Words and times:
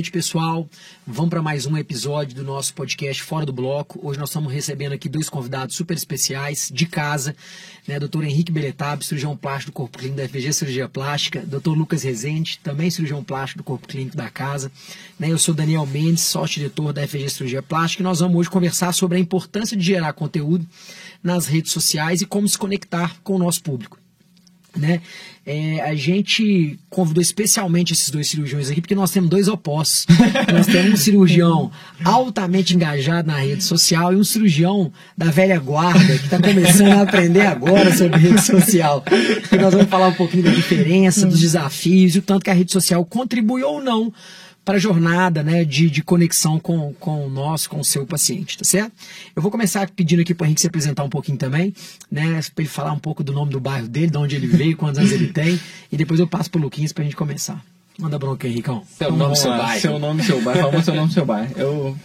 Noite, 0.00 0.12
pessoal. 0.12 0.66
Vamos 1.06 1.28
para 1.28 1.42
mais 1.42 1.66
um 1.66 1.76
episódio 1.76 2.34
do 2.34 2.42
nosso 2.42 2.72
podcast 2.72 3.22
Fora 3.22 3.44
do 3.44 3.52
Bloco. 3.52 4.00
Hoje 4.02 4.18
nós 4.18 4.30
estamos 4.30 4.50
recebendo 4.50 4.94
aqui 4.94 5.10
dois 5.10 5.28
convidados 5.28 5.76
super 5.76 5.94
especiais 5.94 6.70
de 6.72 6.86
casa, 6.86 7.36
né? 7.86 7.98
Henrique 8.24 8.50
Beletab, 8.50 9.04
cirurgião 9.04 9.36
plástico 9.36 9.72
do 9.72 9.74
Corpo 9.74 9.98
Clínico 9.98 10.16
da 10.16 10.26
FG 10.26 10.54
Cirurgia 10.54 10.88
Plástica, 10.88 11.44
Doutor 11.44 11.76
Lucas 11.76 12.02
Rezende, 12.02 12.58
também 12.62 12.90
cirurgião 12.90 13.22
plástico 13.22 13.58
do 13.58 13.64
Corpo 13.64 13.86
Clínico 13.86 14.16
da 14.16 14.30
casa. 14.30 14.72
Né? 15.18 15.30
Eu 15.30 15.38
sou 15.38 15.54
Daniel 15.54 15.84
Mendes, 15.84 16.24
sócio-diretor 16.24 16.94
da 16.94 17.06
FG 17.06 17.28
Cirurgia 17.28 17.62
Plástica, 17.62 18.02
e 18.02 18.04
nós 18.04 18.20
vamos 18.20 18.38
hoje 18.38 18.48
conversar 18.48 18.94
sobre 18.94 19.18
a 19.18 19.20
importância 19.20 19.76
de 19.76 19.84
gerar 19.84 20.14
conteúdo 20.14 20.66
nas 21.22 21.44
redes 21.44 21.72
sociais 21.72 22.22
e 22.22 22.26
como 22.26 22.48
se 22.48 22.56
conectar 22.56 23.16
com 23.22 23.34
o 23.34 23.38
nosso 23.38 23.62
público. 23.62 23.99
Né? 24.76 25.00
É, 25.44 25.80
a 25.80 25.94
gente 25.94 26.78
convidou 26.88 27.20
especialmente 27.20 27.92
esses 27.92 28.10
dois 28.10 28.28
cirurgiões 28.28 28.70
aqui 28.70 28.80
porque 28.80 28.94
nós 28.94 29.10
temos 29.10 29.28
dois 29.28 29.48
opostos. 29.48 30.06
nós 30.52 30.66
temos 30.66 30.92
um 30.92 30.96
cirurgião 30.96 31.70
altamente 32.04 32.74
engajado 32.74 33.28
na 33.28 33.38
rede 33.38 33.64
social 33.64 34.12
e 34.12 34.16
um 34.16 34.24
cirurgião 34.24 34.92
da 35.16 35.30
velha 35.30 35.58
guarda 35.58 36.18
que 36.18 36.24
está 36.24 36.38
começando 36.38 36.92
a 36.92 37.02
aprender 37.02 37.46
agora 37.46 37.96
sobre 37.96 38.18
rede 38.18 38.42
social. 38.42 39.04
E 39.50 39.56
nós 39.56 39.72
vamos 39.72 39.88
falar 39.88 40.08
um 40.08 40.14
pouquinho 40.14 40.44
da 40.44 40.50
diferença, 40.50 41.26
dos 41.26 41.40
desafios 41.40 42.14
e 42.14 42.18
o 42.18 42.22
tanto 42.22 42.44
que 42.44 42.50
a 42.50 42.54
rede 42.54 42.70
social 42.70 43.04
contribui 43.04 43.62
ou 43.62 43.82
não 43.82 44.12
para 44.70 44.76
a 44.76 44.80
jornada 44.80 45.42
né, 45.42 45.64
de, 45.64 45.90
de 45.90 46.00
conexão 46.00 46.60
com, 46.60 46.92
com 46.92 47.26
o 47.26 47.28
nosso, 47.28 47.68
com 47.68 47.80
o 47.80 47.84
seu 47.84 48.06
paciente, 48.06 48.56
tá 48.56 48.62
certo? 48.62 48.92
Eu 49.34 49.42
vou 49.42 49.50
começar 49.50 49.90
pedindo 49.90 50.22
aqui 50.22 50.32
para 50.32 50.44
o 50.44 50.46
Henrique 50.46 50.60
se 50.60 50.68
apresentar 50.68 51.02
um 51.02 51.08
pouquinho 51.08 51.36
também, 51.36 51.74
né, 52.08 52.38
para 52.54 52.62
ele 52.62 52.68
falar 52.68 52.92
um 52.92 52.98
pouco 53.00 53.24
do 53.24 53.32
nome 53.32 53.50
do 53.50 53.58
bairro 53.58 53.88
dele, 53.88 54.12
de 54.12 54.16
onde 54.16 54.36
ele 54.36 54.46
veio, 54.46 54.76
quantos 54.76 55.00
anos 55.00 55.10
ele 55.10 55.26
tem, 55.26 55.58
e 55.90 55.96
depois 55.96 56.20
eu 56.20 56.26
passo 56.28 56.48
para 56.48 56.60
o 56.60 56.62
Luquinhas 56.62 56.92
para 56.92 57.02
a 57.02 57.04
gente 57.04 57.16
começar. 57.16 57.60
Manda 57.98 58.16
bronca, 58.16 58.46
Henricão. 58.46 58.84
Seu 58.96 59.08
então, 59.08 59.18
nome, 59.18 59.36
seu 59.36 59.50
bairro. 59.50 59.80
Seu 59.80 59.98
nome, 59.98 60.22
seu 60.22 60.40
bairro. 60.40 60.70
Fala 60.70 60.82
seu 60.84 60.94
nome, 60.94 61.12
seu 61.12 61.26
bairro. 61.26 61.52
Eu, 61.56 61.96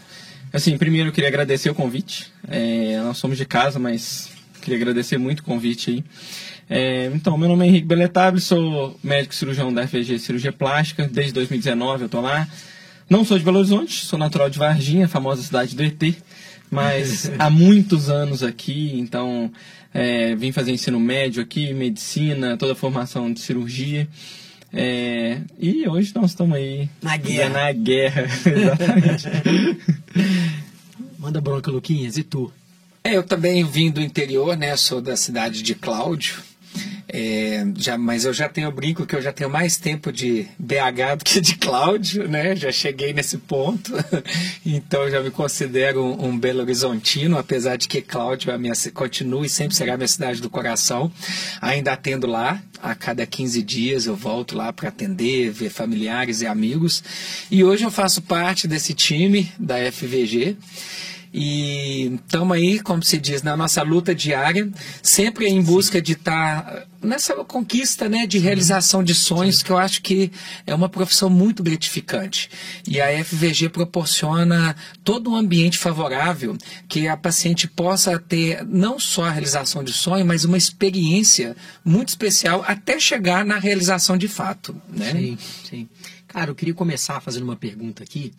assim, 0.51 0.75
primeiro 0.75 1.09
eu 1.09 1.13
queria 1.13 1.27
agradecer 1.27 1.69
o 1.69 1.75
convite. 1.75 2.31
É, 2.47 2.99
nós 3.03 3.19
somos 3.19 3.37
de 3.37 3.45
casa, 3.45 3.77
mas 3.77 4.31
queria 4.61 4.77
agradecer 4.77 5.17
muito 5.17 5.39
o 5.39 5.43
convite 5.43 5.91
aí. 5.91 6.03
É, 6.69 7.11
então, 7.13 7.37
meu 7.37 7.47
nome 7.47 7.65
é 7.65 7.67
Henrique 7.67 7.87
Beletable, 7.87 8.41
sou 8.41 8.99
médico 9.03 9.35
cirurgião 9.35 9.71
da 9.71 9.87
FG 9.87 10.17
Cirurgia 10.19 10.51
Plástica, 10.51 11.07
desde 11.07 11.33
2019 11.33 12.03
eu 12.03 12.05
estou 12.07 12.21
lá. 12.21 12.47
Não 13.09 13.23
sou 13.23 13.37
de 13.37 13.43
Belo 13.43 13.59
Horizonte, 13.59 14.05
sou 14.05 14.17
natural 14.17 14.49
de 14.49 14.57
Varginha, 14.57 15.05
a 15.05 15.07
famosa 15.07 15.43
cidade 15.43 15.75
do 15.75 15.83
ET, 15.83 16.01
mas 16.71 17.31
há 17.37 17.49
muitos 17.51 18.09
anos 18.09 18.41
aqui, 18.41 18.93
então 18.99 19.51
é, 19.93 20.35
vim 20.35 20.51
fazer 20.51 20.71
ensino 20.71 20.99
médio 20.99 21.41
aqui, 21.41 21.71
medicina, 21.71 22.57
toda 22.57 22.73
a 22.73 22.75
formação 22.75 23.31
de 23.31 23.39
cirurgia. 23.39 24.07
É, 24.73 25.37
e 25.59 25.87
hoje 25.87 26.11
nós 26.15 26.31
estamos 26.31 26.57
aí 26.57 26.89
na 27.01 27.15
guerra. 27.15 27.49
Na 27.49 27.71
guerra, 27.71 28.21
exatamente. 28.45 29.27
Manda 31.17 31.39
bronca, 31.39 31.71
Luquinhas, 31.71 32.17
e 32.17 32.23
tu? 32.23 32.51
É, 33.05 33.15
eu 33.15 33.21
também 33.21 33.63
vim 33.63 33.91
do 33.91 34.01
interior, 34.01 34.57
né? 34.57 34.75
Sou 34.75 34.99
da 34.99 35.15
cidade 35.15 35.61
de 35.61 35.75
Cláudio. 35.75 36.41
É, 37.07 37.63
já, 37.77 37.99
mas 37.99 38.25
eu 38.25 38.33
já 38.33 38.49
tenho 38.49 38.71
brinco 38.71 39.05
que 39.05 39.15
eu 39.15 39.21
já 39.21 39.31
tenho 39.31 39.47
mais 39.47 39.77
tempo 39.77 40.11
de 40.11 40.47
BH 40.57 41.19
do 41.19 41.23
que 41.23 41.39
de 41.39 41.55
Cláudio, 41.55 42.27
né? 42.27 42.55
Já 42.55 42.71
cheguei 42.71 43.13
nesse 43.13 43.37
ponto, 43.37 43.93
então 44.65 45.03
eu 45.03 45.11
já 45.11 45.21
me 45.21 45.29
considero 45.29 46.03
um, 46.03 46.29
um 46.29 46.37
Belo 46.37 46.61
Horizontino, 46.61 47.37
apesar 47.37 47.75
de 47.75 47.87
que 47.87 48.01
Cláudio 48.01 48.49
é 48.49 48.55
a 48.55 48.57
minha, 48.57 48.73
continua 48.91 49.45
e 49.45 49.49
sempre 49.49 49.75
será 49.75 49.93
a 49.93 49.97
minha 49.97 50.07
cidade 50.07 50.41
do 50.41 50.49
coração. 50.49 51.11
Ainda 51.61 51.93
atendo 51.93 52.25
lá, 52.25 52.59
a 52.81 52.95
cada 52.95 53.23
15 53.23 53.61
dias 53.61 54.07
eu 54.07 54.15
volto 54.15 54.57
lá 54.57 54.73
para 54.73 54.89
atender, 54.89 55.51
ver 55.51 55.69
familiares 55.69 56.41
e 56.41 56.47
amigos. 56.47 57.03
E 57.51 57.63
hoje 57.63 57.83
eu 57.83 57.91
faço 57.91 58.23
parte 58.23 58.67
desse 58.67 58.95
time 58.95 59.51
da 59.59 59.75
FVG. 59.91 60.57
E 61.37 62.13
estamos 62.15 62.55
aí, 62.55 62.79
como 62.79 63.03
se 63.03 63.17
diz, 63.17 63.43
na 63.43 63.57
nossa 63.57 63.81
luta 63.81 64.15
diária, 64.15 64.71
sempre 65.03 65.49
em 65.49 65.61
busca 65.61 66.01
de 66.01 66.13
estar 66.13 66.63
tá 66.63 66.85
nessa 67.01 67.35
conquista 67.43 68.07
né, 68.07 68.25
de 68.25 68.39
realização 68.39 69.03
de 69.03 69.13
sonhos, 69.13 69.61
que 69.61 69.69
eu 69.69 69.77
acho 69.77 70.01
que 70.01 70.31
é 70.65 70.73
uma 70.73 70.87
profissão 70.87 71.29
muito 71.29 71.61
gratificante. 71.61 72.49
E 72.87 73.01
a 73.01 73.21
FVG 73.21 73.67
proporciona 73.67 74.77
todo 75.03 75.29
um 75.29 75.35
ambiente 75.35 75.77
favorável 75.77 76.57
que 76.87 77.05
a 77.05 77.17
paciente 77.17 77.67
possa 77.67 78.17
ter 78.17 78.65
não 78.65 78.97
só 78.97 79.25
a 79.25 79.31
realização 79.31 79.83
de 79.83 79.91
sonho, 79.91 80.25
mas 80.25 80.45
uma 80.45 80.57
experiência 80.57 81.53
muito 81.83 82.07
especial 82.07 82.63
até 82.65 82.97
chegar 82.97 83.43
na 83.43 83.59
realização 83.59 84.17
de 84.17 84.29
fato. 84.29 84.73
Né? 84.87 85.11
Sim, 85.11 85.37
sim. 85.69 85.89
Cara, 86.29 86.49
eu 86.51 86.55
queria 86.55 86.73
começar 86.73 87.19
fazendo 87.19 87.43
uma 87.43 87.57
pergunta 87.57 88.03
aqui 88.03 88.31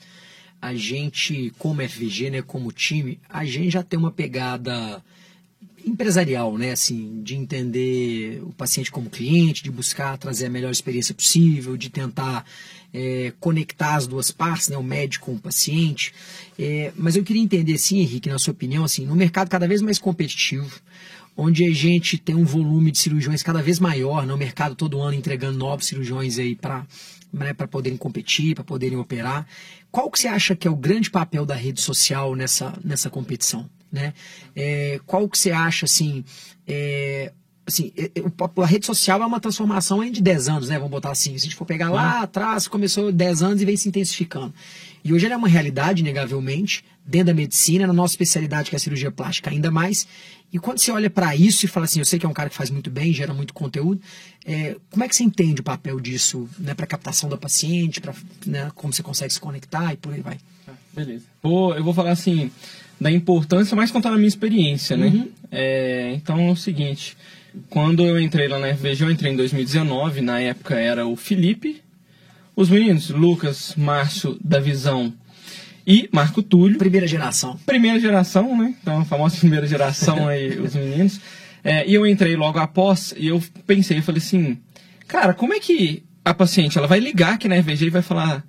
a 0.60 0.74
gente, 0.74 1.52
como 1.58 1.86
FVG, 1.86 2.30
né, 2.30 2.42
como 2.42 2.72
time, 2.72 3.18
a 3.28 3.44
gente 3.44 3.70
já 3.70 3.82
tem 3.82 3.98
uma 3.98 4.10
pegada 4.10 5.02
empresarial, 5.86 6.58
né, 6.58 6.72
assim, 6.72 7.22
de 7.22 7.36
entender 7.36 8.42
o 8.42 8.52
paciente 8.52 8.90
como 8.90 9.08
cliente, 9.08 9.62
de 9.62 9.70
buscar 9.70 10.18
trazer 10.18 10.46
a 10.46 10.50
melhor 10.50 10.72
experiência 10.72 11.14
possível, 11.14 11.76
de 11.76 11.88
tentar 11.88 12.44
é, 12.92 13.32
conectar 13.38 13.94
as 13.94 14.06
duas 14.06 14.32
partes, 14.32 14.68
né, 14.68 14.76
o 14.76 14.82
médico 14.82 15.26
com 15.26 15.34
o 15.34 15.38
paciente. 15.38 16.12
É, 16.58 16.92
mas 16.96 17.14
eu 17.14 17.22
queria 17.22 17.42
entender, 17.42 17.78
sim, 17.78 18.00
Henrique, 18.00 18.28
na 18.28 18.38
sua 18.38 18.52
opinião, 18.52 18.84
assim, 18.84 19.06
no 19.06 19.14
mercado 19.14 19.48
cada 19.48 19.68
vez 19.68 19.80
mais 19.80 19.98
competitivo, 19.98 20.80
onde 21.36 21.64
a 21.64 21.72
gente 21.72 22.18
tem 22.18 22.34
um 22.34 22.44
volume 22.44 22.90
de 22.90 22.98
cirurgiões 22.98 23.42
cada 23.42 23.62
vez 23.62 23.78
maior, 23.78 24.26
né, 24.26 24.34
mercado 24.34 24.74
todo 24.74 25.00
ano 25.00 25.14
entregando 25.14 25.56
novos 25.56 25.86
cirurgiões 25.86 26.38
aí 26.38 26.56
para 26.56 26.84
né, 27.36 27.52
para 27.52 27.68
poderem 27.68 27.98
competir, 27.98 28.54
para 28.54 28.64
poderem 28.64 28.96
operar. 28.98 29.46
Qual 29.90 30.10
que 30.10 30.18
você 30.18 30.28
acha 30.28 30.56
que 30.56 30.66
é 30.66 30.70
o 30.70 30.76
grande 30.76 31.10
papel 31.10 31.44
da 31.44 31.54
rede 31.54 31.80
social 31.80 32.34
nessa, 32.34 32.72
nessa 32.82 33.10
competição? 33.10 33.68
Né? 33.92 34.14
É, 34.54 35.00
qual 35.06 35.28
que 35.28 35.38
você 35.38 35.50
acha, 35.52 35.84
assim, 35.84 36.24
é, 36.66 37.32
assim, 37.66 37.92
é, 37.96 38.04
é, 38.04 38.62
a 38.62 38.66
rede 38.66 38.86
social 38.86 39.22
é 39.22 39.26
uma 39.26 39.40
transformação 39.40 40.08
de 40.10 40.22
10 40.22 40.48
anos, 40.48 40.68
né? 40.68 40.76
Vamos 40.76 40.90
botar 40.90 41.10
assim. 41.10 41.36
Se 41.36 41.44
a 41.44 41.48
gente 41.48 41.56
for 41.56 41.66
pegar 41.66 41.90
lá 41.90 42.22
atrás, 42.22 42.66
começou 42.66 43.12
10 43.12 43.42
anos 43.42 43.62
e 43.62 43.64
vem 43.64 43.76
se 43.76 43.88
intensificando. 43.88 44.54
E 45.04 45.12
hoje 45.12 45.26
ela 45.26 45.34
é 45.34 45.38
uma 45.38 45.48
realidade, 45.48 46.02
negavelmente, 46.02 46.84
dentro 47.06 47.28
da 47.28 47.34
medicina, 47.34 47.86
na 47.86 47.92
nossa 47.92 48.14
especialidade, 48.14 48.68
que 48.68 48.76
é 48.76 48.78
a 48.78 48.80
cirurgia 48.80 49.10
plástica, 49.10 49.50
ainda 49.50 49.70
mais. 49.70 50.06
E 50.52 50.58
quando 50.58 50.78
você 50.78 50.90
olha 50.90 51.08
para 51.08 51.36
isso 51.36 51.64
e 51.64 51.68
fala 51.68 51.84
assim, 51.84 52.00
eu 52.00 52.04
sei 52.04 52.18
que 52.18 52.26
é 52.26 52.28
um 52.28 52.32
cara 52.32 52.48
que 52.48 52.56
faz 52.56 52.70
muito 52.70 52.90
bem, 52.90 53.12
gera 53.12 53.32
muito 53.32 53.54
conteúdo, 53.54 54.00
é, 54.44 54.76
como 54.90 55.04
é 55.04 55.08
que 55.08 55.14
você 55.14 55.22
entende 55.22 55.60
o 55.60 55.64
papel 55.64 56.00
disso 56.00 56.48
né, 56.58 56.74
para 56.74 56.86
captação 56.86 57.28
da 57.28 57.36
paciente, 57.36 58.00
para 58.00 58.14
né, 58.44 58.70
como 58.74 58.92
você 58.92 59.02
consegue 59.02 59.32
se 59.32 59.40
conectar 59.40 59.92
e 59.92 59.96
por 59.96 60.12
aí 60.12 60.20
vai? 60.20 60.38
Ah, 60.66 60.72
beleza. 60.94 61.24
Vou, 61.42 61.74
eu 61.74 61.84
vou 61.84 61.94
falar 61.94 62.10
assim 62.10 62.50
da 63.00 63.10
importância, 63.10 63.76
mais 63.76 63.90
contar 63.90 64.10
a 64.10 64.16
minha 64.16 64.26
experiência, 64.26 64.96
né? 64.96 65.08
Uhum. 65.08 65.28
É, 65.52 66.12
então 66.14 66.40
é 66.40 66.50
o 66.50 66.56
seguinte, 66.56 67.16
quando 67.68 68.06
eu 68.06 68.18
entrei 68.18 68.48
lá 68.48 68.58
na 68.58 68.74
FVG, 68.74 69.04
eu 69.04 69.10
entrei 69.10 69.32
em 69.32 69.36
2019, 69.36 70.22
na 70.22 70.40
época 70.40 70.78
era 70.78 71.06
o 71.06 71.14
Felipe, 71.14 71.82
os 72.54 72.70
meninos, 72.70 73.10
Lucas, 73.10 73.74
Márcio, 73.76 74.38
da 74.42 74.58
Visão 74.58 75.12
e 75.86 76.08
Marco 76.12 76.42
Túlio. 76.42 76.78
Primeira 76.78 77.06
geração. 77.06 77.56
Primeira 77.64 78.00
geração, 78.00 78.56
né? 78.58 78.74
Então, 78.82 79.00
a 79.00 79.04
famosa 79.04 79.36
primeira 79.40 79.66
geração 79.66 80.26
aí, 80.26 80.58
os 80.58 80.74
meninos. 80.74 81.20
É, 81.62 81.88
e 81.88 81.94
eu 81.94 82.06
entrei 82.06 82.36
logo 82.36 82.58
após 82.58 83.14
e 83.16 83.28
eu 83.28 83.42
pensei, 83.66 83.98
eu 83.98 84.02
falei 84.02 84.20
assim, 84.20 84.58
cara, 85.06 85.34
como 85.34 85.54
é 85.54 85.60
que 85.60 86.04
a 86.24 86.34
paciente, 86.34 86.76
ela 86.76 86.86
vai 86.86 86.98
ligar 86.98 87.34
aqui 87.34 87.48
na 87.48 87.56
EVG 87.56 87.86
e 87.86 87.90
vai 87.90 88.02
falar, 88.02 88.44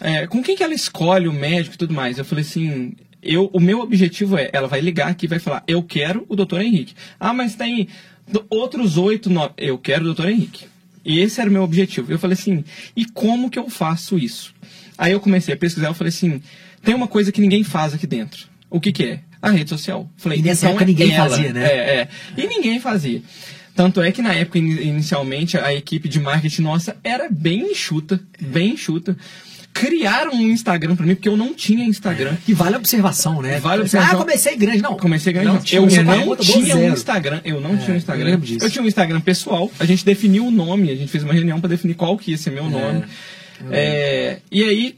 é, 0.00 0.26
com 0.26 0.42
quem 0.42 0.56
que 0.56 0.62
ela 0.62 0.74
escolhe 0.74 1.28
o 1.28 1.32
médico 1.32 1.74
e 1.74 1.78
tudo 1.78 1.94
mais? 1.94 2.18
Eu 2.18 2.24
falei 2.24 2.42
assim, 2.42 2.94
eu, 3.22 3.50
o 3.52 3.60
meu 3.60 3.80
objetivo 3.80 4.36
é, 4.36 4.50
ela 4.52 4.68
vai 4.68 4.80
ligar 4.80 5.08
aqui 5.08 5.26
e 5.26 5.28
vai 5.28 5.38
falar, 5.38 5.62
eu 5.66 5.82
quero 5.82 6.24
o 6.28 6.36
doutor 6.36 6.60
Henrique. 6.60 6.94
Ah, 7.18 7.32
mas 7.32 7.54
tem 7.54 7.88
outros 8.50 8.96
oito, 8.98 9.30
nove, 9.30 9.54
eu 9.56 9.78
quero 9.78 10.02
o 10.02 10.06
doutor 10.06 10.28
Henrique. 10.28 10.66
E 11.04 11.20
esse 11.20 11.40
era 11.40 11.50
o 11.50 11.52
meu 11.52 11.62
objetivo. 11.62 12.10
Eu 12.10 12.18
falei 12.18 12.34
assim, 12.34 12.64
e 12.96 13.04
como 13.04 13.50
que 13.50 13.58
eu 13.58 13.68
faço 13.68 14.18
isso? 14.18 14.54
Aí 14.96 15.12
eu 15.12 15.20
comecei 15.20 15.54
a 15.54 15.56
pesquisar, 15.56 15.88
eu 15.88 15.94
falei 15.94 16.10
assim, 16.10 16.40
tem 16.84 16.94
uma 16.94 17.08
coisa 17.08 17.32
que 17.32 17.40
ninguém 17.40 17.64
faz 17.64 17.94
aqui 17.94 18.06
dentro. 18.06 18.46
O 18.70 18.80
que 18.80 18.92
que 18.92 19.04
é? 19.04 19.20
A 19.40 19.50
rede 19.50 19.70
social. 19.70 20.08
Falei, 20.16 20.38
e 20.38 20.42
nessa 20.42 20.66
então 20.66 20.70
época 20.70 20.84
é 20.84 20.86
ninguém 20.86 21.12
ela. 21.12 21.28
fazia, 21.28 21.52
né? 21.52 21.64
É, 21.64 21.78
é. 22.00 22.08
E 22.36 22.46
ninguém 22.46 22.80
fazia. 22.80 23.22
Tanto 23.74 24.00
é 24.00 24.12
que 24.12 24.22
na 24.22 24.32
época, 24.32 24.58
inicialmente, 24.58 25.58
a 25.58 25.74
equipe 25.74 26.08
de 26.08 26.20
marketing 26.20 26.62
nossa 26.62 26.96
era 27.02 27.28
bem 27.28 27.72
enxuta, 27.72 28.20
bem 28.40 28.74
enxuta 28.74 29.16
criaram 29.74 30.32
um 30.32 30.50
Instagram 30.52 30.94
para 30.94 31.04
mim, 31.04 31.16
porque 31.16 31.28
eu 31.28 31.36
não 31.36 31.52
tinha 31.52 31.84
Instagram. 31.84 32.36
Que 32.46 32.54
vale 32.54 32.76
a 32.76 32.78
observação, 32.78 33.42
né? 33.42 33.58
Vale 33.58 33.80
a 33.80 33.82
observação. 33.82 34.20
Ah, 34.20 34.22
comecei 34.22 34.56
grande. 34.56 34.80
Não, 34.80 34.96
comecei 34.96 35.32
grande. 35.32 35.48
Não, 35.48 35.54
eu 35.54 35.58
não 35.58 35.64
tinha 36.36 36.76
um 36.76 36.92
Instagram. 36.92 37.40
Eu 37.44 37.60
não 37.60 37.74
é, 37.74 37.76
tinha 37.78 37.94
um 37.94 37.96
Instagram. 37.96 38.28
Eu, 38.28 38.58
eu, 38.60 38.70
tinha 38.70 38.84
um 38.84 38.86
Instagram 38.86 39.20
pessoal. 39.20 39.70
A 39.80 39.84
gente 39.84 40.04
definiu 40.04 40.46
o 40.46 40.50
nome. 40.50 40.90
A 40.90 40.94
gente 40.94 41.10
fez 41.10 41.24
uma 41.24 41.34
reunião 41.34 41.60
para 41.60 41.70
definir 41.70 41.94
qual 41.94 42.16
que 42.16 42.30
ia 42.30 42.38
ser 42.38 42.52
meu 42.52 42.70
nome. 42.70 43.04
É. 43.70 43.78
É, 43.78 44.38
e 44.50 44.62
aí, 44.62 44.96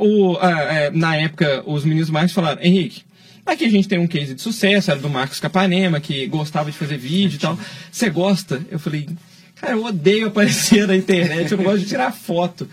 o, 0.00 0.38
a, 0.40 0.50
é, 0.50 0.90
na 0.90 1.16
época, 1.16 1.62
os 1.66 1.84
meninos 1.84 2.10
mais 2.10 2.32
falaram, 2.32 2.62
Henrique, 2.62 3.02
Aqui 3.44 3.64
a 3.64 3.70
gente 3.70 3.88
tem 3.88 3.98
um 3.98 4.06
case 4.06 4.34
de 4.34 4.40
sucesso, 4.40 4.90
era 4.90 5.00
do 5.00 5.08
Marcos 5.08 5.40
Capanema, 5.40 5.98
que 5.98 6.26
gostava 6.26 6.70
de 6.70 6.76
fazer 6.76 6.96
vídeo 6.96 7.36
e 7.36 7.38
tal. 7.38 7.58
Você 7.90 8.08
gosta? 8.10 8.64
Eu 8.70 8.78
falei, 8.78 9.08
cara, 9.56 9.72
eu 9.72 9.84
odeio 9.84 10.28
aparecer 10.28 10.86
na 10.86 10.94
internet, 10.94 11.50
eu 11.50 11.58
não 11.58 11.64
gosto 11.64 11.80
de 11.80 11.86
tirar 11.86 12.12
foto. 12.12 12.68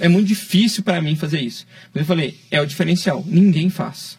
é 0.00 0.08
muito 0.08 0.28
difícil 0.28 0.82
para 0.82 1.02
mim 1.02 1.16
fazer 1.16 1.40
isso. 1.40 1.66
Mas 1.92 2.02
eu 2.02 2.06
falei, 2.06 2.38
é 2.50 2.60
o 2.60 2.66
diferencial, 2.66 3.22
ninguém 3.26 3.68
faz. 3.68 4.16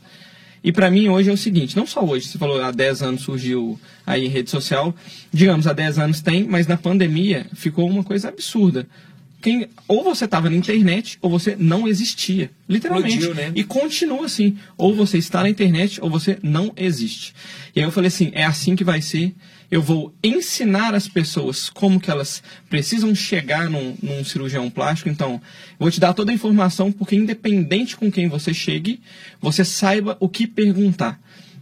E 0.64 0.72
para 0.72 0.92
mim 0.92 1.10
hoje 1.10 1.30
é 1.30 1.34
o 1.34 1.38
seguinte, 1.38 1.76
não 1.76 1.86
só 1.86 2.06
hoje, 2.06 2.28
você 2.28 2.38
falou 2.38 2.62
há 2.62 2.72
10 2.72 3.02
anos 3.02 3.22
surgiu 3.24 3.80
aí 4.06 4.28
rede 4.28 4.50
social, 4.50 4.96
digamos, 5.32 5.68
há 5.68 5.74
10 5.74 6.00
anos 6.00 6.22
tem, 6.22 6.46
mas 6.46 6.68
na 6.68 6.78
pandemia 6.78 7.48
ficou 7.54 7.90
uma 7.90 8.04
coisa 8.04 8.30
absurda. 8.30 8.88
Quem, 9.44 9.68
ou 9.88 10.04
você 10.04 10.26
estava 10.26 10.50
na 10.50 10.56
internet 10.56 11.20
ou 11.22 11.30
você 11.30 11.56
não 11.60 11.88
existia, 11.88 12.50
literalmente. 12.68 13.20
Explodiu, 13.20 13.36
né? 13.36 13.52
E 13.54 13.64
continua 13.64 14.26
assim, 14.26 14.58
ou 14.78 14.96
você 14.96 15.18
está 15.18 15.44
na 15.44 15.50
internet 15.50 16.02
ou 16.02 16.10
você 16.10 16.40
não 16.42 16.72
existe. 16.76 17.36
E 17.76 17.80
aí 17.80 17.86
eu 17.86 17.92
falei 17.92 18.08
assim, 18.08 18.32
é 18.34 18.46
assim 18.46 18.76
que 18.76 18.84
vai 18.84 19.02
ser 19.02 19.36
eu 19.74 19.82
vou 19.82 20.14
ensinar 20.24 20.94
as 20.94 21.08
pessoas 21.08 21.68
como 21.68 22.00
que 22.00 22.12
elas 22.12 22.44
precisam 22.70 23.16
chegar 23.16 23.68
num, 23.72 23.98
num 24.04 24.24
cirurgião 24.24 24.70
plástico. 24.70 25.10
Então, 25.10 25.42
vou 25.80 25.90
te 25.90 26.00
dar 26.00 26.14
toda 26.14 26.32
a 26.32 26.36
informação, 26.36 26.92
porque 26.92 27.16
independente 27.16 27.98
com 27.98 28.12
quem 28.12 28.28
você 28.28 28.54
chegue, 28.54 29.02
você 29.42 29.66
saiba 29.66 30.16
o 30.20 30.30
que 30.30 30.46
perguntar. 30.46 31.20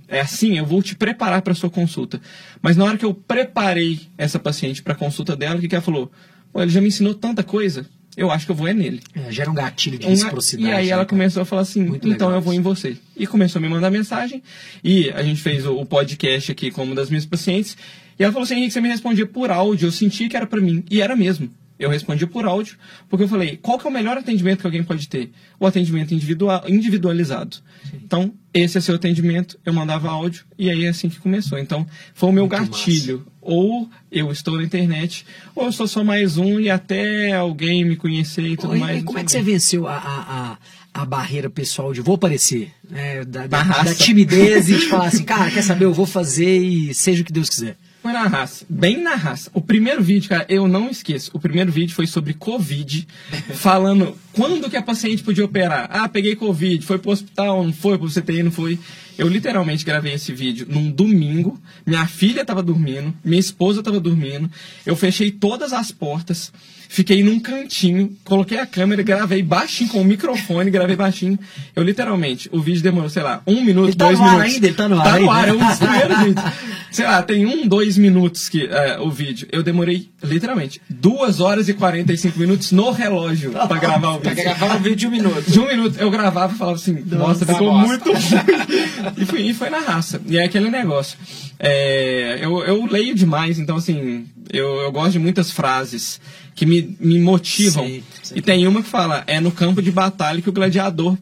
É 0.10 0.20
assim, 0.20 0.58
eu 0.58 0.66
vou 0.66 0.84
te 0.84 0.94
preparar 0.94 1.42
para 1.42 1.54
a 1.54 1.56
sua 1.56 1.70
consulta. 1.70 2.20
Mas 2.62 2.76
na 2.76 2.84
hora 2.84 2.98
que 2.98 3.06
eu 3.06 3.14
preparei 3.14 4.02
essa 4.18 4.38
paciente 4.38 4.84
para 4.84 4.92
a 4.92 4.98
consulta 4.98 5.34
dela, 5.34 5.56
o 5.56 5.62
que, 5.62 5.70
que 5.70 5.76
ela 5.76 5.82
falou? 5.82 6.12
Pô, 6.52 6.62
ele 6.62 6.72
já 6.72 6.82
me 6.82 6.88
ensinou 6.88 7.14
tanta 7.14 7.44
coisa, 7.44 7.86
eu 8.16 8.30
acho 8.30 8.46
que 8.46 8.52
eu 8.52 8.56
vou 8.56 8.68
é 8.68 8.74
nele. 8.74 9.02
É, 9.16 9.32
gera 9.32 9.50
um 9.50 9.54
gatilho 9.54 9.98
de 9.98 10.06
reciprocidade. 10.06 10.70
E 10.70 10.72
aí 10.72 10.86
né, 10.86 10.92
ela 10.92 11.06
cara? 11.06 11.10
começou 11.10 11.42
a 11.44 11.46
falar 11.46 11.62
assim, 11.62 11.84
Muito 11.84 12.08
então 12.08 12.28
legal 12.28 12.40
eu 12.40 12.42
vou 12.42 12.54
em 12.54 12.62
você. 12.62 12.98
E 13.16 13.26
começou 13.26 13.60
a 13.60 13.62
me 13.62 13.70
mandar 13.70 13.90
mensagem. 13.90 14.44
E 14.84 15.10
a 15.12 15.24
gente 15.24 15.42
fez 15.42 15.66
o, 15.66 15.76
o 15.76 15.86
podcast 15.86 16.52
aqui 16.52 16.72
com 16.72 16.84
uma 16.84 16.96
das 16.96 17.10
minhas 17.10 17.26
pacientes. 17.26 17.78
E 18.20 18.24
ela 18.24 18.34
falou 18.34 18.44
assim, 18.44 18.56
Henrique, 18.56 18.74
você 18.74 18.82
me 18.82 18.90
respondia 18.90 19.26
por 19.26 19.50
áudio. 19.50 19.88
Eu 19.88 19.92
senti 19.92 20.28
que 20.28 20.36
era 20.36 20.46
pra 20.46 20.60
mim. 20.60 20.84
E 20.90 21.02
era 21.02 21.16
mesmo. 21.16 21.50
Eu 21.82 21.90
respondia 21.90 22.28
por 22.28 22.46
áudio, 22.46 22.78
porque 23.10 23.24
eu 23.24 23.28
falei, 23.28 23.58
qual 23.58 23.80
que 23.80 23.88
é 23.88 23.90
o 23.90 23.94
melhor 23.94 24.18
atendimento 24.18 24.62
que 24.62 24.68
alguém 24.68 24.84
pode 24.84 25.08
ter? 25.08 25.32
O 25.60 25.66
atendimento 25.66 26.14
individual, 26.14 26.64
individualizado. 26.68 27.58
Então, 27.94 28.34
esse 28.54 28.78
é 28.78 28.82
seu 28.82 28.96
atendimento, 28.96 29.60
eu 29.66 29.74
mandava 29.74 30.10
áudio, 30.10 30.46
e 30.58 30.70
aí 30.70 30.86
é 30.86 30.90
assim 30.90 31.10
que 31.10 31.20
começou. 31.20 31.58
Então, 31.58 31.86
foi 32.14 32.30
o 32.30 32.32
meu 32.32 32.48
Muito 32.48 32.72
gatilho. 32.72 33.26
Ou 33.42 33.90
eu 34.12 34.32
estou 34.32 34.58
na 34.58 34.64
internet, 34.64 35.26
ou 35.56 35.66
eu 35.66 35.72
sou 35.72 35.88
só 35.88 36.04
mais 36.04 36.38
um 36.38 36.60
e 36.60 36.70
até 36.70 37.34
alguém 37.34 37.84
me 37.84 37.96
conhecer 37.96 38.46
e 38.46 38.56
tudo 38.56 38.74
Oi, 38.74 38.80
mais. 38.80 39.02
e 39.02 39.04
como 39.04 39.18
é 39.18 39.24
que 39.24 39.32
você 39.32 39.42
venceu 39.42 39.88
a, 39.88 39.96
a, 39.96 40.58
a, 40.94 41.02
a 41.02 41.06
barreira 41.06 41.50
pessoal 41.50 41.92
de 41.92 42.02
vou 42.02 42.16
aparecer? 42.16 42.72
né, 42.92 43.24
da, 43.24 43.48
da, 43.48 43.64
da 43.64 43.96
timidez 43.96 44.70
e 44.70 44.78
de 44.78 44.88
falar 44.88 45.08
assim, 45.08 45.24
cara, 45.24 45.50
quer 45.50 45.64
saber, 45.64 45.86
eu 45.86 45.94
vou 45.94 46.06
fazer 46.06 46.58
e 46.58 46.94
seja 46.94 47.22
o 47.22 47.26
que 47.26 47.32
Deus 47.32 47.50
quiser. 47.50 47.78
Foi 48.12 48.20
na 48.20 48.28
raça, 48.28 48.66
bem 48.70 49.02
na 49.02 49.16
raça. 49.16 49.50
O 49.54 49.62
primeiro 49.62 50.04
vídeo, 50.04 50.28
cara, 50.28 50.46
eu 50.50 50.68
não 50.68 50.90
esqueço. 50.90 51.32
O 51.34 51.40
primeiro 51.40 51.72
vídeo 51.72 51.96
foi 51.96 52.06
sobre 52.06 52.34
Covid, 52.34 53.08
falando 53.56 54.18
quando 54.34 54.70
que 54.70 54.76
a 54.76 54.82
paciente 54.82 55.24
podia 55.24 55.46
operar. 55.46 55.90
Ah, 55.90 56.10
peguei 56.10 56.36
Covid, 56.36 56.86
foi 56.86 57.00
pro 57.00 57.12
hospital, 57.12 57.64
não 57.64 57.72
foi 57.72 57.98
pro 57.98 58.10
CTI, 58.10 58.44
não 58.44 58.52
foi. 58.52 58.78
Eu 59.18 59.30
literalmente 59.30 59.86
gravei 59.86 60.14
esse 60.14 60.34
vídeo 60.34 60.68
num 60.70 60.92
domingo. 60.92 61.58
Minha 61.86 62.06
filha 62.06 62.44
tava 62.44 62.62
dormindo, 62.62 63.14
minha 63.24 63.40
esposa 63.40 63.82
tava 63.82 64.00
dormindo. 64.00 64.52
Eu 64.86 64.96
fechei 64.98 65.32
todas 65.32 65.72
as 65.72 65.90
portas, 65.92 66.52
fiquei 66.94 67.24
num 67.24 67.40
cantinho, 67.40 68.14
coloquei 68.26 68.60
a 68.60 68.66
câmera, 68.66 69.02
gravei 69.02 69.42
baixinho 69.42 69.90
com 69.90 70.02
o 70.02 70.06
microfone, 70.06 70.70
gravei 70.70 70.96
baixinho. 70.98 71.40
Eu 71.74 71.84
literalmente, 71.84 72.50
o 72.52 72.60
vídeo 72.60 72.84
demorou, 72.84 73.10
sei 73.10 73.24
lá, 73.24 73.42
um 73.48 73.64
minuto, 73.64 73.88
Ele 73.88 73.96
tá 73.96 74.06
dois 74.08 74.20
minutos. 74.20 74.42
ainda, 74.42 74.68
ele 74.68 74.76
tá 74.76 74.90
no 74.90 75.00
ar 75.00 75.04
Tá 75.06 75.20
no 75.20 75.32
ar, 75.32 75.48
é 75.48 75.54
um 75.54 75.66
dos 75.68 75.78
primeiros 75.80 76.18
vídeos. 76.20 76.46
Sei 76.92 77.06
lá, 77.06 77.24
tem 77.24 77.46
um, 77.46 77.66
dois 77.66 77.98
minutos 77.98 78.50
que 78.50 78.66
é, 78.66 79.00
o 79.00 79.10
vídeo. 79.10 79.48
Eu 79.54 79.64
demorei, 79.64 80.10
literalmente, 80.22 80.82
duas 80.90 81.40
horas 81.40 81.70
e 81.70 81.74
45 81.74 82.38
minutos 82.38 82.74
no 82.74 82.92
relógio 82.92 83.52
pra 83.52 83.78
gravar 83.80 84.16
o 84.16 84.20
Pra 84.20 84.32
vídeo. 84.32 84.44
gravar 84.44 84.76
um 84.76 84.80
vídeo 84.82 84.96
de 84.98 85.08
um 85.08 85.12
minuto. 85.12 85.50
De 85.50 85.60
um 85.62 85.68
minuto 85.68 85.96
eu 85.98 86.12
gravava 86.12 86.54
e 86.54 86.58
falava 86.58 86.76
assim, 86.76 87.02
nossa, 87.08 87.46
tá 87.46 87.54
ficou 87.54 87.72
bosta. 87.72 87.88
muito 87.88 88.12
ruim. 88.12 89.14
e, 89.18 89.26
foi, 89.26 89.42
e 89.44 89.54
foi 89.54 89.70
na 89.70 89.80
raça. 89.80 90.22
E 90.28 90.38
é 90.38 90.44
aquele 90.44 90.70
negócio. 90.70 91.18
É, 91.58 92.40
eu, 92.42 92.60
eu 92.66 92.86
leio 92.86 93.16
demais, 93.16 93.58
então 93.60 93.78
assim, 93.78 94.26
eu, 94.52 94.82
eu 94.82 94.92
gosto 94.92 95.12
de 95.14 95.20
muitas 95.20 95.52
frases 95.52 96.20
que 96.56 96.66
me, 96.66 96.96
me 97.00 97.20
motivam. 97.20 97.86
Sei, 97.86 98.04
sei. 98.24 98.38
E 98.38 98.42
tem 98.42 98.68
uma 98.68 98.82
que 98.82 98.90
fala, 98.90 99.24
é 99.28 99.40
no 99.40 99.52
campo 99.52 99.82
de 99.82 99.92
batalha 99.92 100.42
que 100.42 100.50
o 100.50 100.54
gladiador 100.54 101.18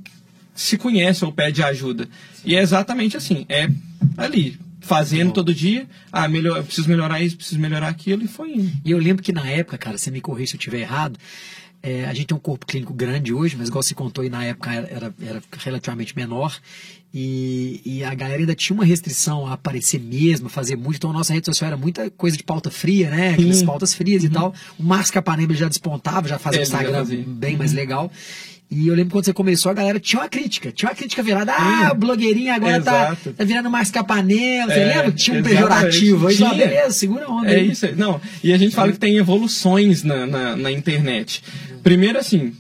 se 0.54 0.78
conhece 0.78 1.24
ou 1.24 1.32
pede 1.32 1.64
ajuda. 1.64 2.08
E 2.44 2.56
é 2.56 2.62
exatamente 2.62 3.16
assim, 3.16 3.46
é 3.48 3.70
ali, 4.18 4.60
fazendo 4.82 5.32
todo 5.32 5.54
dia, 5.54 5.88
ah, 6.12 6.28
melhor, 6.28 6.58
eu 6.58 6.64
preciso 6.64 6.90
melhorar 6.90 7.22
isso, 7.22 7.38
preciso 7.38 7.60
melhorar 7.60 7.88
aquilo, 7.88 8.24
e 8.24 8.28
foi 8.28 8.54
indo. 8.54 8.72
E 8.84 8.92
eu 8.92 8.98
lembro 8.98 9.24
que 9.24 9.32
na 9.32 9.48
época, 9.48 9.78
cara, 9.78 9.98
você 9.98 10.12
me 10.12 10.20
corrija 10.20 10.52
se 10.52 10.56
eu 10.56 10.60
estiver 10.60 10.80
errado, 10.80 11.18
é, 11.82 12.06
a 12.06 12.14
gente 12.14 12.28
tem 12.28 12.38
um 12.38 12.40
corpo 12.40 12.66
clínico 12.66 12.94
grande 12.94 13.34
hoje, 13.34 13.56
mas 13.58 13.70
igual 13.70 13.82
você 13.82 13.94
contou 13.96 14.22
aí, 14.24 14.30
na 14.30 14.44
época 14.44 14.72
era, 14.74 15.14
era, 15.22 15.42
relativamente 15.58 16.16
menor. 16.16 16.58
E, 17.14 17.82
e 17.84 18.04
a 18.04 18.14
galera 18.14 18.40
ainda 18.40 18.54
tinha 18.54 18.76
uma 18.76 18.86
restrição 18.86 19.48
a 19.48 19.54
aparecer 19.54 20.00
mesmo, 20.00 20.48
a 20.48 20.50
fazer 20.50 20.76
muito. 20.76 20.98
Então 20.98 21.10
a 21.10 21.14
nossa 21.14 21.34
rede 21.34 21.46
social 21.46 21.68
era 21.68 21.78
muita 21.78 22.10
coisa 22.12 22.38
de 22.38 22.44
pauta 22.44 22.70
fria, 22.70 23.10
né? 23.10 23.32
Aquelas 23.32 23.58
Sim. 23.58 23.66
pautas 23.66 23.96
frias 23.96 24.24
e 24.24 24.30
tal. 24.30 24.54
O 24.78 24.84
Marcos 24.84 25.10
Capanema 25.10 25.54
já 25.56 25.68
despontava, 25.68 26.28
já 26.28 26.38
fazia 26.38 26.62
o 26.62 26.66
já 26.66 26.78
Instagram 26.78 27.06
bem 27.26 27.58
mais 27.58 27.74
legal. 27.74 28.12
E 28.72 28.88
eu 28.88 28.94
lembro 28.94 29.14
quando 29.14 29.26
você 29.26 29.34
começou, 29.34 29.72
a 29.72 29.74
galera 29.74 30.00
tinha 30.00 30.22
uma 30.22 30.30
crítica. 30.30 30.72
Tinha 30.72 30.90
uma 30.90 30.96
crítica 30.96 31.24
virada. 31.24 31.52
Ah, 31.58 31.90
o 31.92 31.96
blogueirinho 31.96 32.54
agora 32.54 32.80
tá, 32.80 33.06
Exato. 33.08 33.34
tá 33.34 33.44
virando 33.44 33.68
Marcos 33.68 33.90
Capanema. 33.90 34.72
Você 34.72 34.80
É, 34.80 34.86
lembra? 34.86 35.12
Tinha 35.12 35.40
um 35.40 35.44
pejorativo. 35.44 36.28
Aí, 36.28 36.36
Tinha. 36.36 36.54
beleza, 36.54 36.92
segura 36.92 37.26
a 37.26 37.32
onda 37.32 37.50
É 37.50 37.56
aí. 37.56 37.72
isso, 37.72 37.88
aí. 37.88 37.96
não. 37.96 38.22
E 38.44 38.54
a 38.54 38.58
gente 38.60 38.76
fala 38.76 38.92
que 38.92 39.00
tem 39.00 39.18
evoluções 39.18 40.04
na, 40.04 40.28
na, 40.28 40.56
na 40.56 40.72
internet. 40.72 41.44
Primeiro 41.84 42.18
assim, 42.20 42.54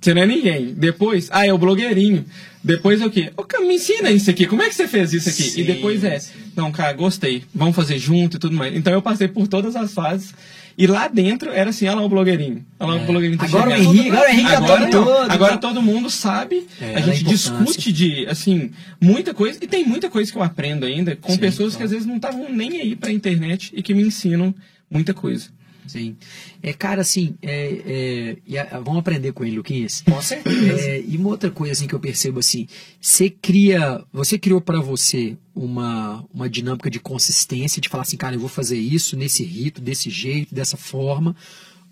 você 0.00 0.14
não 0.14 0.22
é 0.22 0.26
ninguém. 0.26 0.74
Depois, 0.74 1.28
ah, 1.32 1.46
é 1.46 1.52
o 1.52 1.58
blogueirinho. 1.58 2.24
Depois 2.62 3.00
é 3.00 3.06
o 3.06 3.10
quê? 3.10 3.30
Ô, 3.36 3.44
cara, 3.44 3.64
me 3.64 3.74
ensina 3.76 4.10
isso 4.10 4.28
aqui. 4.28 4.44
Como 4.46 4.60
é 4.62 4.68
que 4.68 4.74
você 4.74 4.88
fez 4.88 5.12
isso 5.12 5.28
aqui? 5.28 5.42
Sim, 5.44 5.60
e 5.60 5.64
depois 5.64 6.02
é, 6.02 6.18
sim. 6.18 6.32
não, 6.56 6.72
cara, 6.72 6.92
gostei. 6.94 7.44
Vamos 7.54 7.76
fazer 7.76 7.96
junto 7.98 8.36
e 8.36 8.40
tudo 8.40 8.56
mais. 8.56 8.74
Então 8.74 8.92
eu 8.92 9.00
passei 9.00 9.28
por 9.28 9.46
todas 9.46 9.76
as 9.76 9.94
fases. 9.94 10.34
E 10.78 10.86
lá 10.86 11.08
dentro 11.08 11.50
era 11.52 11.70
assim, 11.70 11.86
olha 11.86 11.96
lá 11.96 12.04
o 12.04 12.08
blogueirinho. 12.08 12.62
Olha 12.78 12.94
lá 12.94 12.98
É. 13.00 13.02
o 13.02 13.06
blogueirinho 13.06 13.38
tá 13.38 13.46
Agora 13.46 13.70
o. 13.70 13.72
Henrique- 13.72 14.10
agora 14.10 14.28
o 14.28 14.32
Henrique 14.32 14.52
agora, 14.54 14.84
tá 14.84 14.90
todo 14.90 15.04
todo, 15.06 15.30
agora 15.30 15.56
todo 15.58 15.80
mundo 15.82 16.10
sabe. 16.10 16.66
É, 16.80 16.96
a 16.96 17.00
gente 17.00 17.22
importância. 17.22 17.52
discute 17.52 17.92
de, 17.92 18.26
assim, 18.26 18.70
muita 19.00 19.32
coisa. 19.32 19.58
E 19.62 19.66
tem 19.68 19.84
muita 19.86 20.10
coisa 20.10 20.30
que 20.30 20.36
eu 20.36 20.42
aprendo 20.42 20.84
ainda 20.84 21.14
com 21.16 21.32
Sim, 21.32 21.38
pessoas 21.38 21.70
que 21.72 21.76
claro. 21.78 21.84
às 21.86 21.90
vezes 21.92 22.06
não 22.06 22.16
estavam 22.16 22.52
nem 22.52 22.80
aí 22.80 22.96
pra 22.96 23.10
internet 23.12 23.72
e 23.74 23.82
que 23.82 23.94
me 23.94 24.02
ensinam 24.02 24.52
muita 24.90 25.14
coisa. 25.14 25.48
Sim. 25.86 26.16
É, 26.62 26.72
cara, 26.72 27.00
assim, 27.02 27.34
é, 27.42 28.36
é, 28.48 28.58
a- 28.60 28.80
vamos 28.80 28.98
aprender 29.00 29.32
com 29.32 29.44
ele, 29.44 29.56
Luquinhas. 29.56 30.02
Com 30.02 30.20
certeza. 30.20 30.80
É, 30.90 31.00
e 31.06 31.16
uma 31.16 31.28
outra 31.30 31.50
coisa 31.50 31.72
assim 31.72 31.86
que 31.86 31.94
eu 31.94 32.00
percebo 32.00 32.38
assim, 32.40 32.66
você 33.00 33.30
cria, 33.30 34.02
você 34.12 34.38
criou 34.38 34.60
para 34.60 34.80
você 34.80 35.36
uma, 35.54 36.24
uma 36.32 36.48
dinâmica 36.48 36.90
de 36.90 36.98
consistência 37.00 37.80
de 37.80 37.88
falar 37.88 38.02
assim, 38.02 38.16
cara, 38.16 38.34
eu 38.36 38.40
vou 38.40 38.48
fazer 38.48 38.78
isso 38.78 39.16
nesse 39.16 39.42
rito, 39.44 39.80
desse 39.80 40.10
jeito, 40.10 40.54
dessa 40.54 40.76
forma, 40.76 41.34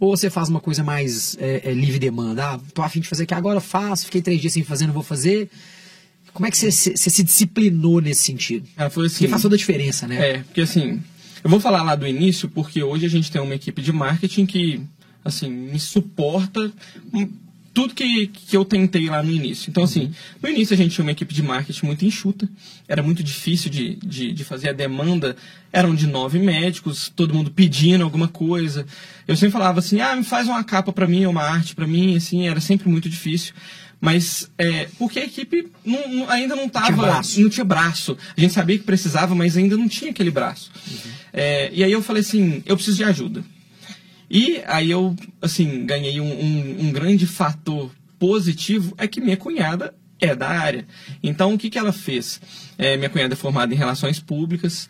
ou 0.01 0.17
você 0.17 0.29
faz 0.29 0.49
uma 0.49 0.61
coisa 0.61 0.83
mais 0.83 1.37
é, 1.41 1.63
é, 1.71 1.73
livre 1.73 1.99
demanda, 1.99 2.45
ah, 2.55 2.61
tô 2.75 2.83
afim 2.83 3.01
de 3.01 3.09
fazer 3.09 3.23
aqui 3.23 3.35
agora, 3.35 3.57
eu 3.59 3.61
faço, 3.63 4.07
fiquei 4.07 4.21
três 4.21 4.41
dias 4.41 4.53
sem 4.53 4.63
fazer, 4.65 4.87
não 4.87 4.93
vou 4.95 5.03
fazer. 5.03 5.49
Como 6.33 6.47
é 6.47 6.51
que 6.51 6.57
você, 6.57 6.71
você- 6.73 6.97
se 7.11 7.23
disciplinou 7.23 8.01
nesse 8.01 8.23
sentido? 8.25 8.67
Ela 8.77 8.91
foi 8.91 9.07
assim. 9.07 9.19
Porque 9.19 9.29
faz 9.29 9.43
toda 9.43 9.55
a 9.55 9.59
diferença, 9.59 10.09
né? 10.09 10.31
É, 10.31 10.39
porque 10.39 10.63
assim, 10.63 11.01
eu 11.45 11.51
vou 11.51 11.61
falar 11.61 11.83
lá 11.83 11.95
do 11.95 12.07
início, 12.07 12.49
porque 12.49 12.83
hoje 12.83 13.05
a 13.05 13.09
gente 13.09 13.31
tem 13.31 13.41
uma 13.41 13.55
equipe 13.55 13.83
de 13.83 13.93
marketing 13.93 14.47
que, 14.47 14.81
assim, 15.23 15.51
me 15.51 15.79
suporta 15.79 16.73
tudo 17.75 17.93
que, 17.93 18.29
que 18.29 18.57
eu 18.57 18.65
tentei 18.65 19.11
lá 19.11 19.23
no 19.23 19.31
início. 19.31 19.69
Então, 19.69 19.83
assim, 19.83 20.15
no 20.41 20.49
início 20.49 20.73
a 20.73 20.77
gente 20.77 20.95
tinha 20.95 21.05
uma 21.05 21.11
equipe 21.11 21.35
de 21.35 21.43
marketing 21.43 21.85
muito 21.85 22.05
enxuta, 22.07 22.49
era 22.89 23.03
muito 23.03 23.23
difícil 23.23 23.71
de, 23.71 23.97
de, 23.97 24.33
de 24.33 24.45
fazer 24.45 24.71
a 24.71 24.73
demanda, 24.73 25.37
eram 25.71 25.95
de 25.95 26.07
nove 26.07 26.39
médicos, 26.39 27.13
todo 27.15 27.35
mundo 27.35 27.51
pedindo 27.51 28.05
alguma 28.05 28.29
coisa. 28.29 28.87
Eu 29.29 29.37
sempre 29.37 29.53
falava 29.53 29.81
assim, 29.81 30.01
ah, 30.01 30.17
me 30.17 30.25
faz 30.25 30.49
uma 30.49 30.65
capa 30.65 30.93
pra 30.93 31.07
mim, 31.07 31.27
uma 31.27 31.43
arte 31.43 31.75
pra 31.75 31.87
mim, 31.87 32.17
assim, 32.17 32.49
era 32.49 32.61
sempre 32.61 32.89
muito 32.89 33.09
difícil. 33.09 33.53
Mas, 34.05 34.51
é, 34.59 34.87
porque 34.99 35.19
a 35.19 35.25
equipe 35.25 35.67
não- 35.83 36.07
não- 36.13 36.31
ainda 36.31 36.55
não 36.55 36.67
estava 36.67 36.89
não 37.41 37.49
tinha 37.49 37.65
braço. 37.65 38.19
A 38.37 38.39
gente 38.41 38.53
sabia 38.53 38.77
que 38.77 38.85
precisava, 38.85 39.35
mas 39.35 39.57
ainda 39.57 39.79
não 39.79 39.89
tinha 39.89 40.11
aquele 40.11 40.31
braço. 40.31 40.71
É, 41.33 41.71
e 41.73 41.83
aí 41.83 41.91
eu 41.91 42.03
falei 42.03 42.21
assim, 42.21 42.63
eu 42.67 42.77
preciso 42.77 42.99
de 42.99 43.05
ajuda. 43.05 43.43
E 44.31 44.61
aí 44.67 44.91
eu, 44.91 45.17
assim, 45.41 45.87
ganhei 45.87 46.21
um, 46.21 46.27
um- 46.31 46.77
um 46.87 46.93
grande 46.93 47.27
fator 47.27 47.91
positivo, 48.19 48.95
é 48.99 49.07
que 49.09 49.23
minha 49.23 49.39
cunhada 49.39 49.95
é 50.21 50.35
da 50.37 50.49
área. 50.51 50.87
Então, 51.23 51.55
o 51.55 51.59
que, 51.59 51.71
que 51.71 51.79
ela 51.79 51.93
fez? 51.93 52.43
É, 52.77 52.99
minha 52.99 53.09
cunhada 53.09 53.33
é 53.33 53.37
formada 53.37 53.73
em 53.73 53.77
relações 53.77 54.21
públicas, 54.21 54.87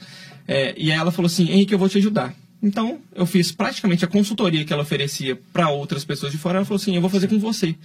é, 0.48 0.74
e 0.76 0.90
aí 0.90 0.98
ela 0.98 1.12
falou 1.12 1.26
assim, 1.26 1.48
Henrique, 1.50 1.72
eu 1.72 1.78
vou 1.78 1.88
te 1.88 1.98
ajudar. 1.98 2.34
Então, 2.60 2.98
eu 3.14 3.26
fiz 3.26 3.52
praticamente 3.52 4.04
a 4.04 4.08
consultoria 4.08 4.64
que 4.64 4.72
ela 4.72 4.82
oferecia 4.82 5.38
para 5.52 5.68
outras 5.68 6.04
pessoas 6.04 6.32
de 6.32 6.38
fora, 6.38 6.56
ela 6.58 6.64
falou 6.64 6.80
assim, 6.80 6.96
eu 6.96 7.00
vou 7.00 7.10
fazer 7.10 7.28
com 7.28 7.38
você. 7.38 7.76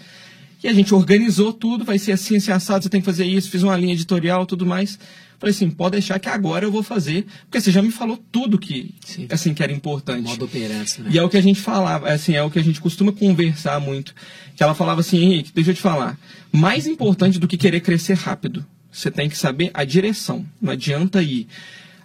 E 0.62 0.68
a 0.68 0.74
gente 0.74 0.94
organizou 0.94 1.54
tudo, 1.54 1.86
vai 1.86 1.98
ser 1.98 2.12
assim, 2.12 2.36
assim, 2.36 2.52
assado, 2.52 2.84
você 2.84 2.90
tem 2.90 3.00
que 3.00 3.06
fazer 3.06 3.26
isso, 3.26 3.50
fiz 3.50 3.64
uma 3.64 3.78
linha 3.78 3.94
editorial, 3.94 4.46
tudo 4.46 4.66
mais. 4.66 5.00
Falei 5.40 5.56
assim, 5.56 5.70
pode 5.70 5.94
deixar 5.94 6.20
que 6.20 6.28
agora 6.28 6.66
eu 6.66 6.72
vou 6.72 6.84
fazer, 6.84 7.26
porque 7.44 7.62
você 7.62 7.72
já 7.72 7.82
me 7.82 7.92
falou 7.92 8.22
tudo 8.30 8.60
que, 8.60 8.94
Sim. 9.06 9.26
assim, 9.30 9.54
que 9.54 9.64
era 9.64 9.72
importante. 9.72 10.24
Modo 10.24 10.44
operância, 10.44 11.02
né? 11.02 11.12
E 11.14 11.18
é 11.18 11.24
o 11.24 11.30
que 11.30 11.38
a 11.38 11.42
gente 11.42 11.62
falava, 11.62 12.10
assim, 12.10 12.34
é 12.34 12.44
o 12.44 12.52
que 12.52 12.60
a 12.60 12.64
gente 12.64 12.82
costuma 12.82 13.14
conversar 13.14 13.80
muito. 13.80 14.14
Que 14.54 14.62
ela 14.62 14.76
falava 14.76 15.00
assim, 15.00 15.18
Henrique, 15.18 15.52
deixa 15.56 15.72
eu 15.72 15.76
te 15.76 15.82
falar. 15.82 16.20
Mais 16.52 16.88
importante 16.88 17.40
do 17.40 17.48
que 17.48 17.56
querer 17.56 17.80
crescer 17.80 18.16
rápido, 18.16 18.66
você 18.92 19.10
tem 19.10 19.30
que 19.30 19.38
saber 19.38 19.72
a 19.74 19.86
direção. 19.86 20.46
Não 20.62 20.74
adianta 20.74 21.24
ir 21.24 21.48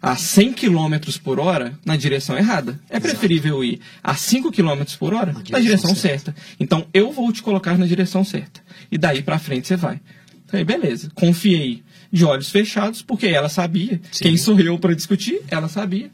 a 0.05 0.17
100 0.17 0.53
km 0.53 0.95
por 1.23 1.41
hora 1.41 1.79
na 1.85 1.97
direção 1.97 2.37
errada. 2.37 2.79
É 2.91 3.01
preferível 3.01 3.65
ir 3.65 3.81
a 4.03 4.15
5 4.15 4.53
km 4.53 4.83
por 4.99 5.15
hora 5.15 5.33
na 5.33 5.41
direção 5.41 5.61
direção, 5.63 5.95
certa. 5.95 6.33
certa. 6.33 6.35
Então 6.61 6.87
eu 6.93 7.11
vou 7.11 7.33
te 7.33 7.43
colocar 7.43 7.79
na 7.79 7.87
direção 7.87 8.23
certa. 8.25 8.61
E 8.91 8.99
daí 8.99 9.23
pra 9.23 9.39
frente 9.39 9.67
você 9.69 9.77
vai. 9.77 10.01
Falei, 10.47 10.65
beleza. 10.65 11.11
Confiei 11.15 11.83
de 12.13 12.25
olhos 12.25 12.51
fechados, 12.51 13.03
porque 13.03 13.27
ela 13.27 13.49
sabia. 13.49 14.01
Sim. 14.13 14.25
Quem 14.25 14.37
sou 14.37 14.59
eu 14.61 14.79
para 14.79 14.95
discutir? 14.95 15.41
Ela 15.51 15.69
sabia. 15.69 16.11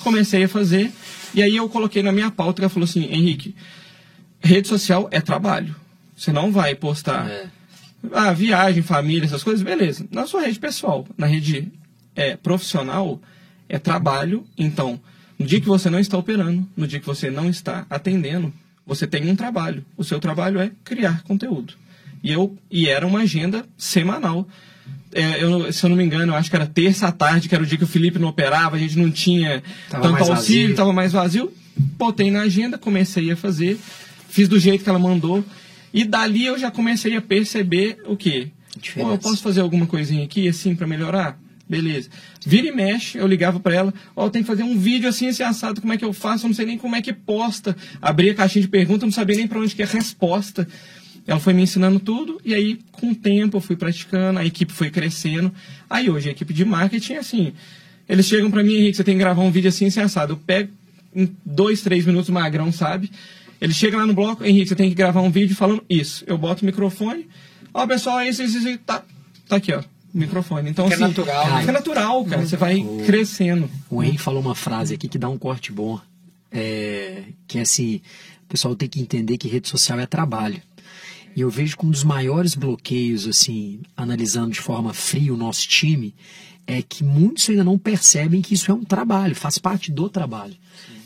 Comecei 0.00 0.44
a 0.44 0.48
fazer. 0.48 0.90
E 1.34 1.42
aí 1.42 1.56
eu 1.56 1.68
coloquei 1.68 2.02
na 2.02 2.12
minha 2.12 2.30
pauta 2.30 2.62
ela 2.62 2.68
falou 2.68 2.84
assim, 2.84 3.04
Henrique, 3.10 3.54
rede 4.40 4.68
social 4.68 5.08
é 5.10 5.20
trabalho. 5.20 5.74
Você 6.16 6.32
não 6.32 6.52
vai 6.52 6.74
postar 6.74 7.28
É. 7.28 7.46
ah, 8.12 8.32
viagem, 8.32 8.82
família, 8.82 9.24
essas 9.24 9.42
coisas, 9.42 9.62
beleza. 9.62 10.06
Na 10.10 10.26
sua 10.26 10.42
rede 10.42 10.58
pessoal, 10.58 11.06
na 11.18 11.26
rede 11.26 11.70
é, 12.14 12.36
profissional, 12.36 13.20
é 13.68 13.78
trabalho. 13.78 14.44
Então, 14.56 15.00
no 15.38 15.46
dia 15.46 15.60
que 15.60 15.66
você 15.66 15.90
não 15.90 15.98
está 15.98 16.16
operando, 16.16 16.66
no 16.76 16.86
dia 16.86 17.00
que 17.00 17.06
você 17.06 17.30
não 17.30 17.48
está 17.48 17.86
atendendo, 17.88 18.52
você 18.86 19.06
tem 19.06 19.28
um 19.30 19.36
trabalho. 19.36 19.84
O 19.96 20.04
seu 20.04 20.18
trabalho 20.18 20.60
é 20.60 20.70
criar 20.84 21.22
conteúdo. 21.22 21.74
E, 22.22 22.30
eu, 22.30 22.56
e 22.70 22.88
era 22.88 23.06
uma 23.06 23.20
agenda 23.20 23.64
semanal. 23.76 24.46
É, 25.12 25.42
eu, 25.42 25.72
se 25.72 25.84
eu 25.84 25.90
não 25.90 25.96
me 25.96 26.04
engano, 26.04 26.32
eu 26.32 26.36
acho 26.36 26.48
que 26.48 26.56
era 26.56 26.66
terça 26.66 27.08
à 27.08 27.12
tarde, 27.12 27.48
que 27.48 27.54
era 27.54 27.64
o 27.64 27.66
dia 27.66 27.76
que 27.76 27.84
o 27.84 27.88
Felipe 27.88 28.18
não 28.18 28.28
operava, 28.28 28.76
a 28.76 28.78
gente 28.78 28.96
não 28.98 29.10
tinha 29.10 29.62
Tava 29.88 30.08
tanto 30.08 30.30
auxílio, 30.30 30.70
estava 30.70 30.92
mais 30.92 31.12
vazio. 31.12 31.52
Botei 31.76 32.30
na 32.30 32.42
agenda, 32.42 32.78
comecei 32.78 33.30
a 33.30 33.36
fazer, 33.36 33.78
fiz 34.28 34.48
do 34.48 34.58
jeito 34.58 34.84
que 34.84 34.90
ela 34.90 34.98
mandou. 34.98 35.44
E 35.92 36.04
dali 36.04 36.46
eu 36.46 36.58
já 36.58 36.70
comecei 36.70 37.16
a 37.16 37.20
perceber 37.20 37.98
o 38.06 38.16
quê? 38.16 38.48
Pô, 38.94 39.10
eu 39.10 39.18
posso 39.18 39.42
fazer 39.42 39.60
alguma 39.60 39.86
coisinha 39.86 40.24
aqui, 40.24 40.48
assim, 40.48 40.74
para 40.74 40.86
melhorar? 40.86 41.38
Beleza. 41.68 42.10
Vira 42.44 42.68
e 42.68 42.72
mexe, 42.72 43.18
eu 43.18 43.26
ligava 43.26 43.58
para 43.60 43.74
ela, 43.74 43.94
ó, 44.14 44.28
tem 44.28 44.42
que 44.42 44.46
fazer 44.46 44.62
um 44.62 44.76
vídeo 44.76 45.08
assim, 45.08 45.26
esse 45.26 45.42
assado, 45.42 45.80
como 45.80 45.92
é 45.92 45.96
que 45.96 46.04
eu 46.04 46.12
faço? 46.12 46.44
Eu 46.44 46.48
não 46.48 46.54
sei 46.54 46.66
nem 46.66 46.76
como 46.76 46.96
é 46.96 47.02
que 47.02 47.12
posta. 47.12 47.76
Abri 48.00 48.30
a 48.30 48.34
caixinha 48.34 48.62
de 48.62 48.68
perguntas, 48.68 49.02
não 49.02 49.12
sabia 49.12 49.36
nem 49.36 49.46
para 49.46 49.58
onde 49.58 49.74
que 49.74 49.82
é 49.82 49.84
a 49.84 49.88
resposta. 49.88 50.68
Ela 51.26 51.38
foi 51.38 51.52
me 51.52 51.62
ensinando 51.62 52.00
tudo, 52.00 52.40
e 52.44 52.52
aí, 52.52 52.80
com 52.90 53.12
o 53.12 53.14
tempo, 53.14 53.56
eu 53.56 53.60
fui 53.60 53.76
praticando, 53.76 54.40
a 54.40 54.44
equipe 54.44 54.72
foi 54.72 54.90
crescendo. 54.90 55.52
Aí 55.88 56.10
hoje, 56.10 56.28
a 56.28 56.32
equipe 56.32 56.52
de 56.52 56.64
marketing, 56.64 57.14
assim, 57.14 57.52
eles 58.08 58.26
chegam 58.26 58.50
para 58.50 58.62
mim, 58.62 58.74
Henrique, 58.74 58.96
você 58.96 59.04
tem 59.04 59.14
que 59.14 59.20
gravar 59.20 59.42
um 59.42 59.50
vídeo 59.50 59.68
assim, 59.68 59.86
assim, 59.86 60.00
assado. 60.00 60.32
Eu 60.32 60.36
pego 60.36 60.70
em 61.14 61.34
dois, 61.46 61.80
três 61.80 62.04
minutos, 62.04 62.28
magrão, 62.28 62.72
sabe? 62.72 63.10
Ele 63.60 63.72
chega 63.72 63.96
lá 63.96 64.04
no 64.04 64.12
bloco, 64.12 64.44
Henrique, 64.44 64.68
você 64.68 64.74
tem 64.74 64.88
que 64.88 64.94
gravar 64.96 65.20
um 65.20 65.30
vídeo 65.30 65.54
falando 65.54 65.84
isso. 65.88 66.24
Eu 66.26 66.36
boto 66.36 66.62
o 66.62 66.66
microfone, 66.66 67.28
ó, 67.72 67.86
pessoal, 67.86 68.18
é 68.18 68.28
isso, 68.28 68.42
isso, 68.42 68.58
isso, 68.58 68.78
tá, 68.78 69.04
tá 69.46 69.56
aqui, 69.56 69.72
ó, 69.72 69.84
microfone. 70.12 70.70
Então, 70.70 70.86
Que 70.86 70.92
é 70.92 70.96
assim, 70.96 71.04
natural, 71.04 71.50
né? 71.50 71.60
Fica 71.60 71.72
natural, 71.72 72.24
cara, 72.24 72.46
você 72.46 72.56
vai 72.56 72.84
crescendo. 73.06 73.70
O 73.90 74.02
Henrique 74.02 74.22
falou 74.22 74.40
uma 74.40 74.54
frase 74.54 74.94
aqui 74.94 75.08
que 75.08 75.18
dá 75.18 75.28
um 75.28 75.38
corte 75.38 75.72
bom. 75.72 76.00
É, 76.50 77.22
que 77.46 77.58
é 77.58 77.62
assim, 77.62 78.02
o 78.44 78.48
pessoal 78.48 78.76
tem 78.76 78.88
que 78.88 79.00
entender 79.00 79.38
que 79.38 79.48
rede 79.48 79.68
social 79.68 79.98
é 79.98 80.06
trabalho. 80.06 80.60
E 81.34 81.40
eu 81.40 81.48
vejo 81.48 81.76
que 81.78 81.86
um 81.86 81.90
dos 81.90 82.04
maiores 82.04 82.54
bloqueios, 82.54 83.26
assim, 83.26 83.80
analisando 83.96 84.50
de 84.50 84.60
forma 84.60 84.92
fria 84.92 85.32
o 85.32 85.36
nosso 85.36 85.66
time, 85.66 86.14
é 86.66 86.82
que 86.82 87.02
muitos 87.02 87.48
ainda 87.48 87.64
não 87.64 87.78
percebem 87.78 88.42
que 88.42 88.54
isso 88.54 88.70
é 88.70 88.74
um 88.74 88.84
trabalho, 88.84 89.34
faz 89.34 89.58
parte 89.58 89.90
do 89.90 90.08
trabalho. 90.08 90.54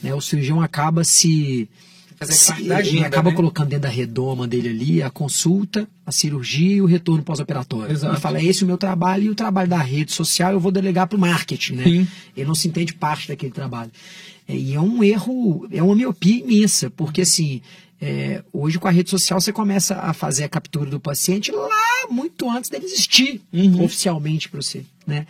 Né? 0.02 0.14
O 0.14 0.20
cirurgião 0.20 0.60
acaba 0.60 1.04
se. 1.04 1.68
Fazer 2.18 2.64
da 2.68 2.80
ele 2.80 3.04
acaba 3.04 3.30
né? 3.30 3.36
colocando 3.36 3.68
dentro 3.68 3.82
da 3.82 3.88
redoma 3.88 4.48
dele 4.48 4.68
ali 4.68 5.02
a 5.02 5.10
consulta, 5.10 5.86
a 6.04 6.10
cirurgia 6.12 6.76
e 6.76 6.80
o 6.80 6.86
retorno 6.86 7.22
pós-operatório. 7.22 7.94
Ele 7.96 8.16
fala, 8.16 8.42
esse 8.42 8.62
é 8.62 8.64
o 8.64 8.66
meu 8.66 8.78
trabalho 8.78 9.24
e 9.24 9.30
o 9.30 9.34
trabalho 9.34 9.68
da 9.68 9.78
rede 9.78 10.12
social 10.12 10.52
eu 10.52 10.60
vou 10.60 10.72
delegar 10.72 11.06
para 11.06 11.16
o 11.16 11.20
marketing, 11.20 11.74
né? 11.74 11.84
Sim. 11.84 12.08
Ele 12.36 12.46
não 12.46 12.54
se 12.54 12.68
entende 12.68 12.94
parte 12.94 13.28
daquele 13.28 13.52
trabalho. 13.52 13.90
É, 14.48 14.56
E 14.56 14.74
é 14.74 14.80
um 14.80 15.02
erro, 15.04 15.68
é 15.70 15.82
uma 15.82 15.94
miopia 15.94 16.42
imensa, 16.42 16.88
porque 16.90 17.20
assim, 17.22 17.60
é, 18.00 18.42
hoje 18.52 18.78
com 18.78 18.88
a 18.88 18.90
rede 18.90 19.10
social 19.10 19.40
você 19.40 19.52
começa 19.52 19.96
a 19.96 20.12
fazer 20.12 20.44
a 20.44 20.48
captura 20.48 20.88
do 20.90 21.00
paciente 21.00 21.50
lá 21.50 22.08
muito 22.10 22.48
antes 22.50 22.70
dele 22.70 22.84
existir 22.86 23.40
Uhum. 23.52 23.82
oficialmente 23.84 24.48
para 24.48 24.60
você, 24.62 24.84
né? 25.06 25.26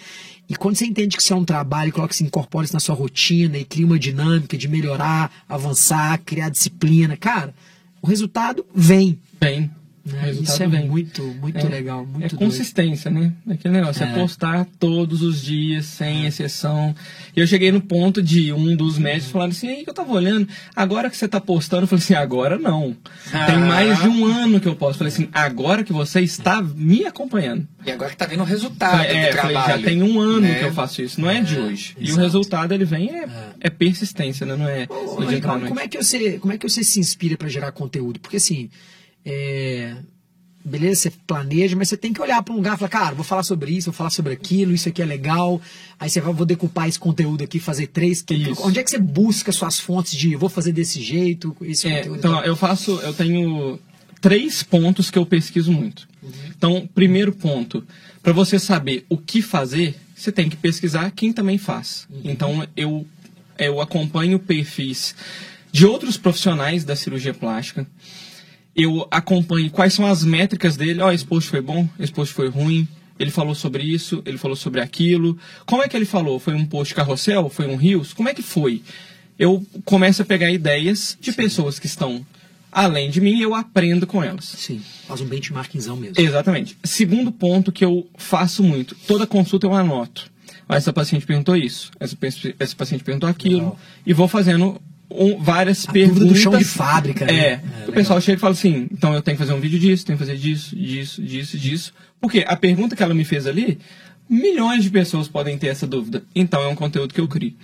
E 0.48 0.54
quando 0.54 0.76
você 0.76 0.86
entende 0.86 1.16
que 1.16 1.22
isso 1.22 1.32
é 1.32 1.36
um 1.36 1.44
trabalho, 1.44 1.92
coloca 1.92 2.14
se 2.14 2.22
incorpora 2.22 2.64
isso 2.64 2.74
na 2.74 2.80
sua 2.80 2.94
rotina 2.94 3.58
e 3.58 3.64
cria 3.64 3.86
uma 3.86 3.98
dinâmica 3.98 4.56
de 4.56 4.68
melhorar, 4.68 5.30
avançar, 5.48 6.18
criar 6.24 6.48
disciplina, 6.48 7.16
cara, 7.16 7.54
o 8.00 8.06
resultado 8.06 8.64
vem. 8.74 9.18
Bem. 9.40 9.70
Né? 10.06 10.18
o 10.20 10.24
resultado 10.24 10.54
Isso 10.54 10.62
é 10.62 10.66
vem. 10.68 10.88
muito, 10.88 11.22
muito 11.40 11.58
É, 11.58 11.68
legal, 11.68 12.04
muito 12.06 12.16
é 12.24 12.28
doido. 12.28 12.36
consistência, 12.38 13.10
né? 13.10 13.32
Aquele 13.48 13.74
negócio, 13.74 14.04
é. 14.04 14.08
É. 14.10 14.14
postar 14.14 14.66
todos 14.78 15.22
os 15.22 15.42
dias, 15.42 15.84
sem 15.86 16.26
exceção. 16.26 16.94
E 17.36 17.40
eu 17.40 17.46
cheguei 17.46 17.70
no 17.72 17.80
ponto 17.80 18.22
de 18.22 18.52
um 18.52 18.74
dos 18.76 18.98
médicos 18.98 19.30
falando 19.32 19.50
assim, 19.52 19.68
aí 19.68 19.84
que 19.84 19.90
eu 19.90 19.94
tava 19.94 20.12
olhando, 20.12 20.48
agora 20.74 21.10
que 21.10 21.16
você 21.16 21.26
tá 21.28 21.40
postando, 21.40 21.82
eu 21.84 21.88
falei 21.88 22.02
assim, 22.02 22.14
agora 22.14 22.58
não. 22.58 22.96
Tem 23.30 23.40
Ah. 23.56 23.58
mais 23.58 24.00
de 24.00 24.08
um 24.08 24.24
ano 24.24 24.60
que 24.60 24.68
eu 24.68 24.76
posto. 24.76 24.94
Eu 25.02 25.10
falei 25.10 25.12
assim, 25.12 25.28
agora 25.32 25.82
que 25.84 25.92
você 25.92 26.20
está 26.20 26.62
me 26.62 27.04
acompanhando. 27.04 27.66
E 27.84 27.90
agora 27.90 28.10
que 28.10 28.16
tá 28.16 28.26
vendo 28.26 28.40
o 28.40 28.44
resultado 28.44 29.00
é, 29.02 29.30
do 29.30 29.36
falei, 29.36 29.52
trabalho. 29.54 29.80
já 29.82 29.86
tem 29.88 30.02
um 30.02 30.18
ano 30.20 30.40
né? 30.40 30.58
que 30.58 30.64
eu 30.64 30.72
faço 30.72 31.02
isso, 31.02 31.20
não 31.20 31.30
é, 31.30 31.40
de 31.40 31.58
hoje. 31.58 31.96
E 31.98 32.12
o 32.12 32.16
resultado 32.16 32.72
ele 32.74 32.84
vem 32.84 33.10
é, 33.10 33.26
é 33.60 33.70
persistência, 33.70 34.44
né? 34.44 34.56
Não 34.56 34.68
é 34.68 34.86
Ô, 34.90 35.20
Ricardo, 35.20 35.66
como 35.68 35.78
é 35.80 35.86
que 35.86 35.96
você 36.02 36.38
como 36.38 36.52
é 36.52 36.58
que 36.58 36.68
você 36.68 36.82
se 36.82 36.98
inspira 36.98 37.36
para 37.36 37.48
gerar 37.48 37.70
conteúdo 37.72 38.18
porque 38.18 38.36
assim 38.38 38.68
é, 39.26 39.96
beleza 40.64 41.02
você 41.02 41.10
planeja 41.26 41.76
mas 41.76 41.88
você 41.88 41.96
tem 41.96 42.12
que 42.12 42.22
olhar 42.22 42.42
para 42.42 42.54
um 42.54 42.56
lugar 42.56 42.76
e 42.76 42.78
falar 42.78 42.88
cara 42.88 43.14
vou 43.14 43.24
falar 43.24 43.42
sobre 43.42 43.72
isso 43.72 43.86
vou 43.86 43.94
falar 43.94 44.10
sobre 44.10 44.32
aquilo 44.32 44.72
isso 44.72 44.88
aqui 44.88 45.02
é 45.02 45.04
legal 45.04 45.60
aí 45.98 46.08
você 46.08 46.20
vai 46.20 46.32
vou 46.32 46.46
decupar 46.46 46.88
esse 46.88 46.98
conteúdo 46.98 47.44
aqui 47.44 47.58
fazer 47.58 47.88
três 47.88 48.24
Isso. 48.30 48.62
onde 48.66 48.78
é 48.78 48.82
que 48.82 48.90
você 48.90 48.98
busca 48.98 49.52
suas 49.52 49.78
fontes 49.78 50.16
de 50.16 50.36
vou 50.36 50.48
fazer 50.48 50.72
desse 50.72 51.02
jeito 51.02 51.54
esse 51.60 51.88
É, 51.88 51.98
conteúdo 51.98 52.18
então, 52.18 52.44
eu 52.44 52.56
faço, 52.56 52.92
eu 53.00 53.12
tenho 53.12 53.78
três 54.20 54.62
pontos 54.62 55.10
que 55.10 55.18
eu 55.18 55.26
pesquiso 55.26 55.72
muito. 55.72 56.08
Então, 56.56 56.88
primeiro 56.94 57.32
ponto, 57.32 57.84
para 58.22 58.32
você 58.32 58.58
saber 58.58 59.04
o 59.08 59.16
que 59.16 59.40
fazer, 59.40 59.94
você 60.14 60.32
tem 60.32 60.48
que 60.48 60.56
pesquisar 60.56 61.10
quem 61.10 61.32
também 61.32 61.58
faz. 61.58 62.08
Então, 62.24 62.66
eu, 62.76 63.06
eu 63.58 63.80
acompanho 63.80 64.38
perfis 64.38 65.14
de 65.70 65.86
outros 65.86 66.16
profissionais 66.16 66.84
da 66.84 66.96
cirurgia 66.96 67.34
plástica. 67.34 67.86
Eu 68.76 69.06
acompanho 69.10 69.70
quais 69.70 69.94
são 69.94 70.06
as 70.06 70.22
métricas 70.22 70.76
dele. 70.76 71.00
Ó, 71.00 71.10
esse 71.10 71.24
post 71.24 71.48
foi 71.48 71.60
bom, 71.60 71.88
esse 71.98 72.12
post 72.12 72.34
foi 72.34 72.48
ruim. 72.48 72.86
Ele 73.18 73.30
falou 73.30 73.54
sobre 73.54 73.82
isso, 73.82 74.22
ele 74.26 74.36
falou 74.36 74.56
sobre 74.56 74.80
aquilo. 74.80 75.38
Como 75.64 75.82
é 75.82 75.88
que 75.88 75.96
ele 75.96 76.04
falou? 76.04 76.38
Foi 76.38 76.52
um 76.54 76.66
post 76.66 76.94
carrossel? 76.94 77.48
Foi 77.48 77.66
um 77.66 77.76
rios? 77.76 78.12
Como 78.12 78.28
é 78.28 78.34
que 78.34 78.42
foi? 78.42 78.82
Eu 79.38 79.64
começo 79.84 80.20
a 80.20 80.24
pegar 80.24 80.50
ideias 80.50 81.16
de 81.18 81.32
pessoas 81.32 81.78
que 81.78 81.86
estão 81.86 82.24
além 82.70 83.08
de 83.08 83.22
mim 83.22 83.38
e 83.38 83.42
eu 83.42 83.54
aprendo 83.54 84.06
com 84.06 84.22
elas. 84.22 84.44
sim 84.44 84.82
faz 85.06 85.22
um 85.22 85.26
benchmarkingzão 85.26 85.96
mesmo 85.96 86.14
Exatamente. 86.18 86.76
Segundo 86.84 87.32
ponto 87.32 87.72
que 87.72 87.84
eu 87.84 88.06
faço 88.18 88.62
muito, 88.62 88.94
toda 89.06 89.26
consulta 89.26 89.66
eu 89.66 89.72
anoto. 89.72 90.30
Essa 90.68 90.92
paciente 90.92 91.24
perguntou 91.24 91.56
isso, 91.56 91.90
essa, 92.00 92.16
essa 92.58 92.76
paciente 92.76 93.04
perguntou 93.04 93.28
aquilo, 93.28 93.56
Legal. 93.56 93.78
e 94.04 94.12
vou 94.12 94.26
fazendo 94.26 94.80
um- 95.10 95.38
várias 95.42 95.84
A 95.88 95.92
dúvida 95.92 96.08
perguntas. 96.14 96.28
do 96.28 96.36
chão 96.36 96.56
de 96.58 96.64
fábrica, 96.64 97.24
né? 97.26 97.32
É, 97.34 97.46
É, 97.86 97.88
o 97.88 97.92
pessoal 97.92 98.20
chega 98.20 98.38
e 98.38 98.40
fala 98.40 98.52
assim, 98.52 98.88
então 98.90 99.14
eu 99.14 99.22
tenho 99.22 99.36
que 99.36 99.42
fazer 99.42 99.54
um 99.54 99.60
vídeo 99.60 99.78
disso, 99.78 100.04
tenho 100.04 100.18
que 100.18 100.24
fazer 100.24 100.36
disso, 100.38 100.74
disso, 100.76 101.22
disso, 101.22 101.58
disso. 101.58 101.92
Porque 102.20 102.44
a 102.46 102.56
pergunta 102.56 102.96
que 102.96 103.02
ela 103.02 103.14
me 103.14 103.24
fez 103.24 103.46
ali, 103.46 103.78
milhões 104.28 104.82
de 104.82 104.90
pessoas 104.90 105.28
podem 105.28 105.56
ter 105.58 105.68
essa 105.68 105.86
dúvida. 105.86 106.22
Então 106.34 106.60
é 106.62 106.66
um 106.68 106.74
conteúdo 106.74 107.12
que 107.14 107.20
eu 107.20 107.28
crio. 107.28 107.54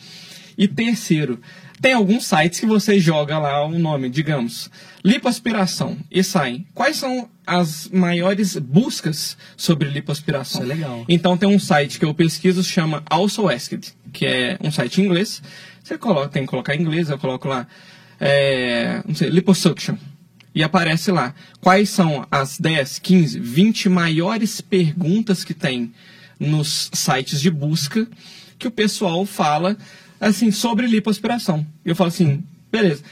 E 0.56 0.68
terceiro, 0.68 1.40
tem 1.80 1.94
alguns 1.94 2.26
sites 2.26 2.60
que 2.60 2.66
você 2.66 3.00
joga 3.00 3.38
lá 3.38 3.64
o 3.66 3.76
nome, 3.78 4.08
digamos, 4.10 4.70
lipoaspiração, 5.02 5.96
e 6.10 6.22
saem. 6.22 6.66
Quais 6.74 6.96
são 6.96 7.28
as 7.46 7.88
maiores 7.88 8.56
buscas 8.56 9.36
sobre 9.56 9.88
lipoaspiração? 9.88 10.62
Isso 10.62 10.70
é 10.70 10.74
legal. 10.74 11.04
Então 11.08 11.36
tem 11.36 11.48
um 11.48 11.58
site 11.58 11.98
que 11.98 12.04
eu 12.04 12.12
pesquiso, 12.14 12.62
chama 12.62 13.02
Also 13.08 13.48
Asked, 13.48 13.94
que 14.12 14.26
é 14.26 14.58
um 14.62 14.70
site 14.70 15.00
em 15.00 15.04
inglês. 15.06 15.42
Você 15.82 15.98
coloca, 15.98 16.28
tem 16.28 16.42
que 16.42 16.48
colocar 16.48 16.74
em 16.74 16.80
inglês, 16.80 17.10
eu 17.10 17.18
coloco 17.18 17.48
lá, 17.48 17.66
é, 18.20 19.02
não 19.06 19.14
sei, 19.14 19.28
liposuction. 19.28 19.96
E 20.54 20.62
aparece 20.62 21.10
lá 21.10 21.34
quais 21.60 21.90
são 21.90 22.26
as 22.30 22.58
10, 22.58 22.98
15, 22.98 23.40
20 23.40 23.88
maiores 23.88 24.60
perguntas 24.60 25.44
que 25.44 25.54
tem 25.54 25.92
nos 26.38 26.90
sites 26.92 27.40
de 27.40 27.50
busca 27.50 28.06
que 28.58 28.68
o 28.68 28.70
pessoal 28.70 29.24
fala 29.24 29.76
assim 30.20 30.50
sobre 30.50 30.86
lipoaspiração. 30.86 31.66
Eu 31.84 31.96
falo 31.96 32.08
assim, 32.08 32.44
beleza. 32.70 33.02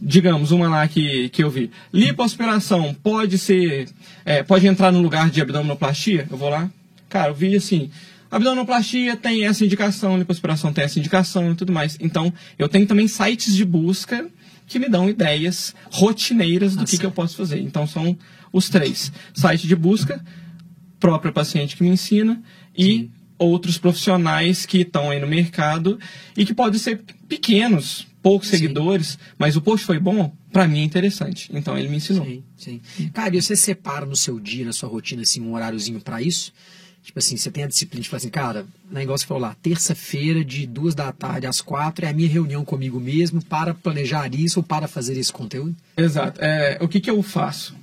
digamos, 0.00 0.50
uma 0.50 0.68
lá 0.68 0.86
que, 0.86 1.28
que 1.30 1.42
eu 1.42 1.50
vi. 1.50 1.70
Lipoaspiração 1.92 2.94
pode 2.94 3.38
ser. 3.38 3.88
é, 4.24 4.42
pode 4.42 4.66
entrar 4.66 4.92
no 4.92 5.00
lugar 5.00 5.30
de 5.30 5.40
abdominoplastia? 5.40 6.28
Eu 6.30 6.36
vou 6.36 6.50
lá. 6.50 6.70
Cara, 7.08 7.30
eu 7.30 7.34
vi 7.34 7.56
assim. 7.56 7.90
Abdominoplastia 8.34 9.16
tem 9.16 9.44
essa 9.44 9.64
indicação, 9.64 10.18
lipoaspiração 10.18 10.72
tem 10.72 10.82
essa 10.84 10.98
indicação 10.98 11.52
e 11.52 11.54
tudo 11.54 11.72
mais. 11.72 11.96
Então, 12.00 12.32
eu 12.58 12.68
tenho 12.68 12.84
também 12.84 13.06
sites 13.06 13.54
de 13.54 13.64
busca 13.64 14.28
que 14.66 14.78
me 14.78 14.88
dão 14.88 15.08
ideias 15.08 15.72
rotineiras 15.90 16.74
do 16.74 16.82
Ah, 16.82 16.84
que, 16.84 16.98
que 16.98 17.06
eu 17.06 17.12
posso 17.12 17.36
fazer. 17.36 17.60
Então, 17.60 17.86
são 17.86 18.18
os 18.52 18.68
três: 18.68 19.12
site 19.34 19.68
de 19.68 19.76
busca, 19.76 20.24
própria 20.98 21.32
paciente 21.32 21.76
que 21.76 21.82
me 21.84 21.90
ensina 21.90 22.42
e 22.76 23.08
outros 23.38 23.78
profissionais 23.78 24.66
que 24.66 24.78
estão 24.78 25.10
aí 25.10 25.20
no 25.20 25.26
mercado 25.28 25.98
e 26.36 26.44
que 26.44 26.54
podem 26.54 26.78
ser 26.78 27.02
pequenos, 27.28 28.06
poucos 28.20 28.48
Sim. 28.48 28.56
seguidores, 28.56 29.16
mas 29.38 29.54
o 29.54 29.60
post 29.60 29.86
foi 29.86 29.98
bom, 30.00 30.32
para 30.52 30.66
mim 30.66 30.80
é 30.80 30.84
interessante. 30.84 31.50
Então 31.52 31.78
ele 31.78 31.88
me 31.88 31.98
ensinou. 31.98 32.24
Sim, 32.24 32.42
sim. 32.56 32.80
Cara, 33.12 33.36
e 33.36 33.40
você 33.40 33.54
separa 33.54 34.04
no 34.06 34.16
seu 34.16 34.40
dia, 34.40 34.64
na 34.64 34.72
sua 34.72 34.88
rotina, 34.88 35.22
assim, 35.22 35.40
um 35.40 35.52
horáriozinho 35.52 36.00
pra 36.00 36.20
isso? 36.20 36.52
Tipo 37.04 37.18
assim, 37.18 37.36
você 37.36 37.50
tem 37.50 37.64
a 37.64 37.68
disciplina 37.68 38.02
falar 38.06 38.16
assim, 38.16 38.30
cara, 38.30 38.66
negócio 38.90 39.26
falou 39.26 39.42
lá, 39.42 39.54
terça-feira, 39.62 40.42
de 40.42 40.66
duas 40.66 40.94
da 40.94 41.12
tarde 41.12 41.46
às 41.46 41.60
quatro, 41.60 42.06
é 42.06 42.08
a 42.08 42.14
minha 42.14 42.28
reunião 42.28 42.64
comigo 42.64 42.98
mesmo 42.98 43.44
para 43.44 43.74
planejar 43.74 44.34
isso 44.34 44.60
ou 44.60 44.64
para 44.64 44.88
fazer 44.88 45.18
esse 45.18 45.30
conteúdo? 45.30 45.76
Exato. 45.98 46.40
É, 46.42 46.78
o 46.80 46.88
que, 46.88 47.00
que 47.00 47.10
eu 47.10 47.22
faço? 47.22 47.76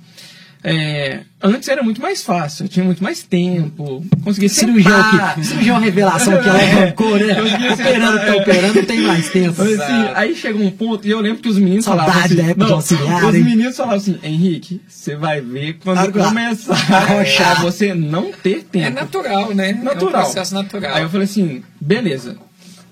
É, 0.64 1.22
antes 1.42 1.68
era 1.68 1.82
muito 1.82 2.00
mais 2.00 2.22
fácil, 2.22 2.64
eu 2.64 2.68
tinha 2.68 2.84
muito 2.84 3.02
mais 3.02 3.24
tempo, 3.24 4.04
conseguia 4.22 4.48
Cirurgião 4.48 5.34
que, 5.34 5.44
cirurgião 5.44 5.80
revelação 5.80 6.40
que 6.40 6.48
ela 6.48 6.62
É, 6.62 6.72
arrancou, 6.72 7.18
né? 7.18 7.34
Operando, 7.72 8.18
tá 8.18 8.26
é. 8.26 8.40
operando, 8.40 8.74
não 8.74 8.84
tem 8.84 9.00
mais 9.00 9.28
tempo. 9.30 9.60
Assim, 9.60 10.12
aí 10.14 10.36
chega 10.36 10.56
um 10.56 10.70
ponto, 10.70 11.04
e 11.04 11.10
eu 11.10 11.20
lembro 11.20 11.42
que 11.42 11.48
os 11.48 11.58
meninos 11.58 11.84
Saudade 11.84 12.12
falavam 12.12 12.24
assim, 12.26 12.36
da 12.36 12.42
época 12.44 12.58
não, 12.58 12.66
de 12.66 12.72
auxiliar, 12.74 13.24
os 13.24 13.34
hein? 13.34 13.42
meninos 13.42 13.76
falavam 13.76 13.98
assim, 13.98 14.18
Henrique, 14.22 14.80
você 14.86 15.16
vai 15.16 15.40
ver 15.40 15.78
quando 15.82 15.98
Agora, 15.98 16.28
começar 16.28 17.58
a 17.58 17.62
você 17.62 17.92
não 17.92 18.30
ter 18.30 18.62
tempo. 18.62 18.86
É 18.86 18.90
natural, 18.90 19.52
né? 19.52 19.70
É 19.70 19.72
natural. 19.72 20.20
um 20.20 20.24
processo 20.24 20.54
natural. 20.54 20.94
Aí 20.94 21.02
eu 21.02 21.10
falei 21.10 21.24
assim, 21.24 21.64
beleza. 21.80 22.36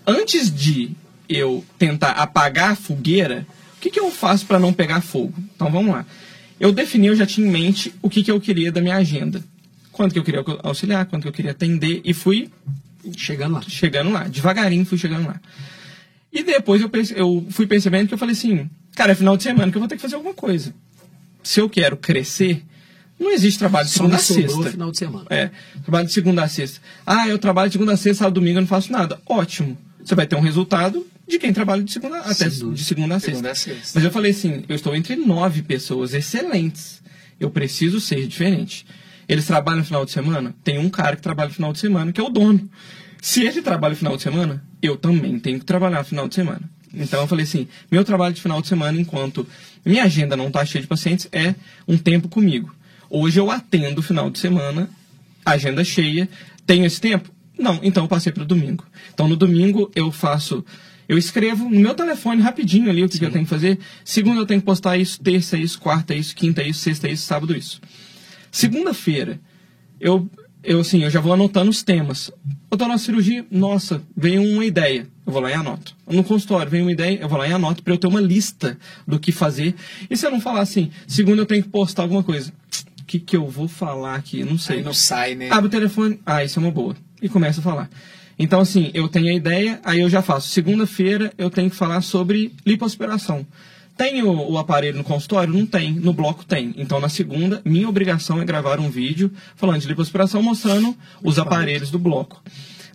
Antes 0.05 0.53
de 0.53 0.91
eu 1.29 1.65
tentar 1.79 2.11
apagar 2.13 2.73
a 2.73 2.75
fogueira, 2.75 3.47
o 3.77 3.81
que, 3.81 3.91
que 3.91 4.01
eu 4.01 4.11
faço 4.11 4.45
para 4.45 4.59
não 4.59 4.73
pegar 4.73 5.01
fogo? 5.01 5.35
Então 5.55 5.71
vamos 5.71 5.95
lá. 5.95 6.05
Eu 6.61 6.71
defini, 6.73 7.07
eu 7.07 7.17
já 7.17 7.25
tinha 7.27 7.47
em 7.47 7.51
mente 7.51 7.93
o 8.03 8.11
que, 8.11 8.23
que 8.23 8.31
eu 8.31 8.39
queria 8.39 8.71
da 8.71 8.83
minha 8.83 8.97
agenda. 8.97 9.43
Quanto 9.91 10.13
que 10.13 10.19
eu 10.19 10.25
queria 10.25 10.45
auxiliar, 10.63 11.07
quanto 11.07 11.23
que 11.23 11.29
eu 11.29 11.33
queria 11.33 11.53
atender, 11.53 12.03
e 12.05 12.13
fui 12.13 12.51
Chegando 13.17 13.55
lá. 13.55 13.63
chegando 13.63 14.11
lá. 14.11 14.25
Devagarinho 14.29 14.85
fui 14.85 14.99
chegando 14.99 15.27
lá. 15.27 15.41
E 16.31 16.43
depois 16.43 16.83
eu, 16.83 16.91
eu 17.17 17.47
fui 17.51 17.67
percebendo 17.67 18.09
que 18.09 18.15
eu 18.15 18.19
falei 18.19 18.35
assim, 18.35 18.69
cara, 18.95 19.13
é 19.13 19.15
final 19.15 19.37
de 19.37 19.43
semana 19.43 19.71
que 19.73 19.77
eu 19.77 19.81
vou 19.81 19.89
ter 19.89 19.97
que 19.97 20.03
fazer 20.03 20.17
alguma 20.17 20.35
coisa. 20.35 20.75
Se 21.43 21.61
eu 21.61 21.69
quero 21.69 21.97
crescer, 21.97 22.63
não 23.19 23.33
existe 23.33 23.59
trabalho 23.59 23.87
de 23.87 23.93
segunda 23.93 24.17
a 24.17 24.19
sexta. 24.19 24.71
final 24.71 24.91
de 24.91 24.99
semana. 24.99 25.27
É, 25.31 25.51
trabalho 25.83 26.07
de 26.07 26.13
segunda 26.13 26.45
a 26.45 26.49
sexta. 26.49 26.81
Ah, 27.07 27.27
eu 27.27 27.39
trabalho 27.39 27.71
de 27.71 27.73
segunda 27.73 27.93
a 27.95 27.97
sexta, 27.97 28.25
sábado, 28.25 28.35
domingo, 28.35 28.59
eu 28.59 28.63
não 28.63 28.69
faço 28.69 28.93
nada. 28.93 29.19
Ótimo. 29.27 29.77
Você 30.05 30.15
vai 30.15 30.27
ter 30.27 30.37
um 30.37 30.41
resultado 30.41 31.07
de 31.31 31.39
quem 31.39 31.53
trabalha 31.53 31.83
de 31.83 31.93
segunda 31.93 32.19
até 32.19 32.49
dúvida. 32.49 32.75
de 32.75 32.85
segunda 32.85 33.17
a 33.17 33.21
sexta. 33.21 33.33
Segunda 33.33 33.51
a 33.51 33.55
sexta. 33.55 33.93
Mas 33.95 34.05
eu 34.05 34.11
falei 34.11 34.31
assim, 34.33 34.65
eu 34.69 34.77
estou 34.77 34.95
entre 34.95 35.17
nove 35.17 35.63
pessoas 35.63 36.13
excelentes. 36.13 37.03
Eu 37.39 37.51
preciso 37.51 38.01
ser 38.01 38.27
diferente. 38.27 38.85
Eles 39.29 39.47
trabalham 39.47 39.79
no 39.79 39.85
final 39.85 40.05
de 40.05 40.11
semana? 40.11 40.55
Tem 40.63 40.79
um 40.79 40.91
cara 40.91 41.17
que 41.17 41.23
trabalha 41.23 41.49
no 41.49 41.55
final 41.55 41.73
de 41.73 41.79
semana, 41.79 42.13
que 42.13 42.21
é 42.21 42.25
o 42.25 42.29
dono. 42.29 42.69
Se 43.23 43.45
ele 43.45 43.63
trabalha 43.63 43.93
no 43.93 43.97
final 43.97 44.17
de 44.17 44.23
semana, 44.23 44.65
eu 44.83 44.97
também 44.97 45.39
tenho 45.39 45.59
que 45.59 45.65
trabalhar 45.65 45.99
no 45.99 46.05
final 46.05 46.29
de 46.29 46.35
semana. 46.35 46.63
Então 46.93 47.21
eu 47.21 47.27
falei 47.27 47.45
assim, 47.45 47.69
meu 47.91 48.05
trabalho 48.05 48.35
de 48.35 48.43
final 48.43 48.61
de 48.61 48.69
semana, 48.69 49.01
enquanto 49.01 49.47
minha 49.85 50.05
agenda 50.05 50.37
não 50.37 50.49
está 50.49 50.65
cheia 50.65 50.83
de 50.83 50.89
pacientes, 50.89 51.29
é 51.31 51.55
um 51.87 51.97
tempo 51.97 52.29
comigo. 52.29 52.75
Hoje 53.09 53.39
eu 53.39 53.51
atendo 53.51 54.03
final 54.03 54.31
de 54.31 54.39
semana, 54.39 54.91
agenda 55.45 55.85
cheia. 55.85 56.29
Tenho 56.67 56.85
esse 56.85 57.01
tempo? 57.01 57.31
Não, 57.59 57.79
então 57.83 58.05
eu 58.05 58.09
passei 58.09 58.33
para 58.33 58.43
o 58.43 58.47
domingo. 58.47 58.85
Então 59.13 59.29
no 59.29 59.37
domingo 59.37 59.91
eu 59.95 60.11
faço. 60.11 60.65
Eu 61.11 61.19
escrevo 61.19 61.65
no 61.65 61.81
meu 61.81 61.93
telefone 61.93 62.41
rapidinho 62.41 62.89
ali 62.89 63.03
o 63.03 63.09
que, 63.09 63.19
que 63.19 63.25
eu 63.25 63.33
tenho 63.33 63.43
que 63.43 63.51
fazer. 63.51 63.81
Segunda 64.05 64.43
eu 64.43 64.47
tenho 64.47 64.61
que 64.61 64.65
postar 64.65 64.97
isso, 64.97 65.21
terça 65.21 65.59
isso, 65.59 65.81
quarta 65.81 66.15
isso, 66.15 66.37
quinta 66.37 66.63
isso, 66.63 66.79
sexta 66.79 67.09
isso, 67.09 67.27
sábado 67.27 67.53
isso. 67.53 67.81
Segunda-feira, 68.49 69.41
eu, 69.99 70.31
eu 70.63 70.79
assim, 70.79 71.03
eu 71.03 71.11
já 71.11 71.19
vou 71.19 71.33
anotando 71.33 71.69
os 71.69 71.83
temas. 71.83 72.31
Eu 72.71 72.79
tô 72.79 72.87
na 72.87 72.97
cirurgia, 72.97 73.45
nossa, 73.51 74.01
veio 74.17 74.41
uma 74.41 74.65
ideia, 74.65 75.05
eu 75.27 75.33
vou 75.33 75.43
lá 75.43 75.51
e 75.51 75.55
anoto. 75.55 75.97
No 76.09 76.23
consultório, 76.23 76.71
vem 76.71 76.83
uma 76.83 76.93
ideia, 76.93 77.19
eu 77.21 77.29
vou 77.29 77.39
lá 77.39 77.49
e 77.49 77.53
anoto 77.53 77.83
para 77.83 77.93
eu 77.93 77.99
ter 77.99 78.07
uma 78.07 78.21
lista 78.21 78.79
do 79.05 79.19
que 79.19 79.33
fazer. 79.33 79.75
E 80.09 80.17
se 80.17 80.25
eu 80.25 80.31
não 80.31 80.41
falar 80.41 80.61
assim, 80.61 80.93
segunda 81.09 81.43
eu 81.43 81.47
tenho 81.47 81.65
que 81.65 81.71
postar 81.71 82.03
alguma 82.03 82.23
coisa. 82.23 82.53
O 83.01 83.05
que, 83.05 83.19
que 83.19 83.37
eu 83.37 83.49
vou 83.49 83.67
falar 83.67 84.15
aqui? 84.15 84.45
Não 84.45 84.57
sei. 84.57 84.77
Aí 84.77 84.85
não 84.85 84.95
sai, 84.95 85.35
né? 85.35 85.51
Abre 85.51 85.67
o 85.67 85.71
telefone, 85.71 86.21
ah, 86.25 86.45
isso 86.45 86.61
é 86.61 86.63
uma 86.63 86.71
boa. 86.71 86.95
E 87.21 87.29
começa 87.29 87.59
a 87.59 87.65
falar. 87.65 87.91
Então, 88.43 88.61
assim, 88.61 88.91
eu 88.95 89.07
tenho 89.07 89.29
a 89.29 89.35
ideia, 89.35 89.79
aí 89.85 90.01
eu 90.01 90.09
já 90.09 90.23
faço. 90.23 90.49
Segunda-feira 90.49 91.31
eu 91.37 91.51
tenho 91.51 91.69
que 91.69 91.77
falar 91.77 92.01
sobre 92.01 92.55
lipoaspiração. 92.65 93.47
Tem 93.99 94.23
o, 94.23 94.53
o 94.53 94.57
aparelho 94.57 94.97
no 94.97 95.05
consultório? 95.05 95.53
Não 95.53 95.67
tem. 95.67 95.93
No 95.93 96.15
bloco 96.15 96.43
tem. 96.43 96.73
Então, 96.79 96.99
na 96.99 97.11
segunda, 97.11 97.61
minha 97.67 97.87
obrigação 97.87 98.41
é 98.41 98.45
gravar 98.47 98.81
um 98.81 98.89
vídeo 98.89 99.31
falando 99.57 99.83
de 99.83 99.89
lipoaspiração, 99.89 100.43
mostrando 100.43 100.97
os 101.23 101.39
aparelhos 101.39 101.91
do 101.91 101.99
bloco. 101.99 102.43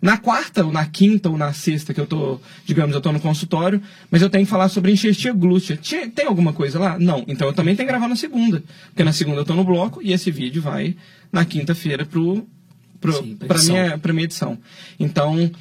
Na 0.01 0.17
quarta, 0.17 0.65
ou 0.65 0.71
na 0.71 0.87
quinta, 0.87 1.29
ou 1.29 1.37
na 1.37 1.53
sexta, 1.53 1.93
que 1.93 2.01
eu 2.01 2.07
tô, 2.07 2.39
digamos, 2.65 2.95
eu 2.95 3.01
tô 3.01 3.11
no 3.11 3.19
consultório, 3.19 3.79
mas 4.09 4.23
eu 4.23 4.31
tenho 4.31 4.45
que 4.45 4.49
falar 4.49 4.67
sobre 4.67 4.91
enxertia 4.91 5.31
glútea. 5.31 5.79
Tem 6.15 6.25
alguma 6.25 6.53
coisa 6.53 6.79
lá? 6.79 6.97
Não. 6.97 7.23
Então 7.27 7.47
eu 7.47 7.53
também 7.53 7.75
tenho 7.75 7.85
que 7.87 7.93
gravar 7.93 8.07
na 8.07 8.15
segunda. 8.15 8.63
Porque 8.87 9.03
na 9.03 9.13
segunda 9.13 9.41
eu 9.41 9.45
tô 9.45 9.53
no 9.53 9.63
bloco 9.63 10.01
e 10.01 10.11
esse 10.11 10.31
vídeo 10.31 10.59
vai 10.59 10.95
na 11.31 11.45
quinta-feira 11.45 12.03
pro, 12.03 12.47
Sim, 13.13 13.37
edição. 13.41 13.75
minha, 13.75 13.97
pra 13.97 14.13
minha 14.13 14.25
edição. 14.25 14.57
Então, 14.99 15.51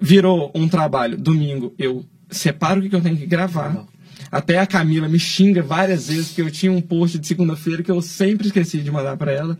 virou 0.00 0.50
um 0.54 0.68
trabalho. 0.68 1.16
Domingo 1.16 1.74
eu 1.78 2.04
separo 2.30 2.80
o 2.80 2.82
que 2.82 2.88
que 2.88 2.96
eu 2.96 3.00
tenho 3.00 3.16
que 3.16 3.26
gravar. 3.26 3.86
Até 4.30 4.58
a 4.58 4.66
Camila 4.66 5.08
me 5.08 5.18
xinga 5.18 5.62
várias 5.62 6.08
vezes 6.08 6.28
porque 6.28 6.42
eu 6.42 6.50
tinha 6.50 6.72
um 6.72 6.80
post 6.80 7.18
de 7.18 7.26
segunda-feira 7.26 7.82
que 7.82 7.90
eu 7.90 8.00
sempre 8.00 8.46
esqueci 8.46 8.78
de 8.78 8.90
mandar 8.90 9.16
para 9.16 9.32
ela. 9.32 9.58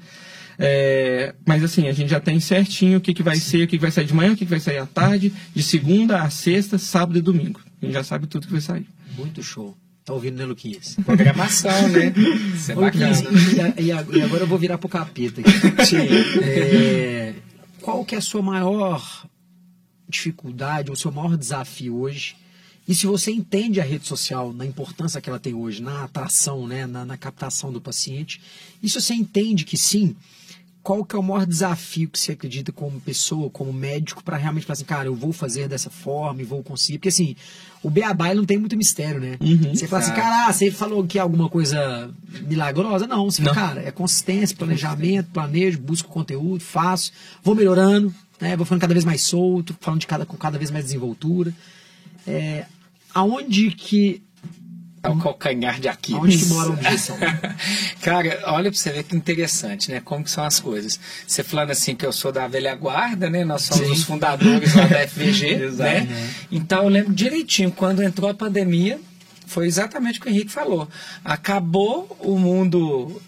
É, 0.59 1.35
mas 1.46 1.62
assim, 1.64 1.88
a 1.88 1.92
gente 1.92 2.11
já 2.11 2.20
tem 2.20 2.38
certinho 2.38 2.98
o 2.98 3.00
que, 3.00 3.12
que 3.12 3.22
vai 3.22 3.37
ser, 3.37 3.64
o 3.64 3.66
que, 3.66 3.76
que 3.76 3.83
vai 3.83 3.90
sair 3.90 4.05
de 4.05 4.14
manhã, 4.14 4.33
o 4.33 4.37
que, 4.37 4.44
que 4.44 4.50
vai 4.50 4.61
sair 4.61 4.78
à 4.78 4.87
tarde, 4.87 5.33
de 5.55 5.62
segunda 5.62 6.22
a 6.22 6.31
sexta, 6.31 6.78
sábado 6.78 7.18
e 7.18 7.22
domingo. 7.22 7.61
A 7.81 7.85
gente 7.85 7.94
já 7.94 8.05
sabe 8.05 8.26
tudo 8.26 8.46
que 8.46 8.52
vai 8.52 8.61
sair. 8.61 8.87
Muito 9.16 9.42
show. 9.42 9.76
Tá 10.04 10.12
ouvindo, 10.12 10.36
né, 10.36 10.44
Luquinhas? 10.44 10.96
Programação, 11.04 11.88
né? 11.88 12.12
Isso 12.54 12.72
é 12.72 12.74
Luquinhas, 12.74 13.22
bacana. 13.22 13.74
e, 13.78 13.86
e 13.86 13.92
agora 13.92 14.42
eu 14.42 14.46
vou 14.48 14.58
virar 14.58 14.78
pro 14.78 14.88
capeta 14.88 15.40
aqui. 15.40 15.52
É, 16.42 17.34
qual 17.80 18.04
que 18.04 18.14
é 18.14 18.18
a 18.18 18.20
sua 18.20 18.42
maior 18.42 19.26
dificuldade, 20.08 20.90
ou 20.90 20.94
o 20.94 20.96
seu 20.96 21.12
maior 21.12 21.36
desafio 21.36 21.96
hoje? 21.96 22.36
E 22.86 22.94
se 22.94 23.06
você 23.06 23.30
entende 23.30 23.80
a 23.80 23.84
rede 23.84 24.06
social 24.06 24.52
na 24.52 24.66
importância 24.66 25.20
que 25.20 25.28
ela 25.28 25.38
tem 25.38 25.54
hoje, 25.54 25.80
na 25.80 26.04
atração, 26.04 26.66
né, 26.66 26.84
na, 26.84 27.04
na 27.04 27.16
captação 27.16 27.72
do 27.72 27.80
paciente, 27.80 28.40
e 28.82 28.88
se 28.88 29.00
você 29.00 29.14
entende 29.14 29.64
que 29.64 29.78
sim, 29.78 30.16
qual 30.82 31.04
que 31.04 31.14
é 31.14 31.18
o 31.18 31.22
maior 31.22 31.46
desafio 31.46 32.08
que 32.08 32.18
você 32.18 32.32
acredita 32.32 32.72
como 32.72 33.00
pessoa, 33.00 33.48
como 33.50 33.72
médico, 33.72 34.22
para 34.24 34.36
realmente 34.36 34.66
falar 34.66 34.74
assim, 34.74 34.84
cara, 34.84 35.06
eu 35.06 35.14
vou 35.14 35.32
fazer 35.32 35.68
dessa 35.68 35.90
forma 35.90 36.42
e 36.42 36.44
vou 36.44 36.60
conseguir? 36.62 36.98
Porque 36.98 37.08
assim, 37.08 37.36
o 37.83 37.90
beabá 37.90 38.33
não 38.33 38.45
tem 38.45 38.59
muito 38.59 38.77
mistério, 38.77 39.21
né? 39.21 39.37
Uhum. 39.40 39.75
você 39.75 39.88
fala 39.88 40.03
assim, 40.03 40.12
cara, 40.12 40.53
você 40.53 40.71
falou 40.71 41.05
que 41.05 41.18
é 41.18 41.21
alguma 41.21 41.49
coisa 41.49 42.11
milagrosa? 42.47 43.07
Não, 43.07 43.25
você 43.31 43.42
fala, 43.42 43.55
Não. 43.55 43.62
cara, 43.62 43.83
é 43.83 43.90
consistência, 43.90 44.57
planejamento, 44.57 45.31
planejo, 45.33 45.81
busco 45.81 46.09
conteúdo, 46.09 46.62
faço, 46.62 47.11
vou 47.42 47.55
melhorando, 47.55 48.14
né? 48.40 48.57
Vou 48.57 48.64
ficando 48.64 48.81
cada 48.81 48.95
vez 48.95 49.05
mais 49.05 49.23
solto, 49.23 49.77
falando 49.81 50.01
de 50.01 50.07
cada, 50.07 50.25
com 50.25 50.37
cada 50.37 50.59
vez 50.59 50.71
mais 50.71 50.85
desenvoltura. 50.85 51.53
É, 52.27 52.66
aonde 53.12 53.71
que 53.73 54.23
É 55.02 55.08
o 55.08 55.18
calcanhar 55.18 55.80
de 55.80 55.88
Aquiles. 55.88 56.20
aonde 56.20 56.38
que 56.38 56.44
mora 56.46 56.68
a 56.68 56.72
objeção? 56.72 57.16
Cara, 58.00 58.40
olha 58.46 58.70
pra 58.70 58.78
você 58.78 58.90
ver 58.90 59.02
que 59.02 59.16
interessante, 59.16 59.90
né? 59.90 60.00
Como 60.00 60.22
que 60.22 60.30
são 60.30 60.44
as 60.44 60.60
coisas. 60.60 60.98
Você 61.26 61.42
falando 61.42 61.70
assim 61.70 61.96
que 61.96 62.06
eu 62.06 62.12
sou 62.12 62.30
da 62.30 62.46
velha 62.46 62.74
guarda, 62.76 63.28
né? 63.28 63.44
Nós 63.44 63.62
somos 63.62 63.86
Sim. 63.86 63.92
os 63.92 64.04
fundadores 64.04 64.74
lá 64.74 64.86
da 64.86 65.08
FVG, 65.08 65.46
Exato. 65.64 65.82
né? 66.06 66.30
Então 66.52 66.84
eu 66.84 66.88
lembro 66.88 67.12
direitinho, 67.12 67.72
quando 67.72 68.00
entrou 68.00 68.30
a 68.30 68.34
pandemia, 68.34 69.00
foi 69.44 69.66
exatamente 69.66 70.20
o 70.20 70.22
que 70.22 70.28
o 70.28 70.30
Henrique 70.30 70.52
falou. 70.52 70.88
Acabou 71.24 72.16
o 72.20 72.38
mundo 72.38 73.20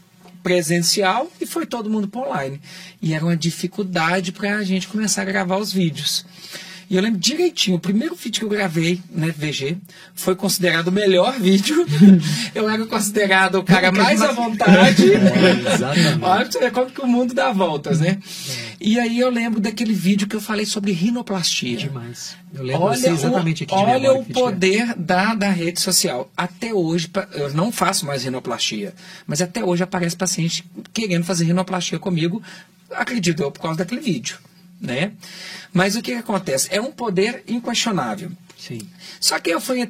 presencial 0.44 1.28
e 1.40 1.46
foi 1.46 1.66
todo 1.66 1.90
mundo 1.90 2.06
para 2.06 2.20
online. 2.20 2.60
E 3.02 3.14
era 3.14 3.24
uma 3.24 3.36
dificuldade 3.36 4.30
para 4.30 4.58
a 4.58 4.62
gente 4.62 4.86
começar 4.86 5.22
a 5.22 5.24
gravar 5.24 5.56
os 5.56 5.72
vídeos. 5.72 6.24
E 6.88 6.96
eu 6.96 7.02
lembro 7.02 7.18
direitinho, 7.18 7.76
o 7.76 7.80
primeiro 7.80 8.14
vídeo 8.14 8.40
que 8.40 8.44
eu 8.44 8.48
gravei 8.48 9.00
na 9.10 9.32
FVG 9.32 9.78
foi 10.14 10.34
considerado 10.36 10.88
o 10.88 10.92
melhor 10.92 11.38
vídeo. 11.38 11.84
eu 12.54 12.68
era 12.68 12.84
considerado 12.86 13.56
o 13.56 13.64
cara 13.64 13.90
mais 13.90 14.20
à 14.22 14.32
vontade. 14.32 15.04
É, 15.34 15.74
exatamente. 15.74 16.22
Olha 16.22 16.46
pra 16.46 16.70
como 16.70 16.90
que 16.90 17.00
o 17.00 17.06
mundo 17.06 17.34
dá 17.34 17.52
voltas, 17.52 18.00
né? 18.00 18.18
E 18.80 18.98
aí 18.98 19.18
eu 19.18 19.30
lembro 19.30 19.60
daquele 19.60 19.92
vídeo 19.92 20.26
que 20.26 20.36
eu 20.36 20.40
falei 20.40 20.64
sobre 20.66 20.92
rinoplastia. 20.92 21.76
Demais. 21.76 22.36
Eu 22.54 22.62
lembro 22.62 22.88
você 22.88 23.10
exatamente 23.10 23.64
aqui 23.64 23.74
de 23.74 23.80
olha 23.80 24.12
o 24.12 24.24
poder 24.24 24.94
da, 24.94 25.34
da 25.34 25.48
rede 25.48 25.80
social. 25.80 26.30
Até 26.36 26.72
hoje, 26.72 27.10
eu 27.32 27.52
não 27.52 27.72
faço 27.72 28.06
mais 28.06 28.24
rinoplastia, 28.24 28.94
mas 29.26 29.42
até 29.42 29.64
hoje 29.64 29.82
aparece 29.82 30.16
paciente 30.16 30.64
querendo 30.92 31.24
fazer 31.24 31.44
rinoplastia 31.44 31.98
comigo, 31.98 32.42
acredito 32.90 33.42
eu, 33.42 33.50
por 33.50 33.60
causa 33.60 33.78
daquele 33.78 34.00
vídeo. 34.00 34.38
Né? 34.80 35.12
Mas 35.72 35.96
o 35.96 36.02
que, 36.02 36.12
que 36.12 36.18
acontece? 36.18 36.68
É 36.70 36.80
um 36.80 36.92
poder 36.92 37.42
inquestionável. 37.48 38.30
Sim. 38.66 38.80
Só 39.20 39.38
que 39.38 39.50
eu 39.50 39.60
fui. 39.60 39.86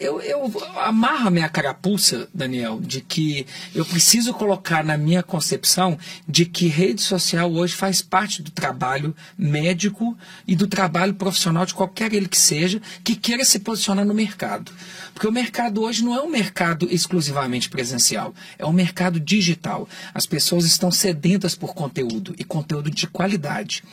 Eu, 0.00 0.20
eu 0.20 0.52
amarro 0.80 1.28
a 1.28 1.30
minha 1.30 1.48
carapuça, 1.48 2.28
Daniel, 2.34 2.80
de 2.80 3.00
que 3.00 3.46
eu 3.72 3.84
preciso 3.84 4.34
colocar 4.34 4.82
na 4.82 4.96
minha 4.96 5.22
concepção 5.22 5.96
de 6.26 6.44
que 6.44 6.66
rede 6.66 7.00
social 7.02 7.52
hoje 7.52 7.76
faz 7.76 8.02
parte 8.02 8.42
do 8.42 8.50
trabalho 8.50 9.14
médico 9.38 10.18
e 10.44 10.56
do 10.56 10.66
trabalho 10.66 11.14
profissional 11.14 11.64
de 11.64 11.72
qualquer 11.72 12.12
ele 12.12 12.26
que 12.26 12.36
seja, 12.36 12.82
que 13.04 13.14
queira 13.14 13.44
se 13.44 13.60
posicionar 13.60 14.04
no 14.04 14.12
mercado. 14.12 14.72
Porque 15.14 15.28
o 15.28 15.32
mercado 15.32 15.82
hoje 15.82 16.04
não 16.04 16.14
é 16.14 16.20
um 16.20 16.28
mercado 16.28 16.88
exclusivamente 16.90 17.70
presencial, 17.70 18.34
é 18.58 18.66
um 18.66 18.72
mercado 18.72 19.20
digital. 19.20 19.88
As 20.12 20.26
pessoas 20.26 20.64
estão 20.64 20.90
sedentas 20.90 21.54
por 21.54 21.74
conteúdo 21.74 22.34
e 22.36 22.42
conteúdo 22.42 22.90
de 22.90 23.06
qualidade. 23.06 23.84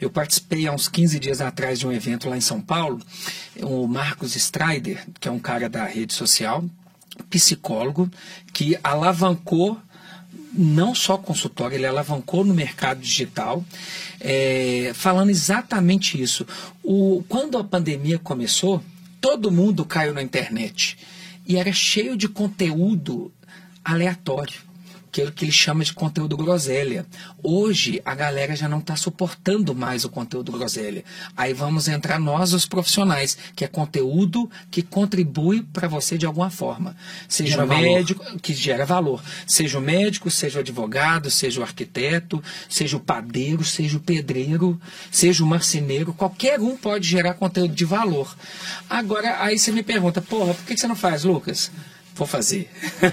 Eu 0.00 0.08
participei 0.08 0.66
há 0.66 0.72
uns 0.72 0.88
15 0.88 1.20
dias 1.20 1.42
atrás 1.42 1.78
de 1.78 1.86
um 1.86 1.92
evento 1.92 2.30
lá 2.30 2.36
em 2.36 2.40
São 2.40 2.60
Paulo, 2.60 3.00
o 3.82 3.88
Marcos 3.88 4.36
Strider, 4.36 5.06
que 5.20 5.28
é 5.28 5.30
um 5.30 5.38
cara 5.38 5.68
da 5.68 5.84
rede 5.84 6.14
social, 6.14 6.64
psicólogo, 7.30 8.10
que 8.52 8.78
alavancou 8.82 9.80
não 10.56 10.94
só 10.94 11.18
consultório, 11.18 11.76
ele 11.76 11.86
alavancou 11.86 12.44
no 12.44 12.54
mercado 12.54 13.00
digital, 13.00 13.64
é, 14.20 14.92
falando 14.94 15.30
exatamente 15.30 16.20
isso. 16.20 16.46
O, 16.82 17.24
quando 17.28 17.58
a 17.58 17.64
pandemia 17.64 18.18
começou, 18.18 18.82
todo 19.20 19.50
mundo 19.50 19.84
caiu 19.84 20.14
na 20.14 20.22
internet 20.22 20.96
e 21.46 21.56
era 21.56 21.72
cheio 21.72 22.16
de 22.16 22.28
conteúdo 22.28 23.32
aleatório 23.84 24.73
que 25.14 25.22
é 25.22 25.26
o 25.26 25.30
que 25.30 25.44
ele 25.44 25.52
chama 25.52 25.84
de 25.84 25.92
conteúdo 25.92 26.36
groselha. 26.36 27.06
Hoje 27.40 28.02
a 28.04 28.16
galera 28.16 28.56
já 28.56 28.68
não 28.68 28.80
está 28.80 28.96
suportando 28.96 29.72
mais 29.72 30.04
o 30.04 30.08
conteúdo 30.08 30.50
groselha. 30.50 31.04
Aí 31.36 31.54
vamos 31.54 31.86
entrar 31.86 32.18
nós, 32.18 32.52
os 32.52 32.66
profissionais, 32.66 33.38
que 33.54 33.64
é 33.64 33.68
conteúdo 33.68 34.50
que 34.72 34.82
contribui 34.82 35.62
para 35.72 35.86
você 35.86 36.18
de 36.18 36.26
alguma 36.26 36.50
forma. 36.50 36.96
Seja 37.28 37.52
Gera 37.52 37.64
o 37.64 37.68
valor. 37.68 37.80
médico, 37.80 38.38
que 38.40 38.52
gera 38.52 38.84
valor. 38.84 39.22
Seja 39.46 39.78
o 39.78 39.80
médico, 39.80 40.28
seja 40.32 40.58
o 40.58 40.62
advogado, 40.62 41.30
seja 41.30 41.60
o 41.60 41.62
arquiteto, 41.62 42.42
seja 42.68 42.96
o 42.96 43.00
padeiro, 43.00 43.62
seja 43.62 43.96
o 43.96 44.00
pedreiro, 44.00 44.80
seja 45.12 45.44
o 45.44 45.46
marceneiro, 45.46 46.12
qualquer 46.12 46.58
um 46.58 46.76
pode 46.76 47.06
gerar 47.06 47.34
conteúdo 47.34 47.72
de 47.72 47.84
valor. 47.84 48.36
Agora, 48.90 49.44
aí 49.44 49.60
você 49.60 49.70
me 49.70 49.84
pergunta, 49.84 50.20
porra, 50.20 50.54
por 50.54 50.64
que 50.64 50.76
você 50.76 50.88
não 50.88 50.96
faz, 50.96 51.22
Lucas? 51.22 51.70
Vou 52.14 52.26
fazer. 52.26 52.68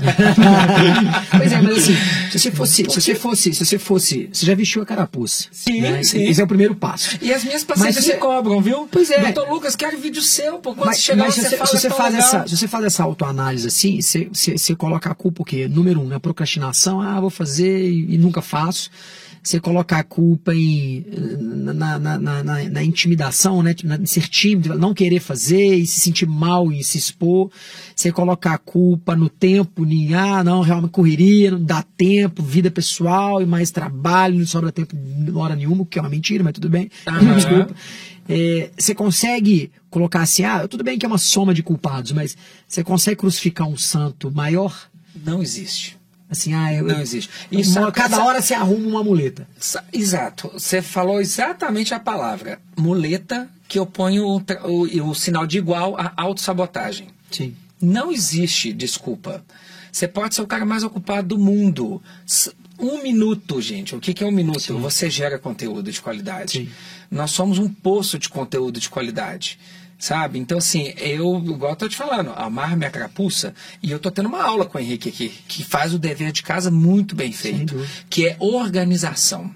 Pois 1.37 1.51
é, 1.51 1.61
mas 1.61 1.77
assim, 1.77 1.95
se 2.31 2.39
você 2.39 2.51
fosse, 2.51 2.75
se 2.89 3.01
você 3.01 3.15
fosse, 3.15 3.53
se 3.53 3.65
você 3.65 3.79
fosse, 3.79 4.29
você 4.31 4.45
já 4.45 4.53
vestiu 4.55 4.81
a 4.81 4.85
carapuça. 4.85 5.47
Sim, 5.51 5.81
né? 5.81 6.03
sim. 6.03 6.23
Esse 6.23 6.41
é 6.41 6.43
o 6.43 6.47
primeiro 6.47 6.75
passo. 6.75 7.17
E 7.21 7.33
as 7.33 7.43
minhas 7.43 7.63
pacientes 7.63 7.95
Mas 7.95 8.05
me 8.05 8.11
você- 8.13 8.17
cobram, 8.19 8.61
viu? 8.61 8.87
Pois 8.91 9.09
é. 9.09 9.31
Doutor 9.31 9.51
Lucas, 9.51 9.75
quero 9.75 9.97
vídeo 9.97 10.21
seu, 10.21 10.59
pô. 10.59 10.73
Quando 10.75 10.87
Mas, 10.87 10.97
você 10.97 11.03
chegar, 11.03 11.25
mas 11.25 11.35
você, 11.35 11.41
se 11.41 11.49
você, 11.49 11.57
fala 11.57 11.67
se 11.67 11.77
você 11.79 11.89
faz 11.89 12.13
legal. 12.13 12.27
essa, 12.27 12.47
se 12.47 12.57
você 12.57 12.67
faz 12.67 12.85
essa 12.85 13.03
autoanálise 13.03 13.67
assim, 13.67 14.01
você, 14.01 14.29
você, 14.31 14.57
você 14.57 14.75
coloca 14.75 15.09
a 15.09 15.15
culpa 15.15 15.41
o 15.41 15.45
quê? 15.45 15.67
Número 15.67 15.99
um, 16.01 16.07
na 16.07 16.19
procrastinação, 16.19 17.01
ah, 17.01 17.19
vou 17.19 17.29
fazer 17.29 17.89
e, 17.89 18.13
e 18.15 18.17
nunca 18.17 18.41
faço. 18.41 18.89
Você 19.43 19.59
coloca 19.59 19.97
a 19.97 20.03
culpa 20.03 20.53
em, 20.53 21.03
na, 21.39 21.97
na, 21.97 22.17
na, 22.19 22.43
na- 22.43 22.63
na 22.69 22.83
intimidação, 22.83 23.63
né? 23.63 23.73
Na, 23.83 23.95
em 23.95 24.05
ser 24.05 24.27
tímido, 24.27 24.77
não 24.77 24.93
querer 24.93 25.19
fazer 25.19 25.75
e 25.77 25.87
se 25.87 25.99
sentir 25.99 26.27
mal 26.27 26.71
em 26.71 26.83
se 26.83 26.99
expor. 26.99 27.49
Você 27.95 28.11
coloca 28.11 28.51
a 28.51 28.57
culpa 28.59 29.15
no 29.15 29.29
tempo, 29.29 29.83
em, 29.85 30.13
ah, 30.13 30.43
não, 30.43 30.61
realmente 30.61 30.91
correria, 30.91 31.49
não 31.51 31.63
dá 31.63 31.81
tempo, 31.97 32.43
vida 32.43 32.69
pessoal 32.69 33.41
e 33.41 33.45
mais 33.47 33.71
trabalho, 33.71 34.37
não 34.37 34.45
sobra 34.45 34.71
tempo 34.71 34.95
hora 35.35 35.55
nenhuma, 35.55 35.81
o 35.81 35.85
que 35.87 35.97
é 35.97 36.01
uma 36.01 36.09
mentira, 36.09 36.43
mas 36.43 36.53
tudo 36.53 36.69
bem. 36.69 36.89
Aham. 37.07 37.33
Desculpa. 37.35 37.75
É, 38.29 38.69
você 38.77 38.93
consegue 38.93 39.71
colocar 39.89 40.21
assim, 40.21 40.43
ah, 40.43 40.67
tudo 40.67 40.83
bem 40.83 40.99
que 40.99 41.05
é 41.05 41.09
uma 41.09 41.17
soma 41.17 41.51
de 41.53 41.63
culpados, 41.63 42.11
mas 42.11 42.37
você 42.67 42.83
consegue 42.83 43.17
crucificar 43.17 43.67
um 43.67 43.75
santo 43.75 44.31
maior? 44.31 44.87
Não 45.25 45.41
existe. 45.41 45.97
Assim, 46.31 46.53
ah, 46.53 46.73
eu, 46.73 46.85
Não 46.85 47.01
existe. 47.01 47.29
Uma- 47.51 47.61
Isso 47.61 47.73
sabe- 47.73 47.91
cada 47.91 48.15
sabe- 48.15 48.27
hora 48.27 48.41
você 48.41 48.53
arruma 48.53 48.87
uma 48.87 49.03
muleta. 49.03 49.45
Exato. 49.91 50.49
Você 50.53 50.81
falou 50.81 51.19
exatamente 51.19 51.93
a 51.93 51.99
palavra. 51.99 52.57
Muleta 52.77 53.49
que 53.67 53.77
eu 53.77 53.85
ponho 53.85 54.25
o, 54.25 54.41
o, 54.65 55.09
o 55.09 55.13
sinal 55.13 55.45
de 55.45 55.57
igual 55.57 55.95
à 55.99 56.13
autossabotagem. 56.15 57.09
Sim. 57.29 57.53
Não 57.81 58.11
existe 58.11 58.71
desculpa. 58.71 59.43
Você 59.91 60.07
pode 60.07 60.33
ser 60.35 60.41
o 60.41 60.47
cara 60.47 60.65
mais 60.65 60.83
ocupado 60.83 61.27
do 61.29 61.37
mundo. 61.37 62.01
Um 62.79 63.03
minuto, 63.03 63.61
gente. 63.61 63.93
O 63.95 63.99
que, 63.99 64.13
que 64.13 64.23
é 64.23 64.27
um 64.27 64.31
minuto? 64.31 64.77
Você 64.79 65.09
gera 65.09 65.37
conteúdo 65.37 65.91
de 65.91 66.01
qualidade. 66.01 66.51
Sim. 66.53 66.69
Nós 67.11 67.31
somos 67.31 67.59
um 67.59 67.67
poço 67.67 68.17
de 68.17 68.29
conteúdo 68.29 68.79
de 68.79 68.89
qualidade. 68.89 69.59
Sabe? 70.01 70.39
Então, 70.39 70.57
assim, 70.57 70.95
eu, 70.97 71.37
igual 71.45 71.73
eu 71.73 71.75
tô 71.75 71.87
te 71.87 71.95
falando, 71.95 72.33
amarro 72.35 72.75
minha 72.75 72.89
carapuça 72.89 73.53
e 73.83 73.91
eu 73.91 73.99
tô 73.99 74.09
tendo 74.09 74.29
uma 74.29 74.41
aula 74.43 74.65
com 74.65 74.79
o 74.79 74.81
Henrique 74.81 75.09
aqui, 75.09 75.29
que 75.47 75.63
faz 75.63 75.93
o 75.93 75.99
dever 75.99 76.31
de 76.31 76.41
casa 76.41 76.71
muito 76.71 77.15
bem 77.15 77.31
feito, 77.31 77.75
que 78.09 78.27
é 78.27 78.35
organização. 78.39 79.53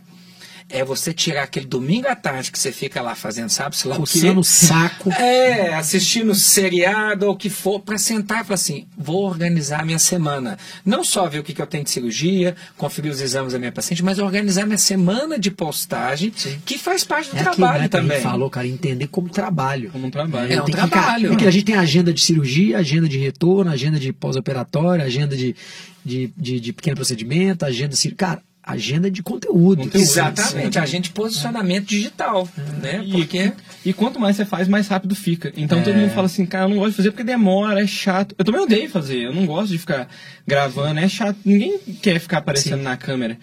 É 0.67 0.83
você 0.83 1.13
tirar 1.13 1.43
aquele 1.43 1.67
domingo 1.67 2.07
à 2.07 2.15
tarde 2.15 2.51
que 2.51 2.57
você 2.57 2.71
fica 2.71 2.99
lá 3.01 3.13
fazendo, 3.13 3.49
sabe? 3.49 3.77
Sei 3.77 3.89
lá 3.89 3.97
o 3.97 4.03
quê. 4.03 4.19
Coçando 4.19 4.39
o 4.39 4.43
saco. 4.43 5.11
É, 5.11 5.75
assistindo 5.75 6.33
seriado 6.33 7.27
ou 7.27 7.33
o 7.33 7.37
que 7.37 7.51
for, 7.51 7.79
para 7.79 7.99
sentar 7.99 8.41
e 8.41 8.43
falar 8.43 8.55
assim: 8.55 8.87
vou 8.97 9.23
organizar 9.25 9.85
minha 9.85 9.99
semana. 9.99 10.57
Não 10.83 11.03
só 11.03 11.27
ver 11.29 11.39
o 11.39 11.43
que, 11.43 11.53
que 11.53 11.61
eu 11.61 11.67
tenho 11.67 11.83
de 11.83 11.91
cirurgia, 11.91 12.55
conferir 12.77 13.11
os 13.11 13.21
exames 13.21 13.53
da 13.53 13.59
minha 13.59 13.71
paciente, 13.71 14.03
mas 14.03 14.17
organizar 14.17 14.65
minha 14.65 14.77
semana 14.77 15.37
de 15.37 15.51
postagem, 15.51 16.33
que 16.65 16.77
faz 16.79 17.03
parte 17.03 17.29
do 17.29 17.37
É 17.37 17.41
aquilo 17.41 17.55
trabalho 17.55 17.81
né, 17.83 17.87
que 17.89 17.95
a 17.97 17.99
gente 18.01 18.09
também. 18.09 18.21
falou, 18.23 18.49
cara, 18.49 18.67
entender 18.67 19.07
como 19.07 19.29
trabalho. 19.29 19.91
Como 19.91 20.07
um 20.07 20.11
trabalho. 20.11 20.51
É 20.51 20.61
um 20.61 20.65
Tem 20.65 20.73
que 20.75 20.89
trabalho. 20.89 21.29
porque 21.29 21.45
a 21.45 21.51
gente 21.51 21.65
tem 21.65 21.75
agenda 21.75 22.11
de 22.11 22.21
cirurgia, 22.21 22.79
agenda 22.79 23.07
de 23.07 23.19
retorno, 23.19 23.69
agenda 23.69 23.99
de 23.99 24.11
pós-operatório, 24.11 25.05
agenda 25.05 25.37
de, 25.37 25.55
de, 26.03 26.33
de, 26.35 26.59
de 26.59 26.73
pequeno 26.73 26.95
procedimento, 26.95 27.65
agenda 27.65 27.95
Cara, 28.17 28.41
agenda 28.65 29.11
de 29.11 29.21
conteúdo. 29.21 29.83
Conteúdo, 29.83 30.01
Exatamente, 30.01 30.79
a 30.79 30.85
gente 30.85 31.11
posicionamento 31.11 31.85
digital, 31.85 32.49
né? 32.81 33.03
E, 33.05 33.11
Porque 33.11 33.51
e 33.85 33.93
quanto 33.93 34.19
mais 34.19 34.35
você 34.35 34.45
faz, 34.45 34.67
mais 34.67 34.87
rápido 34.87 35.15
fica. 35.15 35.53
Então 35.55 35.83
todo 35.83 35.93
É. 35.93 35.97
mundo 35.97 36.11
fala 36.11 36.25
assim, 36.25 36.45
cara, 36.45 36.65
eu 36.65 36.69
não 36.69 36.77
gosto 36.77 36.91
de 36.91 36.97
fazer 36.97 37.11
porque 37.11 37.23
demora, 37.23 37.81
é 37.81 37.87
chato. 37.87 38.33
Eu 38.37 38.43
também 38.43 38.61
odeio 38.61 38.89
fazer, 38.89 39.19
eu 39.19 39.33
não 39.33 39.45
gosto 39.45 39.71
de 39.71 39.77
ficar 39.77 40.07
gravando, 40.47 40.99
é 40.99 41.07
chato. 41.07 41.37
Ninguém 41.45 41.77
quer 42.01 42.19
ficar 42.19 42.39
aparecendo 42.39 42.77
Sim. 42.79 42.83
na 42.83 42.97
câmera. 42.97 43.37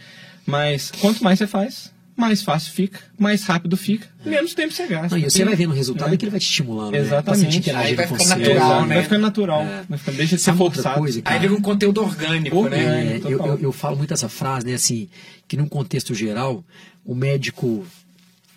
Mas 0.44 0.90
quanto 1.00 1.22
mais 1.22 1.38
você 1.38 1.46
faz, 1.46 1.92
mais 2.16 2.42
fácil 2.42 2.72
fica, 2.72 3.00
mais 3.18 3.42
rápido 3.44 3.76
fica, 3.76 4.06
menos 4.24 4.54
tempo 4.54 4.72
você 4.72 4.86
gasta. 4.86 5.08
Não, 5.16 5.18
e 5.18 5.30
você 5.30 5.44
vai 5.44 5.54
vendo 5.56 5.70
o 5.70 5.74
resultado 5.74 6.10
É. 6.10 6.14
é 6.14 6.16
que 6.16 6.24
ele 6.24 6.30
vai 6.30 6.40
te 6.40 6.44
estimulando. 6.46 6.92
Né? 6.92 6.98
Exatamente. 6.98 7.44
Paciente 7.46 7.70
Aí 7.70 7.94
vai 7.94 8.06
você. 8.06 8.28
natural, 8.34 8.86
né? 8.86 8.94
Vai 8.96 9.02
ficando 9.04 9.20
natural, 9.22 9.64
vai 9.88 9.98
ficando, 9.98 10.16
deixa 10.18 10.36
de 10.36 10.42
ser 10.42 10.50
Sabe 10.50 10.62
outra 10.62 10.82
forçado. 10.82 10.98
coisa, 11.00 11.22
aí 11.24 11.38
vira 11.40 11.52
um 11.54 11.60
conteúdo 11.62 12.02
orgânico, 12.02 12.56
Orgânico. 12.56 12.88
né? 12.90 13.16
É, 13.16 13.18
total. 13.18 13.30
eu, 13.48 13.52
eu, 13.54 13.58
eu 13.62 13.72
falo 13.72 13.96
muito 13.96 14.12
essa 14.14 14.28
frase, 14.28 14.66
né? 14.66 14.74
Assim, 14.74 15.08
que 15.48 15.56
num 15.56 15.66
contexto 15.66 16.14
geral, 16.14 16.62
o 17.04 17.14
médico 17.14 17.84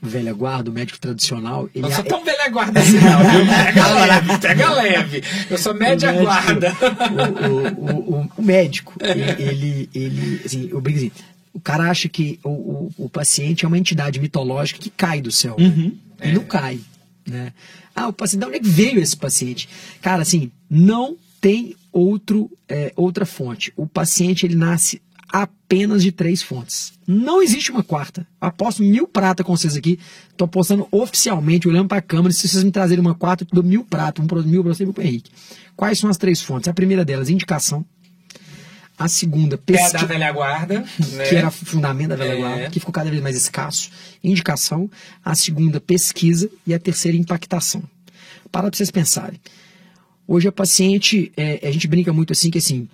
velha 0.01 0.33
guarda, 0.33 0.69
o 0.69 0.73
médico 0.73 0.99
tradicional, 0.99 1.67
ele 1.73 1.81
Não 1.81 1.89
sou 1.91 2.03
é- 2.05 2.07
tão 2.07 2.21
velha 2.25 2.49
guarda 2.49 2.79
assim, 2.79 2.99
não, 2.99 3.19
viu? 3.19 3.45
Pega 3.47 3.93
leve, 4.05 4.37
pega 4.39 4.73
leve. 4.73 5.23
Eu 5.49 5.57
sou 5.57 5.73
média 5.73 6.09
o 6.11 6.13
médico- 6.13 6.31
guarda. 6.31 6.73
O, 7.49 7.91
o, 7.91 8.19
o, 8.21 8.29
o 8.37 8.43
médico, 8.43 8.93
ele, 9.01 9.23
ele, 9.41 9.89
ele, 9.95 10.41
assim, 10.45 10.69
eu 10.71 10.79
brinco 10.79 10.99
assim, 10.99 11.11
o 11.55 11.59
cara 11.61 11.89
acha 11.89 12.09
que 12.09 12.37
o, 12.43 12.49
o, 12.49 12.91
o 13.05 13.09
paciente 13.09 13.63
é 13.63 13.67
uma 13.67 13.77
entidade 13.77 14.19
mitológica 14.19 14.77
que 14.77 14.89
cai 14.89 15.21
do 15.21 15.31
céu. 15.31 15.55
Uhum. 15.57 15.97
E 16.21 16.33
não 16.33 16.43
cai. 16.43 16.81
Né? 17.25 17.53
Ah, 17.95 18.09
o 18.09 18.13
paciente, 18.13 18.41
de 18.41 18.47
onde 18.47 18.57
é 18.57 18.59
que 18.59 18.67
veio 18.67 18.99
esse 18.99 19.15
paciente? 19.15 19.69
Cara, 20.01 20.21
assim, 20.21 20.51
não 20.69 21.15
tem 21.39 21.73
outro, 21.93 22.51
é, 22.67 22.91
outra 22.97 23.25
fonte. 23.25 23.71
O 23.77 23.87
paciente, 23.87 24.45
ele 24.45 24.55
nasce 24.55 25.01
apenas 25.29 26.03
de 26.03 26.11
três 26.11 26.41
fontes. 26.41 26.91
Não 27.07 27.41
existe 27.41 27.71
uma 27.71 27.83
quarta. 27.83 28.27
Aposto 28.39 28.83
mil 28.83 29.07
prata 29.07 29.41
com 29.41 29.55
vocês 29.55 29.77
aqui. 29.77 29.97
Tô 30.35 30.43
apostando 30.43 30.85
oficialmente, 30.91 31.69
olhando 31.69 31.87
para 31.87 31.99
a 31.99 32.01
câmera. 32.01 32.33
Se 32.33 32.49
vocês 32.49 32.65
me 32.65 32.71
trazerem 32.71 33.01
uma 33.01 33.15
quarta, 33.15 33.43
eu 33.43 33.47
te 33.47 33.53
dou 33.53 33.63
mil 33.63 33.85
prata. 33.85 34.21
Um 34.21 34.27
para 34.27 34.41
mil 34.41 34.61
para 34.61 34.73
você 34.73 34.83
e 34.83 34.87
um 34.87 34.91
para 34.91 35.05
Henrique. 35.05 35.31
Quais 35.73 35.99
são 35.99 36.09
as 36.09 36.17
três 36.17 36.41
fontes? 36.41 36.67
A 36.67 36.73
primeira 36.73 37.05
delas, 37.05 37.29
indicação. 37.29 37.85
A 38.97 39.07
segunda, 39.09 39.57
Que 39.57 39.73
é 39.73 39.77
pesquisa. 39.77 39.97
da 39.99 40.05
velha 40.05 40.31
guarda, 40.31 40.79
né? 41.13 41.27
que 41.27 41.35
era 41.35 41.51
fundamento 41.51 42.09
da 42.09 42.15
velha 42.15 42.33
É. 42.33 42.37
guarda, 42.37 42.69
que 42.69 42.79
ficou 42.79 42.93
cada 42.93 43.09
vez 43.09 43.21
mais 43.21 43.35
escasso. 43.35 43.89
Indicação. 44.23 44.89
A 45.23 45.35
segunda, 45.35 45.81
pesquisa. 45.81 46.49
E 46.65 46.73
a 46.73 46.79
terceira, 46.79 47.17
impactação. 47.17 47.83
Para 48.51 48.69
pra 48.69 48.77
vocês 48.77 48.89
pensarem. 48.91 49.39
Hoje 50.27 50.47
a 50.47 50.51
paciente, 50.51 51.31
é, 51.35 51.67
a 51.67 51.71
gente 51.71 51.87
brinca 51.87 52.13
muito 52.13 52.31
assim, 52.31 52.49
que 52.49 52.57
assim, 52.57 52.87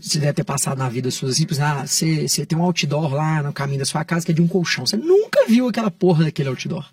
você 0.00 0.18
deve 0.18 0.34
ter 0.34 0.44
passado 0.44 0.78
na 0.78 0.88
vida 0.88 1.10
sua 1.10 1.32
tipo, 1.32 1.54
ah, 1.60 1.86
você 1.86 2.28
você 2.28 2.46
tem 2.46 2.56
um 2.56 2.62
outdoor 2.62 3.12
lá 3.12 3.42
no 3.42 3.52
caminho 3.52 3.78
da 3.80 3.84
sua 3.84 4.04
casa 4.04 4.24
que 4.24 4.30
é 4.32 4.34
de 4.34 4.40
um 4.42 4.46
colchão. 4.48 4.86
Você 4.86 4.96
nunca 4.96 5.46
viu 5.48 5.68
aquela 5.68 5.90
porra 5.90 6.24
daquele 6.24 6.48
outdoor. 6.48 6.88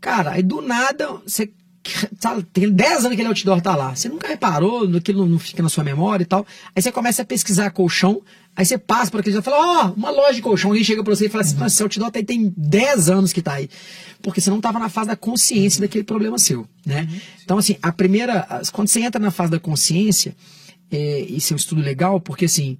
Cara, 0.00 0.32
aí 0.32 0.42
do 0.42 0.60
nada, 0.60 1.08
você 1.26 1.50
tem 2.52 2.70
10 2.70 2.90
anos 2.90 3.08
que 3.08 3.14
aquele 3.14 3.28
outdoor 3.28 3.60
tá 3.60 3.76
lá. 3.76 3.94
Você 3.94 4.08
nunca 4.08 4.28
reparou, 4.28 4.88
aquilo 4.96 5.26
não, 5.26 5.38
fica 5.38 5.62
na 5.62 5.68
sua 5.68 5.84
memória 5.84 6.22
e 6.22 6.26
tal. 6.26 6.46
Aí 6.74 6.82
você 6.82 6.92
começa 6.92 7.22
a 7.22 7.24
pesquisar 7.24 7.70
colchão, 7.70 8.22
aí 8.54 8.64
você 8.64 8.78
passa 8.78 9.10
por 9.10 9.20
aquele 9.20 9.38
e 9.38 9.42
fala, 9.42 9.86
ó, 9.86 9.92
uma 9.92 10.10
loja 10.10 10.34
de 10.34 10.42
colchão. 10.42 10.70
Alguém 10.70 10.84
chega 10.84 11.02
pra 11.02 11.14
você 11.14 11.26
e 11.26 11.28
fala 11.28 11.42
assim, 11.42 11.56
mas 11.58 11.72
esse 11.72 11.82
outdoor 11.82 12.10
tá 12.10 12.18
aí, 12.18 12.24
tem 12.24 12.52
10 12.56 13.10
anos 13.10 13.32
que 13.32 13.42
tá 13.42 13.54
aí. 13.54 13.68
Porque 14.22 14.40
você 14.40 14.50
não 14.50 14.60
tava 14.60 14.78
na 14.78 14.88
fase 14.88 15.08
da 15.08 15.16
consciência 15.16 15.80
daquele 15.80 16.04
problema 16.04 16.38
seu, 16.38 16.66
né? 16.84 17.08
Então, 17.44 17.58
assim, 17.58 17.76
a 17.82 17.92
primeira, 17.92 18.46
quando 18.72 18.88
você 18.88 19.00
entra 19.00 19.20
na 19.20 19.30
fase 19.30 19.50
da 19.50 19.60
consciência, 19.60 20.34
é, 20.90 21.20
isso 21.20 21.52
é 21.52 21.54
um 21.54 21.56
estudo 21.56 21.80
legal, 21.80 22.20
porque 22.20 22.44
assim, 22.44 22.76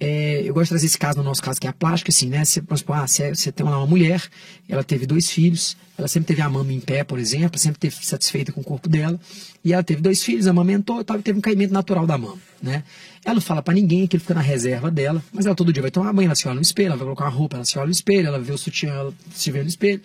é, 0.00 0.42
eu 0.44 0.52
gosto 0.52 0.64
de 0.64 0.68
trazer 0.70 0.86
esse 0.86 0.98
caso 0.98 1.18
no 1.18 1.24
nosso 1.24 1.42
caso, 1.42 1.60
que 1.60 1.66
é 1.66 1.70
a 1.70 1.72
plástica, 1.72 2.10
assim, 2.10 2.28
né? 2.28 2.44
Você, 2.44 2.62
ah, 2.88 3.06
você, 3.06 3.34
você 3.34 3.52
tem 3.52 3.64
uma 3.64 3.86
mulher, 3.86 4.22
ela 4.68 4.82
teve 4.82 5.06
dois 5.06 5.30
filhos, 5.30 5.76
ela 5.96 6.08
sempre 6.08 6.28
teve 6.28 6.42
a 6.42 6.48
mama 6.48 6.72
em 6.72 6.80
pé, 6.80 7.04
por 7.04 7.18
exemplo, 7.18 7.58
sempre 7.58 7.78
teve 7.78 7.94
satisfeita 8.04 8.50
com 8.52 8.60
o 8.60 8.64
corpo 8.64 8.88
dela, 8.88 9.20
e 9.64 9.72
ela 9.72 9.82
teve 9.82 10.00
dois 10.00 10.22
filhos, 10.22 10.46
amamentou 10.46 11.00
e 11.00 11.04
tal, 11.04 11.18
e 11.18 11.22
teve 11.22 11.38
um 11.38 11.42
caimento 11.42 11.72
natural 11.72 12.06
da 12.06 12.18
mama, 12.18 12.38
né? 12.60 12.82
Ela 13.24 13.34
não 13.34 13.42
fala 13.42 13.62
pra 13.62 13.72
ninguém 13.72 14.06
que 14.06 14.16
ele 14.16 14.20
fica 14.22 14.34
na 14.34 14.40
reserva 14.40 14.90
dela, 14.90 15.22
mas 15.32 15.46
ela 15.46 15.54
todo 15.54 15.72
dia 15.72 15.82
vai 15.82 15.90
tomar 15.90 16.12
banho, 16.12 16.26
ela 16.26 16.34
se 16.34 16.48
olha 16.48 16.56
no 16.56 16.62
espelho, 16.62 16.88
ela 16.88 16.96
vai 16.96 17.04
colocar 17.04 17.24
uma 17.26 17.30
roupa, 17.30 17.56
ela 17.56 17.64
se 17.64 17.78
olha 17.78 17.86
no 17.86 17.92
espelho, 17.92 18.26
ela 18.26 18.40
vê 18.40 18.52
o 18.52 18.58
sutiã, 18.58 18.90
ela 18.92 19.14
se 19.32 19.50
vê 19.50 19.62
no 19.62 19.68
espelho. 19.68 20.00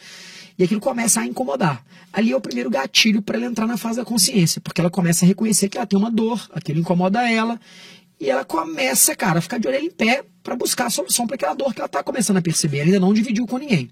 E 0.60 0.64
aquilo 0.64 0.82
começa 0.82 1.22
a 1.22 1.26
incomodar. 1.26 1.84
Ali 2.12 2.32
é 2.32 2.36
o 2.36 2.42
primeiro 2.42 2.70
gatilho 2.70 3.22
para 3.22 3.38
ela 3.38 3.46
entrar 3.46 3.68
na 3.68 3.78
fase 3.78 3.98
da 3.98 4.06
consciência, 4.06 4.60
porque 4.60 4.82
ela 4.82 4.90
começa 4.90 5.24
a 5.24 5.28
reconhecer 5.28 5.70
que 5.70 5.78
ela 5.78 5.86
tem 5.86 5.98
uma 5.98 6.10
dor, 6.10 6.50
aquilo 6.52 6.80
incomoda 6.80 7.30
ela, 7.30 7.60
e 8.20 8.30
ela 8.30 8.44
começa, 8.46 9.16
cara, 9.16 9.40
a 9.40 9.42
ficar 9.42 9.58
de 9.60 9.68
orelha 9.68 9.84
em 9.86 9.92
pé 9.92 10.24
para 10.44 10.56
buscar 10.56 10.86
a 10.88 10.90
solução 10.90 11.26
para 11.28 11.36
aquela 11.36 11.54
dor 11.54 11.74
que 11.74 11.80
ela 11.80 11.88
tá 11.90 12.04
começando 12.04 12.38
a 12.38 12.42
perceber. 12.42 12.78
Ela 12.80 12.86
ainda 12.88 13.00
não 13.00 13.14
dividiu 13.14 13.46
com 13.46 13.58
ninguém. 13.58 13.90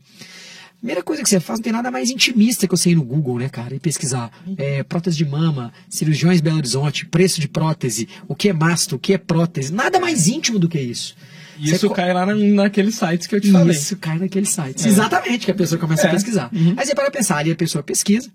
Primeira 0.79 1.01
coisa 1.01 1.23
que 1.23 1.29
você 1.29 1.39
faz, 1.39 1.57
não 1.59 1.63
tem 1.63 1.73
nada 1.73 1.89
mais 1.89 2.11
intimista 2.11 2.67
que 2.67 2.75
você 2.77 2.91
ir 2.91 2.95
no 2.95 3.03
Google, 3.03 3.39
né, 3.39 3.49
cara, 3.49 3.73
e 3.73 3.79
pesquisar 3.79 4.29
é, 4.57 4.83
prótese 4.83 5.17
de 5.17 5.25
mama, 5.25 5.73
cirurgiões 5.89 6.41
Belo 6.41 6.57
Horizonte, 6.57 7.05
preço 7.07 7.41
de 7.41 7.47
prótese, 7.47 8.07
o 8.27 8.35
que 8.35 8.49
é 8.49 8.53
masto, 8.53 8.95
o 8.95 8.99
que 8.99 9.13
é 9.13 9.17
prótese. 9.17 9.73
Nada 9.73 9.99
mais 9.99 10.27
íntimo 10.27 10.59
do 10.59 10.69
que 10.69 10.79
isso. 10.79 11.15
E 11.57 11.69
Você 11.69 11.75
isso 11.75 11.87
co- 11.87 11.95
cai 11.95 12.13
lá 12.13 12.25
na, 12.25 12.35
naqueles 12.35 12.95
sites 12.95 13.25
que 13.25 13.33
eu 13.33 13.41
te 13.41 13.51
falei. 13.51 13.75
isso 13.75 13.95
cai 13.97 14.19
naquele 14.19 14.45
site. 14.45 14.85
Exatamente, 14.87 15.45
que 15.45 15.51
a 15.51 15.55
pessoa 15.55 15.79
começa 15.79 16.05
a 16.05 16.09
É. 16.09 16.13
pesquisar. 16.13 16.51
Aí 16.77 16.85
você 16.85 16.93
para 16.93 17.09
pensar, 17.09 17.37
ali 17.37 17.51
a 17.51 17.55
pessoa 17.55 17.81
pesquisa, 17.83 18.29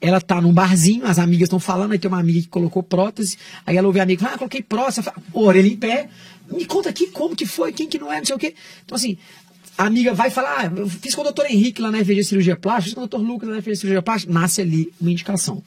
ela 0.00 0.20
tá 0.20 0.40
num 0.40 0.52
barzinho, 0.52 1.06
as 1.06 1.18
amigas 1.18 1.46
estão 1.46 1.60
falando, 1.60 1.92
aí 1.92 1.98
tem 1.98 2.08
uma 2.08 2.20
amiga 2.20 2.40
que 2.40 2.48
colocou 2.48 2.82
prótese, 2.82 3.36
aí 3.66 3.76
ela 3.76 3.86
ouve 3.86 4.00
a 4.00 4.02
amiga, 4.02 4.26
ah, 4.26 4.38
coloquei 4.38 4.62
prótese, 4.62 5.02
fala, 5.02 5.16
orelha 5.32 5.68
em 5.68 5.76
pé, 5.76 6.08
me 6.50 6.64
conta 6.64 6.88
aqui 6.88 7.08
como 7.08 7.36
que 7.36 7.46
foi, 7.46 7.72
quem 7.72 7.88
que 7.88 7.98
não 7.98 8.12
é, 8.12 8.18
não 8.18 8.24
sei 8.24 8.36
o 8.36 8.38
quê. 8.38 8.54
Então 8.84 8.96
assim, 8.96 9.16
a 9.76 9.84
amiga 9.86 10.12
vai 10.12 10.30
falar, 10.30 10.66
ah, 10.66 10.72
eu 10.76 10.88
fiz 10.88 11.14
com 11.14 11.20
o 11.20 11.24
doutor 11.24 11.46
Henrique 11.46 11.80
lá 11.80 11.90
na 11.90 12.04
FG 12.04 12.24
Cirurgia 12.24 12.56
Plástica, 12.56 12.84
fiz 12.84 12.94
com 12.94 13.00
o 13.00 13.06
doutor 13.06 13.24
Lucas 13.24 13.48
lá 13.48 13.56
na 13.56 13.62
FG 13.62 13.76
Cirurgia 13.76 14.02
Plástica, 14.02 14.32
nasce 14.32 14.60
ali 14.60 14.92
uma 15.00 15.10
indicação. 15.10 15.62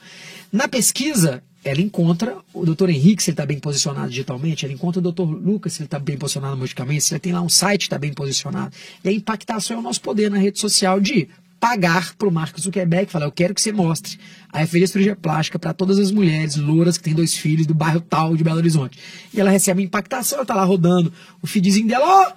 Na 0.51 0.67
pesquisa, 0.67 1.41
ela 1.63 1.79
encontra 1.79 2.37
o 2.53 2.65
doutor 2.65 2.89
Henrique, 2.89 3.21
se 3.21 3.29
ele 3.29 3.33
está 3.33 3.45
bem 3.45 3.59
posicionado 3.59 4.09
digitalmente, 4.09 4.65
ela 4.65 4.73
encontra 4.73 4.99
o 4.99 5.01
doutor 5.01 5.25
Lucas, 5.25 5.73
se 5.73 5.79
ele 5.79 5.85
está 5.85 5.99
bem 5.99 6.17
posicionado 6.17 6.57
magicamente, 6.57 7.03
se 7.03 7.13
ele 7.13 7.19
tem 7.19 7.31
lá 7.31 7.41
um 7.41 7.49
site 7.49 7.81
que 7.81 7.85
está 7.85 7.99
bem 7.99 8.13
posicionado. 8.13 8.73
E 9.03 9.09
a 9.09 9.11
impactação 9.11 9.77
é 9.77 9.79
o 9.79 9.83
nosso 9.83 10.01
poder 10.01 10.29
na 10.29 10.37
rede 10.37 10.59
social 10.59 10.99
de 10.99 11.29
pagar 11.61 12.15
para 12.15 12.27
o 12.27 12.31
Mark 12.31 12.59
Zuckerberg 12.59 13.11
falar, 13.11 13.25
eu 13.25 13.31
quero 13.31 13.53
que 13.53 13.61
você 13.61 13.71
mostre 13.71 14.19
a 14.51 14.65
FG 14.65 14.87
Cirurgia 14.87 15.15
Plástica 15.15 15.59
para 15.59 15.71
todas 15.75 15.99
as 15.99 16.09
mulheres 16.09 16.55
louras 16.55 16.97
que 16.97 17.03
têm 17.03 17.13
dois 17.13 17.37
filhos 17.37 17.67
do 17.67 17.75
bairro 17.75 18.01
tal 18.01 18.35
de 18.35 18.43
Belo 18.43 18.57
Horizonte. 18.57 18.97
E 19.31 19.39
ela 19.39 19.51
recebe 19.51 19.83
impactação, 19.83 20.37
ela 20.37 20.43
está 20.43 20.55
lá 20.55 20.63
rodando 20.63 21.13
o 21.39 21.45
feedzinho 21.45 21.87
dela, 21.87 22.03
ó, 22.03 22.33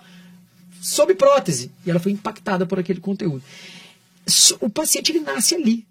sob 0.78 1.14
prótese. 1.14 1.70
E 1.86 1.90
ela 1.90 1.98
foi 1.98 2.12
impactada 2.12 2.66
por 2.66 2.78
aquele 2.78 3.00
conteúdo. 3.00 3.42
O 4.60 4.68
paciente 4.68 5.10
ele 5.10 5.20
nasce 5.20 5.54
ali. 5.54 5.86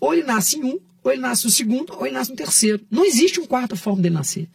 Ou 0.00 0.14
ele 0.14 0.22
nasce 0.22 0.56
em 0.58 0.62
um, 0.62 0.78
ou 1.02 1.10
ele 1.10 1.20
nasce 1.20 1.46
no 1.46 1.50
segundo, 1.50 1.92
ou 1.94 2.06
ele 2.06 2.14
nasce 2.14 2.30
no 2.30 2.36
terceiro. 2.36 2.80
Não 2.88 3.04
existe 3.04 3.40
um 3.40 3.46
quarta 3.46 3.74
forma 3.74 4.00
dele 4.00 4.14
nascer. 4.14 4.48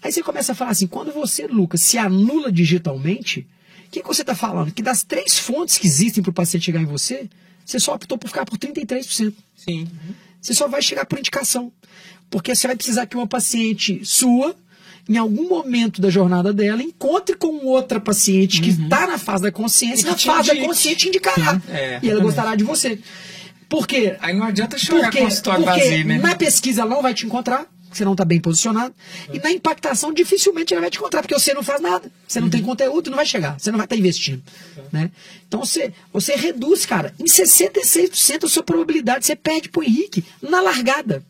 Aí 0.00 0.12
você 0.12 0.22
começa 0.22 0.52
a 0.52 0.54
falar 0.54 0.70
assim: 0.70 0.86
quando 0.86 1.12
você, 1.12 1.48
Lucas, 1.48 1.80
se 1.80 1.98
anula 1.98 2.52
digitalmente, 2.52 3.40
o 3.88 3.90
que, 3.90 4.00
que 4.00 4.06
você 4.06 4.22
está 4.22 4.36
falando? 4.36 4.70
Que 4.70 4.82
das 4.82 5.02
três 5.02 5.36
fontes 5.36 5.76
que 5.76 5.88
existem 5.88 6.22
para 6.22 6.30
o 6.30 6.34
paciente 6.34 6.66
chegar 6.66 6.80
em 6.80 6.86
você, 6.86 7.28
você 7.64 7.78
só 7.80 7.94
optou 7.94 8.18
por 8.18 8.28
ficar 8.28 8.44
por 8.44 8.58
33%. 8.58 9.32
Sim. 9.56 9.88
Você 10.40 10.52
só 10.54 10.68
vai 10.68 10.82
chegar 10.82 11.06
por 11.06 11.18
indicação. 11.18 11.72
Porque 12.30 12.54
você 12.54 12.66
vai 12.66 12.76
precisar 12.76 13.06
que 13.06 13.16
uma 13.16 13.26
paciente 13.26 14.00
sua, 14.04 14.54
em 15.08 15.16
algum 15.16 15.48
momento 15.48 16.00
da 16.00 16.10
jornada 16.10 16.52
dela, 16.52 16.82
encontre 16.82 17.36
com 17.36 17.64
outra 17.66 18.00
paciente 18.00 18.60
que 18.60 18.70
está 18.70 19.06
na 19.06 19.18
fase 19.18 19.42
da 19.44 19.52
consciência, 19.52 20.06
E 20.06 20.10
na 20.10 20.16
fase 20.16 20.48
da 20.48 20.54
indique. 20.54 20.66
consciente 20.68 21.08
indicará. 21.08 21.60
É, 21.68 22.00
e 22.02 22.10
ela 22.10 22.20
gostará 22.20 22.54
de 22.54 22.64
você. 22.64 22.98
Por 23.68 23.86
quê? 23.86 24.16
Aí 24.20 24.34
não 24.36 24.44
adianta 24.46 24.76
chorar 24.78 25.04
Porque, 25.04 25.18
com 25.18 25.24
consultório 25.24 25.64
porque 25.64 25.80
vazio, 25.80 26.04
né? 26.06 26.18
na 26.18 26.34
pesquisa 26.36 26.82
ela 26.82 26.90
não 26.94 27.02
vai 27.02 27.14
te 27.14 27.24
encontrar, 27.26 27.66
você 27.96 28.04
não 28.04 28.12
está 28.12 28.24
bem 28.24 28.40
posicionado. 28.40 28.94
E 29.32 29.38
na 29.38 29.50
impactação, 29.50 30.12
dificilmente 30.12 30.72
ela 30.72 30.80
vai 30.80 30.90
te 30.90 30.98
encontrar, 30.98 31.22
porque 31.22 31.34
você 31.34 31.54
não 31.54 31.62
faz 31.62 31.80
nada. 31.80 32.10
Você 32.26 32.40
não 32.40 32.50
tem 32.50 32.62
conteúdo, 32.62 33.10
não 33.10 33.16
vai 33.16 33.26
chegar. 33.26 33.58
Você 33.58 33.70
não 33.70 33.78
vai 33.78 33.86
estar 33.86 33.96
investindo. 33.96 34.42
Né? 34.92 35.10
Então 35.46 35.60
você, 35.60 35.92
você 36.12 36.34
reduz, 36.34 36.86
cara, 36.86 37.14
em 37.18 37.24
66% 37.24 38.44
a 38.44 38.48
sua 38.48 38.62
probabilidade. 38.62 39.26
Você 39.26 39.36
perde 39.36 39.68
pro 39.68 39.82
Henrique 39.82 40.24
na 40.42 40.60
largada. 40.60 41.24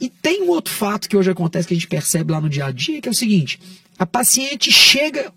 E 0.00 0.08
tem 0.08 0.42
um 0.42 0.48
outro 0.48 0.72
fato 0.72 1.08
que 1.08 1.16
hoje 1.16 1.30
acontece 1.30 1.68
que 1.68 1.74
a 1.74 1.76
gente 1.76 1.86
percebe 1.86 2.32
lá 2.32 2.40
no 2.40 2.48
dia 2.48 2.66
a 2.66 2.70
dia, 2.70 3.00
que 3.00 3.08
é 3.08 3.12
o 3.12 3.14
seguinte: 3.14 3.60
a 3.98 4.04
paciente 4.04 4.72
chega 4.72 5.32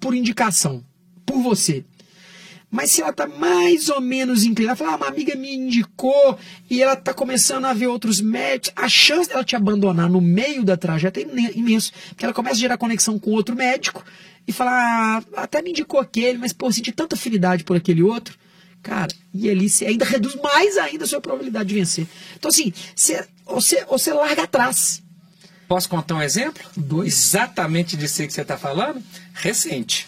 por 0.00 0.14
indicação, 0.14 0.82
por 1.26 1.40
você. 1.42 1.84
Mas 2.70 2.90
se 2.90 3.00
ela 3.00 3.10
está 3.10 3.26
mais 3.26 3.88
ou 3.88 3.98
menos 4.00 4.44
inclinada, 4.44 4.76
fala, 4.76 4.92
ah, 4.92 4.96
uma 4.96 5.06
amiga 5.08 5.34
me 5.34 5.54
indicou 5.54 6.38
e 6.68 6.82
ela 6.82 6.92
está 6.92 7.14
começando 7.14 7.64
a 7.64 7.72
ver 7.72 7.86
outros 7.86 8.20
médicos, 8.20 8.72
a 8.76 8.86
chance 8.88 9.26
dela 9.28 9.42
te 9.42 9.56
abandonar 9.56 10.08
no 10.10 10.20
meio 10.20 10.62
da 10.62 10.76
trajetória 10.76 11.26
é 11.26 11.30
imen- 11.32 11.52
imenso. 11.54 11.92
Porque 12.10 12.24
ela 12.26 12.34
começa 12.34 12.56
a 12.56 12.58
gerar 12.58 12.76
conexão 12.76 13.18
com 13.18 13.30
outro 13.30 13.56
médico 13.56 14.04
e 14.46 14.52
falar, 14.52 15.24
ah, 15.34 15.42
até 15.42 15.62
me 15.62 15.70
indicou 15.70 15.98
aquele, 15.98 16.36
mas 16.36 16.52
pô, 16.52 16.70
senti 16.70 16.92
tanta 16.92 17.14
afinidade 17.16 17.64
por 17.64 17.74
aquele 17.76 18.02
outro. 18.02 18.36
Cara, 18.82 19.12
e 19.32 19.48
ali 19.48 19.68
você 19.68 19.86
ainda 19.86 20.04
reduz 20.06 20.34
mais 20.36 20.76
ainda 20.76 21.04
a 21.04 21.08
sua 21.08 21.22
probabilidade 21.22 21.70
de 21.70 21.74
vencer. 21.74 22.06
Então, 22.36 22.50
assim, 22.50 22.70
você, 22.94 23.26
você, 23.46 23.84
você 23.86 24.12
larga 24.12 24.42
atrás. 24.42 25.02
Posso 25.66 25.88
contar 25.88 26.14
um 26.16 26.22
exemplo? 26.22 26.62
Dois. 26.76 27.12
Exatamente 27.14 27.96
disso 27.96 28.20
aí 28.22 28.26
que 28.28 28.32
você 28.34 28.42
está 28.42 28.56
falando? 28.58 29.02
Recente. 29.34 30.06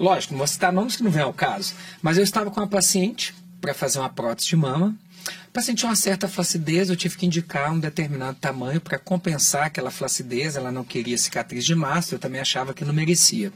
Lógico, 0.00 0.32
não 0.32 0.38
vou 0.38 0.46
citar 0.46 0.72
nomes 0.72 0.96
que 0.96 1.02
não 1.02 1.10
vem 1.10 1.22
ao 1.22 1.32
caso, 1.32 1.74
mas 2.00 2.16
eu 2.16 2.24
estava 2.24 2.50
com 2.50 2.58
uma 2.58 2.66
paciente 2.66 3.34
para 3.60 3.74
fazer 3.74 3.98
uma 3.98 4.08
prótese 4.08 4.48
de 4.48 4.56
mama. 4.56 4.96
A 5.26 5.52
paciente 5.52 5.80
tinha 5.80 5.90
uma 5.90 5.96
certa 5.96 6.26
flacidez, 6.26 6.88
eu 6.88 6.96
tive 6.96 7.18
que 7.18 7.26
indicar 7.26 7.70
um 7.70 7.78
determinado 7.78 8.38
tamanho 8.40 8.80
para 8.80 8.98
compensar 8.98 9.66
aquela 9.66 9.90
flacidez. 9.90 10.56
Ela 10.56 10.72
não 10.72 10.84
queria 10.84 11.18
cicatriz 11.18 11.66
de 11.66 11.74
massa, 11.74 12.14
eu 12.14 12.18
também 12.18 12.40
achava 12.40 12.72
que 12.72 12.82
não 12.82 12.94
merecia. 12.94 13.52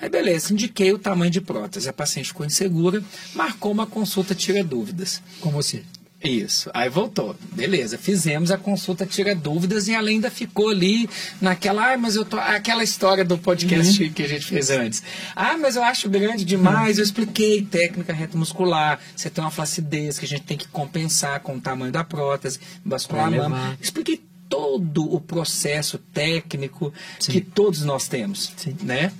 Aí, 0.00 0.08
beleza, 0.08 0.52
indiquei 0.52 0.92
o 0.92 0.98
tamanho 0.98 1.30
de 1.30 1.40
prótese. 1.40 1.88
A 1.88 1.92
paciente 1.92 2.26
ficou 2.26 2.44
insegura, 2.44 3.00
marcou 3.32 3.70
uma 3.70 3.86
consulta 3.86 4.34
tira 4.34 4.64
dúvidas. 4.64 5.22
Com 5.40 5.50
você. 5.50 5.84
Isso. 6.24 6.70
Aí 6.72 6.88
voltou. 6.88 7.36
Beleza. 7.52 7.98
Fizemos 7.98 8.50
a 8.50 8.56
consulta 8.56 9.04
tira 9.04 9.34
dúvidas 9.34 9.88
e 9.88 9.92
ela 9.92 10.08
ainda 10.08 10.30
ficou 10.30 10.70
ali 10.70 11.08
naquela, 11.38 11.92
ah, 11.92 11.98
mas 11.98 12.16
eu 12.16 12.24
tô 12.24 12.38
aquela 12.38 12.82
história 12.82 13.22
do 13.22 13.36
podcast 13.36 14.08
que 14.08 14.22
a 14.22 14.28
gente 14.28 14.46
fez 14.46 14.70
antes. 14.70 15.02
Ah, 15.36 15.58
mas 15.58 15.76
eu 15.76 15.84
acho 15.84 16.08
grande 16.08 16.44
demais. 16.44 16.96
Eu 16.96 17.04
expliquei 17.04 17.60
técnica 17.60 18.14
reta 18.14 18.38
muscular. 18.38 18.98
Você 19.14 19.28
tem 19.28 19.44
uma 19.44 19.50
flacidez 19.50 20.18
que 20.18 20.24
a 20.24 20.28
gente 20.28 20.42
tem 20.42 20.56
que 20.56 20.66
compensar 20.68 21.40
com 21.40 21.56
o 21.56 21.60
tamanho 21.60 21.92
da 21.92 22.02
prótese, 22.02 22.58
vascular 22.84 23.30
mama. 23.30 23.76
Expliquei 23.78 24.22
todo 24.48 25.12
o 25.12 25.20
processo 25.20 25.98
técnico 25.98 26.92
Sim. 27.18 27.32
que 27.32 27.40
todos 27.42 27.82
nós 27.82 28.08
temos, 28.08 28.52
Sim. 28.56 28.76
né? 28.82 29.12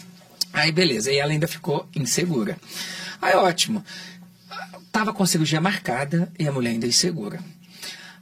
Aí 0.52 0.72
beleza, 0.72 1.12
e 1.12 1.18
ela 1.18 1.32
ainda 1.32 1.48
ficou 1.48 1.86
insegura. 1.94 2.56
Aí 3.20 3.34
ótimo. 3.34 3.82
Tava 4.94 5.12
com 5.12 5.24
a 5.24 5.26
cirurgia 5.26 5.60
marcada 5.60 6.32
e 6.38 6.46
a 6.46 6.52
mulher 6.52 6.70
ainda 6.70 6.86
insegura. 6.86 7.40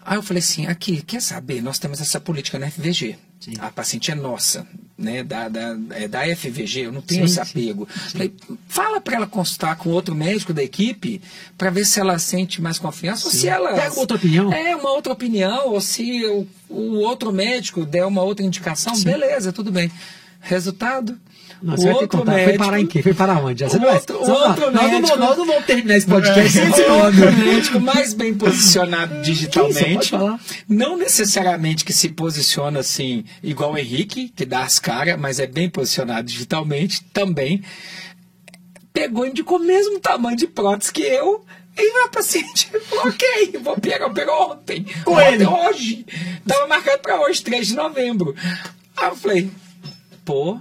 Aí 0.02 0.16
eu 0.16 0.22
falei 0.22 0.42
assim, 0.42 0.66
aqui, 0.66 1.02
quer 1.02 1.20
saber? 1.20 1.60
Nós 1.60 1.78
temos 1.78 2.00
essa 2.00 2.18
política 2.18 2.58
na 2.58 2.70
FVG. 2.70 3.18
Sim. 3.40 3.52
A 3.58 3.70
paciente 3.70 4.10
é 4.10 4.14
nossa, 4.14 4.66
né? 4.96 5.22
Da, 5.22 5.50
da, 5.50 5.76
é 5.90 6.08
da 6.08 6.22
FVG, 6.34 6.86
eu 6.86 6.92
não 6.92 7.02
tenho 7.02 7.28
Sim, 7.28 7.40
esse 7.40 7.52
sim. 7.52 7.60
apego. 7.60 7.86
Falei, 8.10 8.34
fala 8.66 9.02
para 9.02 9.16
ela 9.16 9.26
consultar 9.26 9.76
com 9.76 9.90
outro 9.90 10.14
médico 10.14 10.54
da 10.54 10.62
equipe 10.62 11.20
para 11.58 11.68
ver 11.68 11.84
se 11.84 12.00
ela 12.00 12.18
sente 12.18 12.62
mais 12.62 12.78
confiança 12.78 13.26
ou 13.26 13.30
Sim. 13.30 13.40
se 13.40 13.48
ela. 13.48 13.74
Pega 13.74 14.00
outra 14.00 14.16
opinião. 14.16 14.50
É, 14.50 14.74
uma 14.74 14.92
outra 14.92 15.12
opinião, 15.12 15.68
ou 15.68 15.80
se 15.80 16.24
o, 16.24 16.48
o 16.70 17.00
outro 17.00 17.30
médico 17.30 17.84
der 17.84 18.06
uma 18.06 18.22
outra 18.22 18.46
indicação, 18.46 18.94
Sim. 18.94 19.04
beleza, 19.04 19.52
tudo 19.52 19.70
bem. 19.70 19.92
Resultado. 20.40 21.20
Não, 21.62 21.74
o 21.74 21.76
você 21.76 21.84
vai 21.84 21.94
ter 21.94 22.00
outro 22.02 22.18
contar. 22.18 22.32
Foi 22.32 22.40
médico, 22.46 22.64
parar 22.64 22.80
em 22.80 22.86
quê? 22.86 23.02
Foi 23.02 23.14
parar 23.14 23.44
onde? 23.44 23.64
Você 23.64 23.76
O 23.76 23.80
não 23.80 23.86
vai- 23.86 23.94
outro- 23.96 24.14
não 24.14 24.22
o 24.22 24.26
vai- 24.26 24.48
outro 24.48 24.70
não 24.70 24.82
médico- 24.90 25.18
nós 25.18 25.38
não 25.38 25.46
vamos 25.46 25.64
terminar 25.66 25.96
esse 25.96 26.06
podcast 26.06 26.52
sem 26.52 26.68
esse 26.70 26.82
o 26.82 26.88
nome. 26.88 27.22
outro 27.22 27.32
médico 27.44 27.80
mais 27.80 28.14
bem 28.14 28.34
posicionado 28.34 29.22
digitalmente. 29.22 30.12
Não 30.68 30.96
necessariamente 30.96 31.84
que 31.84 31.92
se 31.92 32.08
posiciona 32.08 32.80
assim, 32.80 33.24
igual 33.42 33.72
o 33.72 33.78
Henrique, 33.78 34.28
que 34.34 34.44
dá 34.44 34.62
as 34.64 34.78
caras, 34.78 35.18
mas 35.18 35.38
é 35.38 35.46
bem 35.46 35.68
posicionado 35.70 36.26
digitalmente 36.26 37.02
também. 37.12 37.62
Pegou 38.92 39.26
e 39.26 39.30
indicou 39.30 39.58
o 39.58 39.62
mesmo 39.64 39.98
tamanho 40.00 40.36
de 40.36 40.46
prótese 40.46 40.92
que 40.92 41.02
eu. 41.02 41.44
E 41.74 41.92
meu 41.94 42.08
paciente 42.10 42.68
falou, 42.90 43.06
ok, 43.14 43.58
vou 43.62 43.76
pegar, 43.78 44.10
pegou 44.10 44.52
ontem. 44.52 44.84
Com 45.04 45.12
ontem, 45.12 45.34
ele. 45.34 45.46
Hoje. 45.46 46.06
Tava 46.46 46.66
marcado 46.66 46.98
para 46.98 47.18
hoje, 47.22 47.42
3 47.42 47.68
de 47.68 47.74
novembro. 47.74 48.34
Aí 48.94 49.08
eu 49.08 49.16
falei, 49.16 49.50
pô, 50.22 50.60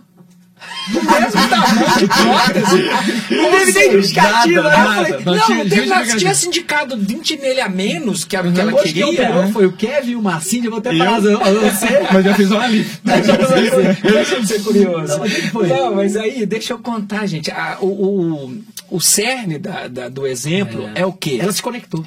do 0.89 1.01
mesmo 1.03 1.49
tamanho 1.49 1.97
de 1.97 2.07
prótese. 2.07 3.35
Não 3.35 3.51
teve 3.51 3.71
nem 3.73 3.91
justificativa, 3.91 4.61
nada, 4.63 4.69
né? 4.69 4.75
Eu 4.75 4.85
nada. 4.85 4.95
falei, 4.95 5.25
Não 5.25 5.35
Não, 5.35 5.45
tinha 5.45 5.57
não 5.63 5.69
teve 5.69 5.85
nada. 5.87 6.05
Se 6.05 6.17
tivesse 6.17 6.47
indicado 6.47 6.97
20 6.97 7.37
nele 7.37 7.61
a 7.61 7.69
menos, 7.69 8.23
que 8.25 8.35
era 8.35 8.47
o 8.47 8.51
que 8.53 8.59
ela 8.61 8.73
queria. 8.73 9.07
operou 9.07 9.43
né? 9.45 9.49
foi 9.51 9.65
o 9.65 9.71
Kevin 9.73 10.11
e 10.11 10.15
o 10.15 10.21
Marcinho, 10.21 10.65
eu 10.65 10.71
vou 10.71 10.79
até 10.79 10.91
Eu? 10.93 10.97
falar 10.97 11.19
você. 11.19 11.87
Mas 12.11 12.25
já 12.25 12.33
fiz 12.33 12.51
um 12.51 12.59
alívio. 12.59 12.91
Deixa 13.03 14.35
eu 14.35 14.45
ser 14.45 14.61
curioso. 14.63 15.17
Não, 15.17 15.25
que? 15.27 15.67
Não, 15.67 15.95
mas 15.95 16.15
aí, 16.15 16.45
deixa 16.45 16.73
eu 16.73 16.79
contar, 16.79 17.25
gente. 17.25 17.51
A- 17.51 17.77
o, 17.81 17.87
o, 17.87 18.57
o 18.91 18.99
cerne 18.99 19.57
da, 19.57 19.87
da- 19.87 20.09
do 20.09 20.27
exemplo 20.27 20.87
é, 20.93 21.03
o 21.05 21.13
quê? 21.13 21.37
Ela 21.41 21.51
se 21.51 21.61
conectou. 21.63 22.05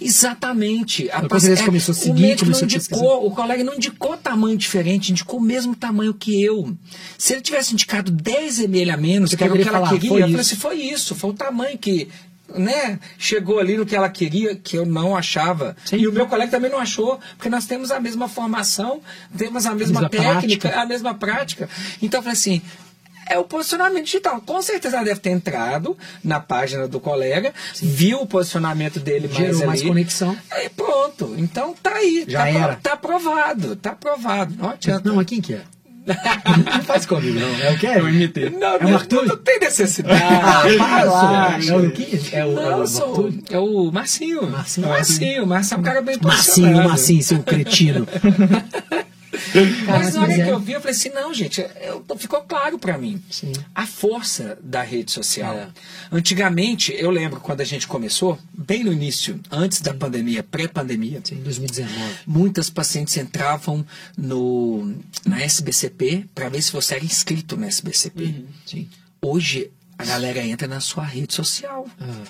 Exatamente. 0.00 1.08
A 1.10 1.22
paci- 1.28 1.54
você 1.56 1.64
começou 1.64 1.92
a 1.92 1.94
seguir, 1.96 2.10
o 2.10 2.20
médico 2.20 2.50
não 2.50 2.58
a 2.58 2.62
indicou, 2.62 3.26
o 3.26 3.30
colega 3.30 3.62
não 3.62 3.74
indicou 3.74 4.16
tamanho 4.16 4.56
diferente, 4.56 5.10
indicou 5.12 5.38
o 5.38 5.42
mesmo 5.42 5.74
tamanho 5.76 6.12
que 6.14 6.42
eu. 6.42 6.76
Se 7.16 7.32
ele 7.34 7.42
tivesse 7.42 7.72
indicado 7.72 8.10
10 8.10 8.60
ml 8.60 8.90
a 8.90 8.96
menos, 8.96 9.30
Você 9.30 9.36
que 9.36 9.44
era 9.44 9.52
o 9.52 9.56
que 9.56 9.62
ela 9.62 9.72
falar, 9.78 9.90
queria, 9.90 10.08
foi 10.08 10.18
eu 10.18 10.22
falei 10.26 10.40
isso. 10.40 10.52
assim, 10.52 10.56
foi 10.60 10.74
isso, 10.76 11.14
foi 11.14 11.30
o 11.30 11.34
tamanho 11.34 11.78
que 11.78 12.08
né, 12.54 12.98
chegou 13.16 13.58
ali 13.58 13.78
no 13.78 13.86
que 13.86 13.96
ela 13.96 14.10
queria, 14.10 14.54
que 14.54 14.76
eu 14.76 14.84
não 14.84 15.16
achava. 15.16 15.74
Sim. 15.86 15.96
E 15.96 16.06
o 16.06 16.12
meu 16.12 16.26
colega 16.26 16.50
também 16.50 16.70
não 16.70 16.78
achou, 16.78 17.18
porque 17.36 17.48
nós 17.48 17.64
temos 17.66 17.90
a 17.90 17.98
mesma 17.98 18.28
formação, 18.28 19.00
temos 19.36 19.64
a 19.64 19.74
mesma, 19.74 20.02
Mesma 20.02 20.08
técnica, 20.10 20.68
prática. 20.68 20.80
a 20.82 20.86
mesma 20.86 21.14
prática. 21.14 21.68
Então 22.02 22.18
eu 22.18 22.22
falei 22.22 22.36
assim, 22.38 22.60
é 23.32 23.38
o 23.38 23.44
posicionamento 23.44 24.04
digital. 24.04 24.40
Com 24.44 24.60
certeza 24.62 24.96
ela 24.96 25.04
deve 25.04 25.20
ter 25.20 25.30
entrado 25.30 25.96
na 26.22 26.38
página 26.40 26.86
do 26.86 27.00
colega, 27.00 27.52
viu 27.80 28.20
o 28.20 28.26
posicionamento 28.26 29.00
dele 29.00 29.26
mais 29.28 29.36
Gerou 29.38 29.58
ali. 29.58 29.66
mais 29.66 29.82
conexão. 29.82 30.36
Aí 30.50 30.68
pronto. 30.68 31.34
Então 31.38 31.74
tá 31.82 31.94
aí. 31.94 32.24
Já 32.28 32.38
tá, 32.40 32.48
era. 32.48 32.76
Tá 32.76 32.92
aprovado. 32.94 33.76
Tá 33.76 33.90
aprovado. 33.92 34.54
Não 34.58 34.70
adianta. 34.70 35.08
Não, 35.08 35.16
mas 35.16 35.26
quem 35.26 35.40
que 35.40 35.54
é? 35.54 35.62
Não 36.74 36.82
faz 36.82 37.06
comigo, 37.06 37.38
não. 37.38 37.46
É 37.46 37.70
o 37.70 37.72
Eu 37.74 37.78
Kevin? 37.78 38.08
imitei. 38.08 38.50
Não, 38.50 38.74
É 38.74 38.76
o 38.84 38.88
não, 38.88 38.94
Arthur? 38.96 39.24
não 39.24 39.36
tem 39.36 39.60
necessidade. 39.60 40.20
Ah, 40.42 40.62
para. 40.76 41.64
É 41.64 41.72
o 41.72 41.78
Luquinhas? 41.78 42.32
É 42.32 42.44
o, 42.44 42.50
é 42.50 42.54
Não, 42.54 42.78
o 42.78 42.80
eu 42.82 42.86
sou, 42.88 43.30
é 43.48 43.58
o 43.60 43.92
Marcinho. 43.92 44.50
Marcinho. 44.50 44.88
Marcinho. 44.88 45.46
Marcinho 45.46 45.76
é 45.76 45.80
um 45.80 45.82
cara 45.84 46.02
bem 46.02 46.18
Marcinho. 46.20 46.88
Marcinho, 46.88 47.22
seu 47.22 47.40
cretino. 47.44 48.08
Mas 49.86 50.14
na 50.14 50.22
hora 50.22 50.32
é. 50.32 50.44
que 50.44 50.50
eu 50.50 50.58
vi, 50.60 50.72
eu 50.72 50.80
falei 50.80 50.94
assim, 50.96 51.08
não, 51.10 51.32
gente, 51.34 51.60
eu- 51.80 52.04
ficou 52.18 52.40
claro 52.42 52.78
pra 52.78 52.96
mim. 52.98 53.22
Sim. 53.30 53.52
A 53.74 53.86
força 53.86 54.58
da 54.62 54.82
rede 54.82 55.10
social. 55.12 55.54
É. 55.54 55.68
Antigamente, 56.10 56.92
eu 56.96 57.10
lembro 57.10 57.40
quando 57.40 57.60
a 57.60 57.64
gente 57.64 57.86
começou, 57.86 58.38
bem 58.52 58.84
no 58.84 58.92
início, 58.92 59.40
antes 59.50 59.80
da 59.80 59.92
pandemia, 59.94 60.42
pré-pandemia, 60.42 61.20
Sim, 61.24 61.36
2019. 61.42 62.14
muitas 62.26 62.68
pacientes 62.70 63.16
entravam 63.16 63.84
no, 64.16 64.94
na 65.26 65.40
SBCP 65.42 66.26
para 66.34 66.48
ver 66.48 66.62
se 66.62 66.72
você 66.72 66.94
era 66.94 67.04
inscrito 67.04 67.56
na 67.56 67.66
SBCP. 67.66 68.44
Sim. 68.66 68.88
Hoje, 69.20 69.70
a 69.98 70.04
galera 70.04 70.44
entra 70.44 70.66
na 70.68 70.80
sua 70.80 71.04
rede 71.04 71.32
social. 71.34 71.86
Ah, 72.00 72.22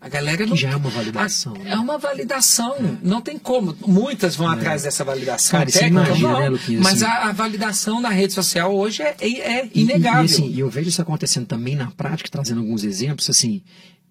A 0.00 0.08
galera 0.08 0.46
não. 0.46 0.56
já 0.56 0.70
é 0.70 0.76
uma 0.76 0.88
validação, 0.88 1.54
Ah, 1.56 1.58
né? 1.62 1.70
É 1.72 1.76
uma 1.76 1.98
validação. 1.98 2.98
Não 3.02 3.20
tem 3.20 3.38
como. 3.38 3.76
Muitas 3.86 4.34
vão 4.34 4.48
atrás 4.48 4.82
dessa 4.82 5.04
validação 5.04 5.58
Cara, 5.58 5.68
e 5.68 5.72
você 5.72 5.80
técnica, 5.80 6.06
imagina, 6.06 6.28
vão, 6.32 6.40
né, 6.40 6.48
Luquinhas, 6.48 6.82
mas 6.82 7.02
assim- 7.02 7.12
a, 7.12 7.28
a 7.28 7.32
validação 7.32 8.00
na 8.00 8.08
rede 8.08 8.32
social 8.32 8.74
hoje 8.74 9.02
é, 9.02 9.14
é- 9.20 9.52
é 9.60 9.66
E- 9.74 9.82
inegável. 9.82 10.22
E, 10.22 10.24
assim, 10.24 10.48
e 10.50 10.58
eu 10.60 10.70
vejo 10.70 10.88
isso 10.88 11.02
acontecendo 11.02 11.46
também 11.46 11.76
na 11.76 11.90
prática, 11.90 12.30
trazendo 12.30 12.60
alguns 12.60 12.82
exemplos. 12.82 13.28
Assim, 13.28 13.60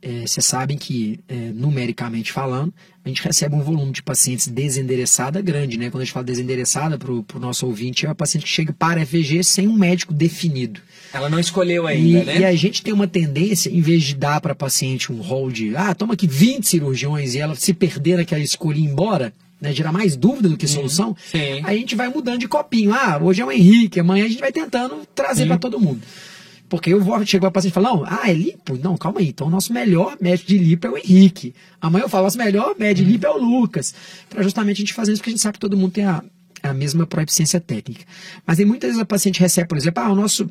é, 0.02 0.22
vocês 0.26 0.46
sabem 0.46 0.78
que, 0.78 1.20
é, 1.28 1.36
numericamente 1.54 2.32
falando, 2.32 2.74
a 3.04 3.10
gente 3.10 3.22
recebe 3.22 3.56
um 3.56 3.62
volume 3.62 3.92
de 3.92 4.04
pacientes 4.04 4.48
desendereçada 4.48 5.42
grande, 5.42 5.78
né? 5.78 5.90
Quando 5.90 6.02
a 6.02 6.06
gente 6.06 6.14
fala 6.14 6.26
desendereçada 6.26 6.98
para 6.98 7.12
o 7.12 7.26
nosso 7.40 7.66
ouvinte, 7.66 8.06
é 8.06 8.10
uma 8.10 8.16
paciente 8.16 8.44
que 8.44 8.52
chega 8.52 8.72
para 8.72 9.02
a 9.02 9.06
FVG 9.06 9.44
sem 9.44 9.68
um 9.68 9.76
médico 9.76 10.14
definido. 10.14 10.82
Ela 11.14 11.30
não 11.30 11.40
escolheu 11.40 11.86
E, 11.86 11.88
ainda, 11.88 12.24
né? 12.26 12.40
e 12.40 12.46
a 12.46 12.56
gente 12.56 12.82
tem 12.84 12.94
uma 12.94 13.08
tendência, 13.08 13.70
em 13.70 13.82
vez 13.82 14.04
de 14.04 14.16
dar 14.16 14.40
para 14.40 14.52
a 14.54 14.56
paciente 14.56 15.12
um 15.12 15.22
rol 15.22 15.52
de, 15.52 15.76
ah, 15.76 15.94
toma 15.96 16.14
aqui 16.14 16.28
20 16.28 16.68
cirurgiões 16.68 17.36
e 17.36 17.40
ela 17.40 17.56
se 17.56 17.74
perder 17.74 18.18
naquela 18.18 18.42
escolha 18.42 18.78
e 18.78 18.82
ir 18.82 18.86
embora, 18.86 19.34
né, 19.60 19.74
gerar 19.74 19.92
mais 19.92 20.16
dúvida 20.16 20.48
do 20.48 20.56
que 20.56 20.68
solução, 20.68 21.16
Sim. 21.32 21.62
a 21.64 21.74
gente 21.74 21.96
vai 21.96 22.08
mudando 22.08 22.40
de 22.40 22.48
copinho. 22.48 22.94
Ah, 22.94 23.20
hoje 23.22 23.42
é 23.42 23.46
o 23.46 23.52
Henrique, 23.52 24.00
amanhã 24.00 24.26
a 24.26 24.30
gente 24.30 24.40
vai 24.40 24.52
tentando 24.52 25.06
trazer 25.14 25.48
para 25.48 25.58
todo 25.58 25.80
mundo. 25.80 26.02
Porque 26.70 26.94
eu 26.94 27.02
vou, 27.02 27.26
chego 27.26 27.42
para 27.42 27.52
paciente 27.52 27.72
e 27.72 27.74
falo, 27.74 27.88
não, 27.88 28.06
ah, 28.06 28.30
é 28.30 28.34
lipo? 28.34 28.78
Não, 28.78 28.96
calma 28.96 29.20
aí. 29.20 29.30
Então 29.30 29.48
o 29.48 29.50
nosso 29.50 29.74
melhor 29.74 30.16
médico 30.22 30.48
de 30.48 30.58
lipo 30.58 30.86
é 30.86 30.90
o 30.92 30.98
Henrique. 30.98 31.54
Amanhã 31.82 32.04
eu 32.04 32.10
falo, 32.10 32.26
nosso 32.26 32.38
melhor 32.38 32.76
médico 32.78 33.06
de 33.06 33.14
lipo 33.14 33.26
é 33.26 33.30
o 33.32 33.38
Lucas. 33.38 33.94
Para 34.30 34.44
justamente 34.44 34.78
a 34.78 34.80
gente 34.82 34.94
fazer 34.94 35.12
isso, 35.12 35.22
porque 35.22 35.32
a 35.32 35.34
gente 35.34 35.42
sabe 35.42 35.54
que 35.54 35.60
todo 35.60 35.76
mundo 35.76 35.92
tem 35.92 36.06
a, 36.06 36.24
a 36.62 36.74
mesma 36.74 37.08
proeficiência 37.08 37.60
técnica. 37.60 38.06
Mas 38.46 38.60
aí 38.60 38.66
muitas 38.66 38.90
vezes 38.90 39.02
a 39.02 39.06
paciente 39.06 39.40
recebe, 39.40 39.68
por 39.68 39.78
exemplo, 39.78 40.04
ah, 40.04 40.12
o 40.12 40.16
nosso 40.16 40.50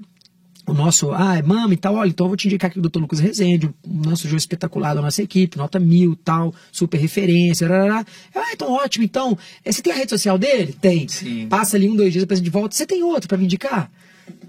o 0.68 0.74
nosso, 0.74 1.12
ah, 1.12 1.38
é 1.38 1.42
mama 1.42 1.72
e 1.72 1.76
tal, 1.76 1.94
olha, 1.94 2.10
então 2.10 2.26
eu 2.26 2.28
vou 2.28 2.36
te 2.36 2.46
indicar 2.46 2.70
aqui 2.70 2.78
o 2.78 2.82
Dr. 2.82 3.00
Lucas 3.00 3.20
Rezende, 3.20 3.66
o 3.66 3.74
nosso 3.88 4.24
jogo 4.24 4.36
espetacular 4.36 4.94
da 4.94 5.00
nossa 5.00 5.22
equipe, 5.22 5.56
nota 5.56 5.78
mil, 5.80 6.14
tal, 6.14 6.54
super 6.70 6.98
referência, 6.98 7.66
rarará. 7.66 8.04
Ah, 8.34 8.52
então 8.52 8.70
ótimo, 8.72 9.02
então, 9.02 9.36
eh, 9.64 9.72
você 9.72 9.80
tem 9.80 9.92
a 9.92 9.96
rede 9.96 10.10
social 10.10 10.36
dele? 10.36 10.74
Tem. 10.78 11.08
Sim. 11.08 11.48
Passa 11.48 11.78
ali 11.78 11.88
um, 11.88 11.96
dois 11.96 12.12
dias, 12.12 12.22
depois 12.22 12.42
de 12.42 12.50
volta, 12.50 12.76
você 12.76 12.84
tem 12.84 13.02
outro 13.02 13.28
para 13.28 13.38
me 13.38 13.44
indicar? 13.44 13.90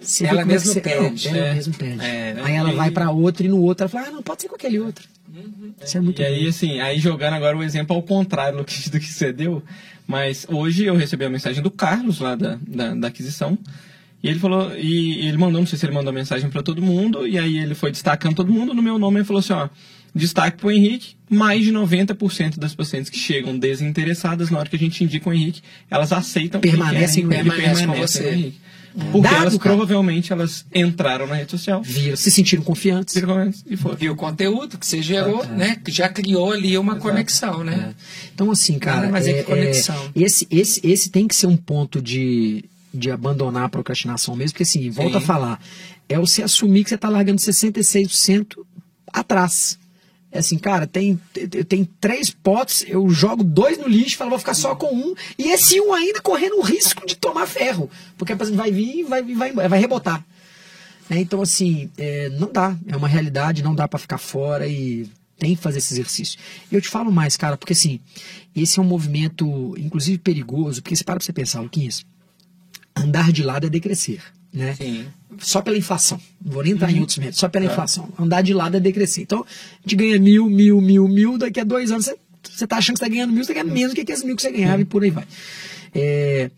Você 0.01 0.23
vê 0.23 0.29
Ela 0.29 0.41
é 0.41 0.43
que 0.43 0.49
mesma 0.49 0.73
você- 0.73 0.81
pede, 0.81 1.27
Ela 1.27 1.37
é. 1.37 1.53
mesmo 1.53 1.73
pede. 1.73 2.01
É, 2.05 2.35
Aí 2.43 2.55
ela 2.55 2.71
e- 2.71 2.75
vai 2.75 2.91
para 2.91 3.09
outro 3.11 3.45
e 3.45 3.49
no 3.49 3.59
outro 3.61 3.83
ela 3.83 3.89
fala, 3.89 4.07
ah, 4.07 4.11
não, 4.11 4.21
pode 4.23 4.41
ser 4.41 4.47
com 4.47 4.55
aquele 4.55 4.79
outro. 4.79 5.05
Isso 5.83 5.97
é 5.97 6.01
muito 6.01 6.21
E 6.21 6.25
aí, 6.25 6.43
bom. 6.43 6.49
assim, 6.49 6.79
aí 6.79 6.99
jogando 6.99 7.33
agora 7.35 7.55
o 7.57 7.63
exemplo 7.63 7.95
ao 7.95 8.01
contrário 8.01 8.57
do 8.57 8.65
que, 8.65 8.73
do 8.89 8.99
que 8.99 9.05
você 9.05 9.31
deu, 9.31 9.63
mas 10.07 10.45
hoje 10.49 10.85
eu 10.85 10.95
recebi 10.95 11.25
a 11.25 11.29
mensagem 11.29 11.61
do 11.61 11.69
Carlos 11.71 12.19
lá 12.19 12.35
da, 12.35 12.57
da, 12.67 12.95
da 12.95 13.07
aquisição, 13.07 13.57
e 14.21 14.27
ele 14.27 14.39
falou, 14.39 14.75
e 14.77 15.27
ele 15.27 15.37
mandou, 15.37 15.61
não 15.61 15.67
sei 15.67 15.77
se 15.79 15.85
ele 15.85 15.93
mandou 15.93 16.09
a 16.09 16.13
mensagem 16.13 16.49
para 16.49 16.61
todo 16.63 16.81
mundo, 16.81 17.25
e 17.27 17.37
aí 17.37 17.57
ele 17.57 17.73
foi 17.75 17.91
destacando 17.91 18.35
todo 18.35 18.51
mundo, 18.51 18.73
no 18.73 18.81
meu 18.81 18.97
nome 18.97 19.17
ele 19.19 19.25
falou 19.25 19.39
assim, 19.39 19.53
ó, 19.53 19.69
destaque 20.13 20.57
pro 20.57 20.71
Henrique, 20.71 21.15
mais 21.29 21.63
de 21.63 21.71
90% 21.71 22.57
das 22.59 22.73
pacientes 22.75 23.09
que 23.09 23.17
chegam 23.17 23.57
desinteressadas 23.57 24.49
na 24.49 24.57
hora 24.59 24.67
que 24.67 24.75
a 24.75 24.79
gente 24.79 25.03
indica 25.03 25.29
o 25.29 25.33
Henrique, 25.33 25.61
elas 25.89 26.11
aceitam 26.11 26.59
e 26.59 26.61
Permanecem 26.63 27.27
querem- 27.27 27.27
com 27.27 27.33
e 27.33 27.37
ele. 27.39 27.49
Permanecem 27.49 27.85
com 27.87 27.91
permanecem 27.93 28.07
você. 28.07 28.23
com 28.23 28.29
o 28.29 28.33
Henrique. 28.33 28.57
Porque 29.11 29.27
Dado, 29.27 29.35
elas 29.41 29.57
cara. 29.57 29.75
provavelmente 29.75 30.33
elas 30.33 30.65
entraram 30.73 31.27
na 31.27 31.35
rede 31.35 31.51
social, 31.51 31.81
Viram, 31.83 32.15
se 32.17 32.31
sentiram 32.31 32.63
confiantes. 32.63 33.15
e 33.15 33.77
foram. 33.77 33.95
Viu 33.95 34.13
o 34.13 34.15
conteúdo 34.15 34.77
que 34.77 34.85
você 34.85 35.01
gerou, 35.01 35.45
né? 35.45 35.77
Que 35.83 35.91
já 35.91 36.09
criou 36.09 36.51
ali 36.51 36.77
uma 36.77 36.95
conexão, 36.97 37.63
né? 37.63 37.93
Então, 38.33 38.49
assim, 38.51 38.79
cara, 38.79 39.01
Nada 39.01 39.11
mais 39.11 39.27
é 39.27 39.31
é- 39.31 39.33
que 39.35 39.43
conexão. 39.43 40.11
é, 40.15 40.21
esse, 40.23 40.47
esse, 40.49 40.81
esse 40.85 41.09
tem 41.09 41.27
que 41.27 41.35
ser 41.35 41.47
um 41.47 41.55
ponto 41.57 42.01
de, 42.01 42.65
de 42.93 43.11
abandonar 43.11 43.63
a 43.65 43.69
procrastinação 43.69 44.35
mesmo, 44.35 44.53
porque 44.53 44.63
assim, 44.63 44.89
volta 44.89 45.19
a 45.19 45.21
falar, 45.21 45.61
é 46.07 46.17
você 46.17 46.41
assumir 46.41 46.83
que 46.83 46.89
você 46.89 46.95
está 46.95 47.09
largando 47.09 47.39
66% 47.39 48.57
atrás. 49.13 49.77
É 50.31 50.39
assim, 50.39 50.59
cara, 50.59 50.85
tem, 50.85 51.19
tem, 51.67 51.89
três 51.99 52.29
potes, 52.29 52.85
eu 52.87 53.09
jogo 53.09 53.43
dois 53.43 53.79
no 53.79 53.87
lixo, 53.87 54.15
falo, 54.15 54.29
vou 54.29 54.39
ficar 54.39 54.53
só 54.53 54.75
com 54.75 54.93
um, 54.93 55.15
e 55.39 55.49
esse 55.49 55.81
um 55.81 55.91
ainda 55.91 56.21
correndo 56.21 56.59
o 56.59 56.61
risco 56.61 57.05
de 57.07 57.15
tomar 57.15 57.47
ferro, 57.47 57.89
porque 58.15 58.35
paciente 58.35 58.57
vai 58.57 58.71
vir 58.71 59.03
vai, 59.05 59.23
vai, 59.23 59.51
vai 59.51 59.79
rebotar. 59.79 60.23
Né? 61.09 61.19
Então, 61.19 61.41
assim, 61.41 61.89
é, 61.97 62.29
não 62.29 62.51
dá. 62.51 62.77
É 62.87 62.95
uma 62.95 63.07
realidade, 63.07 63.63
não 63.63 63.73
dá 63.73 63.87
para 63.87 63.97
ficar 63.97 64.19
fora 64.19 64.67
e 64.67 65.09
tem 65.39 65.55
que 65.55 65.61
fazer 65.61 65.79
esse 65.79 65.93
exercício. 65.93 66.39
E 66.71 66.75
eu 66.75 66.81
te 66.81 66.89
falo 66.89 67.11
mais, 67.11 67.35
cara, 67.35 67.57
porque 67.57 67.73
assim, 67.73 67.99
esse 68.55 68.77
é 68.77 68.81
um 68.81 68.85
movimento, 68.85 69.73
inclusive, 69.77 70.19
perigoso, 70.19 70.81
porque 70.81 70.95
você 70.95 71.03
para 71.03 71.15
pra 71.15 71.25
você 71.25 71.33
pensar, 71.33 71.61
Luquinhas, 71.61 72.05
andar 72.95 73.31
de 73.31 73.41
lado 73.41 73.65
é 73.65 73.69
decrescer, 73.69 74.21
né? 74.53 74.75
Sim. 74.75 75.05
Só 75.39 75.61
pela 75.61 75.77
inflação. 75.77 76.19
Não 76.43 76.51
vou 76.51 76.63
nem 76.63 76.73
entrar 76.73 76.91
em 76.91 76.99
outros 76.99 77.17
métodos, 77.17 77.39
só 77.39 77.47
pela 77.47 77.65
inflação. 77.65 78.11
Andar 78.17 78.41
de 78.41 78.53
lado 78.53 78.77
é 78.77 78.79
decrescer. 78.79 79.23
Então, 79.23 79.45
a 79.45 79.81
gente 79.81 79.95
ganha 79.95 80.19
mil, 80.19 80.49
mil, 80.49 80.81
mil, 80.81 81.07
mil, 81.07 81.37
daqui 81.37 81.59
a 81.59 81.63
dois 81.63 81.91
anos 81.91 82.09
você 82.43 82.63
está 82.63 82.77
achando 82.77 82.95
que 82.95 83.03
está 83.03 83.07
ganhando 83.07 83.31
mil, 83.31 83.43
você 83.43 83.51
está 83.51 83.61
ganhando 83.61 83.73
menos 83.73 83.91
do 83.91 83.95
que 83.95 84.01
aqueles 84.01 84.23
mil 84.23 84.35
que 84.35 84.41
você 84.41 84.51
ganhava 84.51 84.81
e 84.81 84.85
por 84.85 85.03
aí 85.03 85.09
vai. 85.09 85.25
É, 85.93 86.49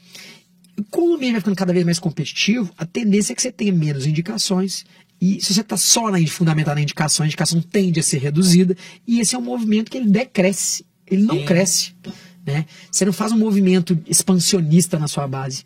como 0.89 1.11
o 1.11 1.15
ambiente 1.15 1.33
vai 1.33 1.41
ficando 1.41 1.55
cada 1.55 1.73
vez 1.73 1.85
mais 1.85 1.99
competitivo, 1.99 2.71
a 2.77 2.85
tendência 2.85 3.33
é 3.33 3.35
que 3.35 3.41
você 3.41 3.51
tenha 3.51 3.73
menos 3.73 4.05
indicações. 4.05 4.85
E 5.19 5.39
se 5.39 5.53
você 5.53 5.61
está 5.61 5.77
só 5.77 6.09
na, 6.09 6.25
fundamental 6.27 6.73
na 6.73 6.81
indicação, 6.81 7.23
a 7.23 7.27
indicação 7.27 7.61
tende 7.61 7.99
a 7.99 8.03
ser 8.03 8.17
reduzida. 8.17 8.75
E 9.07 9.19
esse 9.19 9.35
é 9.35 9.37
um 9.37 9.43
movimento 9.43 9.91
que 9.91 9.97
ele 9.97 10.09
decresce. 10.09 10.83
Ele 11.05 11.23
não 11.23 11.37
Sim. 11.39 11.45
cresce. 11.45 11.93
Né? 12.45 12.65
Você 12.91 13.05
não 13.05 13.13
faz 13.13 13.31
um 13.31 13.37
movimento 13.37 13.99
expansionista 14.07 14.97
na 14.97 15.07
sua 15.07 15.27
base. 15.27 15.63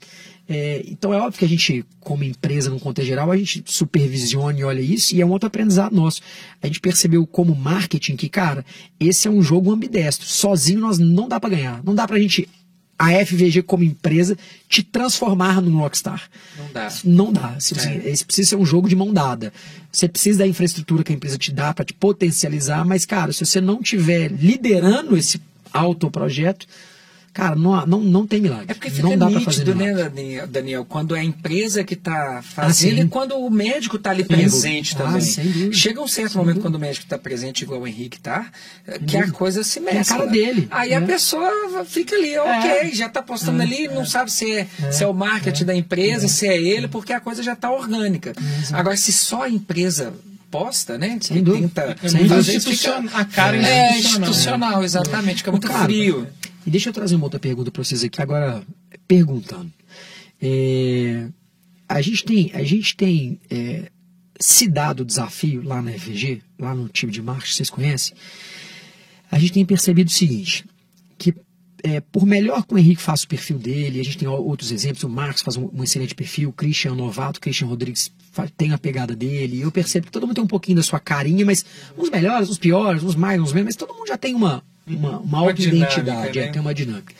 É, 0.48 0.84
então 0.88 1.14
é 1.14 1.18
óbvio 1.18 1.40
que 1.40 1.46
a 1.46 1.48
gente, 1.48 1.84
como 2.00 2.24
empresa, 2.24 2.70
no 2.70 2.80
contexto 2.80 3.08
geral, 3.08 3.32
a 3.32 3.38
gente 3.38 3.64
supervisiona 3.66 4.60
e 4.60 4.64
olha 4.64 4.82
isso, 4.82 5.16
e 5.16 5.22
é 5.22 5.26
um 5.26 5.32
outro 5.32 5.48
aprendizado 5.48 5.96
nosso. 5.96 6.22
A 6.62 6.68
gente 6.68 6.80
percebeu 6.80 7.26
como 7.26 7.56
marketing 7.56 8.16
que, 8.16 8.30
cara, 8.30 8.64
esse 9.00 9.28
é 9.28 9.32
um 9.32 9.42
jogo 9.42 9.72
ambidestro. 9.72 10.26
Sozinho 10.28 10.82
nós 10.82 11.00
não 11.00 11.28
dá 11.28 11.40
para 11.40 11.50
ganhar. 11.50 11.84
Não 11.84 11.96
dá 11.96 12.08
pra 12.08 12.20
gente 12.20 12.48
a 12.98 13.10
FVG 13.26 13.64
como 13.64 13.84
empresa 13.84 14.38
te 14.70 14.82
transformar 14.82 15.62
num 15.62 15.80
rockstar. 15.80 16.30
Não 16.58 16.72
dá. 16.72 16.90
Não 17.04 17.34
dá. 17.34 17.56
Você 17.60 17.76
é. 17.90 18.10
Esse 18.10 18.26
precisa 18.26 18.52
ser 18.52 18.56
um 18.56 18.66
jogo 18.66 18.88
de 18.88 18.96
mão 18.96 19.12
dada. 19.14 19.52
Você 19.92 20.08
precisa 20.08 20.40
da 20.40 20.48
infraestrutura 20.48 21.04
que 21.04 21.12
a 21.12 21.16
empresa 21.16 21.38
te 21.38 21.52
dá 21.52 21.74
para 21.74 21.86
te 21.86 21.94
potencializar, 21.94 22.86
mas, 22.86 23.06
cara, 23.06 23.34
se 23.34 23.46
você 23.46 23.60
não 23.60 23.82
estiver 23.82 24.32
liderando 24.32 25.18
esse 25.18 25.42
autoprojeto, 25.74 26.66
Cara, 27.36 27.54
não, 27.54 27.86
não, 27.86 28.00
não 28.00 28.26
tem 28.26 28.40
milagre. 28.40 28.68
É 28.70 28.74
porque 28.74 28.90
fica 28.90 29.10
não 29.10 29.18
dá 29.18 29.30
nítido, 29.30 29.76
né, 29.76 29.92
Daniel, 30.48 30.86
quando 30.86 31.18
é 31.18 31.20
a 31.20 31.24
empresa 31.24 31.84
que 31.84 31.94
está 31.94 32.42
fazendo 32.42 33.02
ah, 33.02 33.04
e 33.04 33.08
quando 33.10 33.36
o 33.36 33.50
médico 33.50 33.98
está 33.98 34.12
ali 34.12 34.24
presente 34.24 34.96
ah, 34.96 35.04
também. 35.04 35.74
Chega 35.74 36.00
um 36.00 36.08
certo 36.08 36.38
momento 36.38 36.62
quando 36.62 36.76
o 36.76 36.80
médico 36.80 37.04
está 37.04 37.18
presente, 37.18 37.64
igual 37.64 37.82
o 37.82 37.88
Henrique 37.88 38.16
está, 38.16 38.50
que 39.06 39.18
a 39.18 39.30
coisa 39.32 39.66
se 39.66 39.82
mexe. 39.82 39.98
É 39.98 40.00
a 40.00 40.06
cara 40.06 40.28
dele. 40.28 40.66
Aí 40.72 40.92
né? 40.92 40.96
a 40.96 41.02
pessoa 41.02 41.84
fica 41.84 42.16
ali, 42.16 42.38
ok, 42.38 42.72
é. 42.72 42.96
já 42.96 43.08
está 43.08 43.22
postando 43.22 43.62
é. 43.62 43.66
ali, 43.66 43.90
não 43.90 44.06
sabe 44.06 44.32
se 44.32 44.50
é, 44.54 44.68
é. 44.82 44.92
se 44.94 45.04
é 45.04 45.08
o 45.08 45.14
marketing 45.14 45.64
é. 45.64 45.66
da 45.66 45.76
empresa, 45.76 46.30
se 46.30 46.48
é 46.48 46.58
ele, 46.58 46.88
porque 46.88 47.12
a 47.12 47.20
coisa 47.20 47.44
já 47.44 47.52
está 47.52 47.70
orgânica. 47.70 48.32
Agora, 48.72 48.96
se 48.96 49.12
só 49.12 49.44
a 49.44 49.50
empresa 49.50 50.14
posta, 50.50 50.98
né? 50.98 51.18
Sem 51.20 51.44
dúvida. 51.44 51.68
Tenta, 51.68 52.08
Sem 52.10 52.28
dúvida. 52.28 52.62
Fica, 52.62 53.04
a 53.14 53.26
cara 53.26 53.58
é, 53.58 53.90
é 53.90 54.00
institucional, 54.00 54.86
exatamente, 54.86 55.40
fica 55.40 55.52
muito 55.52 55.68
cara, 55.68 55.84
frio. 55.84 56.26
E 56.66 56.70
deixa 56.70 56.90
eu 56.90 56.94
trazer 56.94 57.16
uma 57.16 57.26
outra 57.26 57.40
pergunta 57.40 57.70
para 57.70 57.84
vocês 57.84 58.04
aqui, 58.04 58.22
agora 58.22 58.66
perguntando. 59.08 59.72
É, 60.42 61.30
a 61.88 62.02
gente 62.02 62.26
tem, 62.26 62.52
a 62.54 62.64
gente 62.64 62.96
tem 62.96 63.40
é, 63.50 63.92
se 64.40 64.68
dado 64.68 65.02
o 65.02 65.06
desafio 65.06 65.64
lá 65.64 65.82
na 65.82 65.92
FG, 65.92 66.42
lá 66.60 66.74
no 66.74 66.90
time 66.90 67.12
de 67.12 67.22
marketing, 67.22 67.54
vocês 67.54 67.70
conhecem, 67.70 68.16
a 69.32 69.40
gente 69.40 69.54
tem 69.54 69.66
percebido 69.66 70.08
o 70.08 70.12
seguinte, 70.12 70.66
que 71.18 71.34
é, 71.84 72.02
por 72.02 72.26
melhor 72.26 72.66
que 72.66 72.74
o 72.74 72.78
Henrique 72.78 73.02
faça 73.02 73.26
o 73.26 73.28
perfil 73.28 73.60
dele, 73.60 74.00
a 74.00 74.04
gente 74.04 74.18
tem 74.18 74.28
outros 74.28 74.72
exemplos, 74.72 75.04
o 75.04 75.10
Marcos 75.10 75.44
faz 75.44 75.56
um, 75.56 75.70
um 75.72 75.84
excelente 75.84 76.16
perfil, 76.16 76.50
o 76.50 76.54
Christian 76.54 76.96
novato, 76.96 77.38
o 77.38 77.42
Christian 77.42 77.68
Rodrigues 77.68 78.12
faz, 78.32 78.52
tem 78.58 78.74
a 78.74 78.78
pegada 78.78 79.16
dele, 79.16 79.62
eu 79.62 79.72
percebo 79.72 80.08
que 80.08 80.12
todo 80.12 80.26
mundo 80.26 80.36
tem 80.36 80.44
um 80.44 80.48
pouquinho 80.48 80.78
da 80.78 80.84
sua 80.84 81.00
carinha, 81.00 81.46
mas 81.46 81.64
uns 81.96 82.10
melhores, 82.10 82.50
uns 82.50 82.58
piores, 82.58 83.04
uns 83.04 83.16
mais, 83.16 83.40
uns 83.40 83.54
menos, 83.54 83.68
mas 83.68 83.76
todo 83.76 83.94
mundo 83.94 84.08
já 84.08 84.18
tem 84.18 84.34
uma, 84.34 84.64
uma, 84.88 85.20
uma 85.20 85.40
auto-identidade, 85.40 86.40
é, 86.40 86.46
né? 86.46 86.52
tem 86.52 86.62
uma 86.62 86.74
dinâmica. 86.74 87.14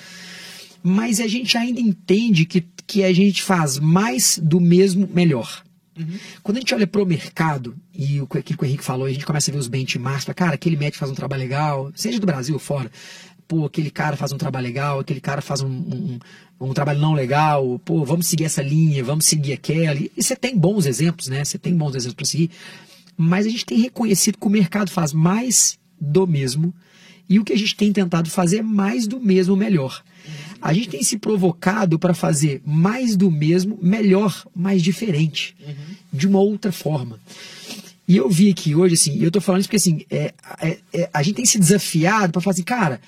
Mas 0.84 1.20
a 1.20 1.28
gente 1.28 1.58
ainda 1.58 1.80
entende 1.80 2.46
que, 2.46 2.64
que 2.86 3.04
a 3.04 3.14
gente 3.14 3.42
faz 3.42 3.80
mais 3.80 4.40
do 4.42 4.60
mesmo 4.60 5.10
melhor. 5.12 5.64
Uhum. 5.98 6.18
Quando 6.44 6.58
a 6.58 6.60
gente 6.60 6.76
olha 6.76 6.86
para 6.86 7.02
o 7.02 7.06
mercado, 7.06 7.76
e 7.94 8.22
o 8.22 8.28
que 8.28 8.56
o 8.60 8.66
Henrique 8.66 8.84
falou, 8.84 9.08
a 9.08 9.12
gente 9.12 9.26
começa 9.26 9.50
a 9.50 9.54
ver 9.54 9.60
os 9.60 9.68
benchmarks, 9.68 10.26
cara, 10.36 10.54
aquele 10.54 10.76
médico 10.76 11.00
faz 11.00 11.12
um 11.12 11.16
trabalho 11.16 11.42
legal, 11.42 11.92
seja 11.96 12.20
do 12.20 12.26
Brasil 12.26 12.54
ou 12.54 12.60
fora, 12.60 12.92
pô, 13.48 13.66
aquele 13.66 13.90
cara 13.90 14.18
faz 14.18 14.32
um 14.32 14.38
trabalho 14.38 14.66
legal, 14.66 15.00
aquele 15.00 15.22
cara 15.22 15.42
faz 15.42 15.62
um, 15.62 15.70
um, 15.70 16.20
um, 16.60 16.74
trabalho 16.74 17.00
não 17.00 17.14
legal, 17.14 17.80
pô, 17.80 18.04
vamos 18.04 18.28
seguir 18.28 18.46
essa 18.46 18.62
linha, 18.62 19.04
vamos 19.04 19.26
seguir 19.26 19.54
aquela. 19.54 19.98
E 19.98 20.12
você 20.22 20.36
tem 20.36 20.58
bons 20.58 20.86
exemplos, 20.86 21.28
né? 21.28 21.44
Você 21.44 21.58
tem 21.58 21.76
bons 21.76 21.96
exemplos 21.96 22.16
para 22.16 22.26
seguir. 22.26 22.52
Mas 23.18 23.46
a 23.46 23.50
gente 23.50 23.66
tem 23.66 23.80
reconhecido 23.80 24.38
que 24.38 24.48
o 24.48 24.50
mercado 24.50 24.92
faz 24.92 25.14
mais 25.14 25.80
do 26.00 26.28
mesmo 26.28 26.74
e 27.28 27.40
o 27.40 27.44
que 27.44 27.54
a 27.54 27.58
gente 27.58 27.76
tem 27.76 27.92
tentado 27.92 28.30
fazer 28.30 28.58
é 28.58 28.64
mais 28.64 29.08
do 29.08 29.20
mesmo 29.20 29.56
melhor. 29.56 30.04
A 30.62 30.74
gente 30.74 30.90
tem 30.90 31.04
se 31.04 31.18
provocado 31.18 32.00
para 32.00 32.14
fazer 32.14 32.62
mais 32.66 33.16
do 33.16 33.30
mesmo 33.30 33.78
melhor, 33.82 34.46
mais 34.56 34.82
diferente, 34.82 35.56
uhum. 35.66 35.74
de 36.12 36.28
uma 36.28 36.40
outra 36.40 36.72
forma. 36.72 37.20
E 38.08 38.18
eu 38.18 38.30
vi 38.30 38.50
aqui 38.50 38.76
hoje, 38.76 38.94
assim, 38.96 39.20
eu 39.22 39.28
estou 39.28 39.42
falando 39.42 39.62
isso 39.62 39.70
porque 39.70 39.78
assim, 39.78 40.06
é, 40.10 40.34
é, 40.62 40.78
é, 40.94 41.10
a 41.12 41.24
gente 41.24 41.36
tem 41.36 41.46
se 41.46 41.58
desafiado 41.60 42.32
para 42.32 42.42
falar 42.42 42.54
assim, 42.54 42.64
cara, 42.64 43.02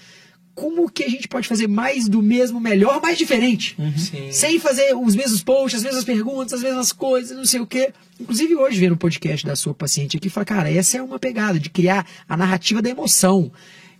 como 0.57 0.89
que 0.89 1.03
a 1.03 1.09
gente 1.09 1.28
pode 1.28 1.47
fazer 1.47 1.68
mais 1.68 2.09
do 2.09 2.20
mesmo, 2.20 2.59
melhor, 2.59 2.99
mais 2.99 3.15
diferente? 3.15 3.76
Uhum. 3.78 4.32
Sem 4.32 4.59
fazer 4.59 4.95
os 4.95 5.15
mesmos 5.15 5.43
posts, 5.43 5.80
as 5.80 5.84
mesmas 5.84 6.03
perguntas, 6.03 6.53
as 6.53 6.63
mesmas 6.63 6.91
coisas, 6.91 7.38
não 7.38 7.45
sei 7.45 7.59
o 7.59 7.68
quê. 7.68 7.93
Inclusive 8.20 8.55
hoje, 8.55 8.80
vendo 8.80 8.93
o 8.93 8.97
podcast 8.97 9.45
da 9.45 9.55
sua 9.55 9.76
paciente 9.76 10.18
aqui, 10.18 10.30
fala, 10.30 10.45
cara, 10.45 10.72
essa 10.72 10.97
é 10.97 11.01
uma 11.01 11.20
pegada 11.20 11.59
de 11.59 11.70
criar 11.70 12.07
a 12.28 12.36
narrativa 12.36 12.82
da 12.82 12.89
emoção 12.89 13.51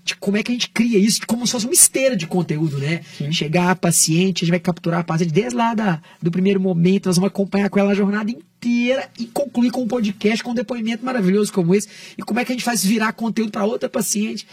de 0.08 0.16
como 0.16 0.38
é 0.38 0.44
que 0.44 0.52
a 0.52 0.54
gente 0.54 0.70
cria 0.70 0.98
isso, 0.98 1.22
como 1.28 1.46
se 1.46 1.52
fosse 1.52 1.66
uma 1.66 1.74
esteira 1.74 2.16
de 2.16 2.26
conteúdo, 2.26 2.78
né? 2.78 3.02
Sim. 3.18 3.32
Chegar 3.32 3.72
a 3.72 3.76
paciente, 3.76 4.44
a 4.44 4.46
gente 4.46 4.52
vai 4.52 4.60
capturar 4.60 5.02
a 5.02 5.04
paciente 5.04 5.32
desde 5.32 5.56
lá 5.56 5.74
da, 5.74 6.02
do 6.22 6.32
primeiro 6.32 6.60
momento, 6.60 7.08
nós 7.08 7.18
vamos 7.18 7.30
acompanhar 7.30 7.70
com 7.70 7.80
ela 7.80 7.92
a 7.92 7.96
jornada 7.96 8.32
inteira 8.32 9.10
e 9.20 9.26
concluir 9.26 9.72
com 9.72 9.82
um 9.82 9.88
podcast, 9.88 10.44
com 10.44 10.52
um 10.52 10.56
depoimento 10.56 11.06
maravilhoso 11.06 11.52
como 11.52 11.76
esse. 11.76 11.88
E 12.18 12.24
como 12.24 12.40
é 12.40 12.46
que 12.46 12.52
a 12.52 12.56
gente 12.56 12.64
faz 12.64 12.84
virar 12.84 13.12
conteúdo 13.14 13.52
para 13.52 13.66
outra 13.66 13.90
paciente. 13.90 14.48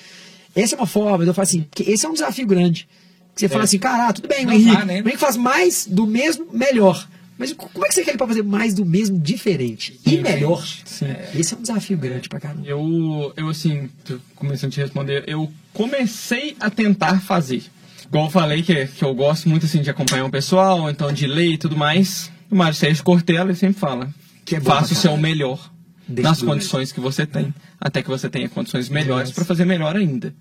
Essa 0.55 0.75
é 0.75 0.79
uma 0.79 0.87
forma, 0.87 1.25
eu 1.25 1.35
falo 1.35 1.45
assim, 1.45 1.67
esse 1.81 2.07
é 2.07 2.09
um 2.09 2.13
desafio 2.13 2.47
grande. 2.47 2.89
Que 3.35 3.41
você 3.41 3.47
é. 3.47 3.49
fala 3.49 3.65
assim, 3.65 3.79
cara, 3.79 4.13
tudo 4.13 4.29
bem, 4.29 4.47
o 4.47 4.53
Henrique, 4.53 4.85
né? 4.85 4.97
o 4.97 5.09
Henrique 5.09 5.19
faz 5.19 5.37
mais 5.37 5.87
do 5.87 6.07
mesmo, 6.07 6.47
melhor. 6.53 7.09
Mas 7.37 7.53
como 7.53 7.85
é 7.85 7.89
que 7.89 7.95
você 7.95 8.05
quer 8.05 8.11
ele 8.11 8.19
para 8.19 8.29
fazer 8.29 8.45
mais 8.45 8.75
do 8.75 8.85
mesmo, 8.85 9.19
diferente 9.19 9.99
e 10.07 10.19
melhor? 10.19 10.65
Sim. 10.85 11.07
Esse 11.35 11.55
é 11.55 11.57
um 11.57 11.63
desafio 11.63 11.99
grande 11.99 12.29
pra 12.29 12.39
caramba. 12.39 12.67
Eu, 12.67 13.33
eu 13.37 13.49
assim, 13.49 13.91
começando 14.37 14.69
a 14.71 14.73
te 14.73 14.81
responder, 14.81 15.25
eu 15.27 15.53
comecei 15.73 16.57
a 16.61 16.71
tentar 16.71 17.21
fazer. 17.21 17.65
Igual 18.07 18.27
eu 18.27 18.31
falei 18.31 18.63
que, 18.63 18.87
que 18.87 19.05
eu 19.05 19.13
gosto 19.15 19.49
muito 19.49 19.67
assim 19.67 19.83
de 19.83 19.91
acompanhar 19.91 20.25
um 20.25 20.31
pessoal, 20.31 20.89
então 20.89 21.13
de 21.13 21.27
ler 21.27 21.53
e 21.53 21.59
tudo 21.59 21.77
mais. 21.77 22.31
O 22.51 22.55
Mário 22.55 22.77
Sérgio 22.77 23.03
Cortella 23.03 23.51
ele 23.51 23.59
sempre 23.59 23.81
fala 23.81 24.15
que 24.45 24.57
é 24.57 24.61
faça 24.61 24.93
o 24.93 24.97
seu 24.97 25.17
melhor 25.17 25.73
nas 26.09 26.43
condições 26.43 26.93
que 26.93 27.01
você 27.01 27.27
tem, 27.27 27.53
até 27.81 28.03
que 28.03 28.09
você 28.09 28.29
tenha 28.29 28.49
condições 28.49 28.89
melhores 28.89 29.33
para 29.33 29.45
fazer 29.45 29.65
melhor 29.65 29.97
ainda. 29.97 30.35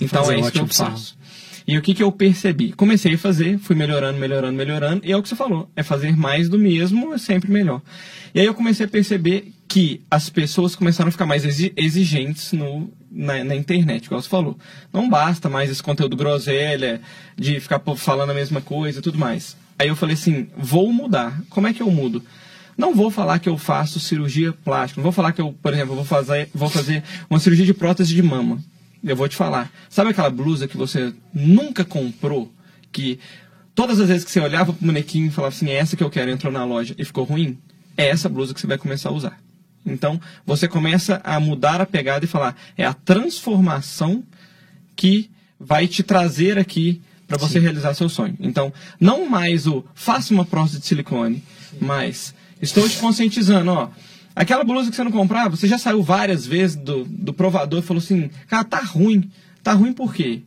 então 0.00 0.30
é 0.30 0.38
isso 0.38 0.52
que 0.52 0.60
eu 0.60 0.66
faço. 0.66 1.16
E 1.66 1.76
o 1.76 1.82
que, 1.82 1.94
que 1.94 2.02
eu 2.02 2.12
percebi? 2.12 2.72
Comecei 2.72 3.14
a 3.14 3.18
fazer, 3.18 3.58
fui 3.58 3.74
melhorando, 3.74 4.18
melhorando, 4.18 4.56
melhorando, 4.56 5.00
e 5.04 5.10
é 5.10 5.16
o 5.16 5.22
que 5.22 5.28
você 5.28 5.34
falou, 5.34 5.68
é 5.74 5.82
fazer 5.82 6.16
mais 6.16 6.48
do 6.48 6.56
mesmo 6.56 7.12
é 7.12 7.18
sempre 7.18 7.50
melhor. 7.50 7.82
E 8.32 8.38
aí 8.38 8.46
eu 8.46 8.54
comecei 8.54 8.86
a 8.86 8.88
perceber 8.88 9.52
que 9.66 10.00
as 10.08 10.30
pessoas 10.30 10.76
começaram 10.76 11.08
a 11.08 11.10
ficar 11.10 11.26
mais 11.26 11.44
exigentes 11.44 12.52
no, 12.52 12.88
na, 13.10 13.42
na, 13.42 13.56
internet, 13.56 14.04
igual 14.06 14.22
você 14.22 14.28
falou. 14.28 14.56
Não 14.92 15.08
basta 15.08 15.48
mais 15.48 15.68
esse 15.68 15.82
conteúdo 15.82 16.16
groselha, 16.16 17.00
de 17.36 17.58
ficar 17.58 17.82
falando 17.96 18.30
a 18.30 18.34
mesma 18.34 18.60
coisa 18.60 19.02
tudo 19.02 19.18
mais. 19.18 19.56
Aí 19.76 19.88
eu 19.88 19.96
falei 19.96 20.14
assim, 20.14 20.46
vou 20.56 20.92
mudar. 20.92 21.42
Como 21.50 21.66
é 21.66 21.72
que 21.72 21.82
eu 21.82 21.90
mudo? 21.90 22.22
Não 22.78 22.94
vou 22.94 23.10
falar 23.10 23.40
que 23.40 23.48
eu 23.48 23.58
faço 23.58 23.98
cirurgia 23.98 24.52
plástica. 24.52 25.00
Não 25.00 25.04
vou 25.04 25.12
falar 25.12 25.32
que 25.32 25.40
eu, 25.40 25.52
por 25.60 25.74
exemplo, 25.74 25.96
vou 25.96 26.04
fazer, 26.04 26.48
vou 26.54 26.70
fazer 26.70 27.02
uma 27.28 27.40
cirurgia 27.40 27.66
de 27.66 27.74
prótese 27.74 28.14
de 28.14 28.22
mama 28.22 28.62
eu 29.04 29.16
vou 29.16 29.28
te 29.28 29.36
falar. 29.36 29.70
Sabe 29.88 30.10
aquela 30.10 30.30
blusa 30.30 30.68
que 30.68 30.76
você 30.76 31.12
nunca 31.32 31.84
comprou? 31.84 32.52
Que 32.92 33.18
todas 33.74 34.00
as 34.00 34.08
vezes 34.08 34.24
que 34.24 34.30
você 34.30 34.40
olhava 34.40 34.72
pro 34.72 34.86
bonequinho 34.86 35.26
e 35.26 35.30
falava 35.30 35.54
assim, 35.54 35.68
é 35.68 35.74
essa 35.74 35.96
que 35.96 36.02
eu 36.02 36.10
quero, 36.10 36.30
entrou 36.30 36.52
na 36.52 36.64
loja 36.64 36.94
e 36.98 37.04
ficou 37.04 37.24
ruim? 37.24 37.58
É 37.96 38.08
essa 38.08 38.28
blusa 38.28 38.54
que 38.54 38.60
você 38.60 38.66
vai 38.66 38.78
começar 38.78 39.10
a 39.10 39.12
usar. 39.12 39.38
Então, 39.84 40.20
você 40.44 40.66
começa 40.66 41.20
a 41.22 41.38
mudar 41.38 41.80
a 41.80 41.86
pegada 41.86 42.24
e 42.24 42.28
falar, 42.28 42.56
é 42.76 42.84
a 42.84 42.92
transformação 42.92 44.24
que 44.96 45.30
vai 45.58 45.86
te 45.86 46.02
trazer 46.02 46.58
aqui 46.58 47.00
para 47.26 47.38
você 47.38 47.54
Sim. 47.54 47.60
realizar 47.60 47.94
seu 47.94 48.08
sonho. 48.08 48.36
Então, 48.40 48.72
não 49.00 49.28
mais 49.28 49.66
o 49.66 49.84
faça 49.94 50.32
uma 50.32 50.44
próstata 50.44 50.80
de 50.80 50.86
silicone, 50.86 51.42
Sim. 51.70 51.78
mas 51.80 52.34
estou 52.60 52.88
te 52.88 52.96
conscientizando, 52.98 53.70
ó, 53.70 53.90
Aquela 54.36 54.62
blusa 54.64 54.90
que 54.90 54.96
você 54.96 55.02
não 55.02 55.10
comprava, 55.10 55.56
você 55.56 55.66
já 55.66 55.78
saiu 55.78 56.02
várias 56.02 56.46
vezes 56.46 56.76
do, 56.76 57.04
do 57.06 57.32
provador 57.32 57.78
e 57.78 57.82
falou 57.82 58.02
assim, 58.02 58.28
cara, 58.46 58.64
tá 58.64 58.80
ruim. 58.80 59.30
Tá 59.62 59.72
ruim 59.72 59.94
por 59.94 60.14
quê? 60.14 60.42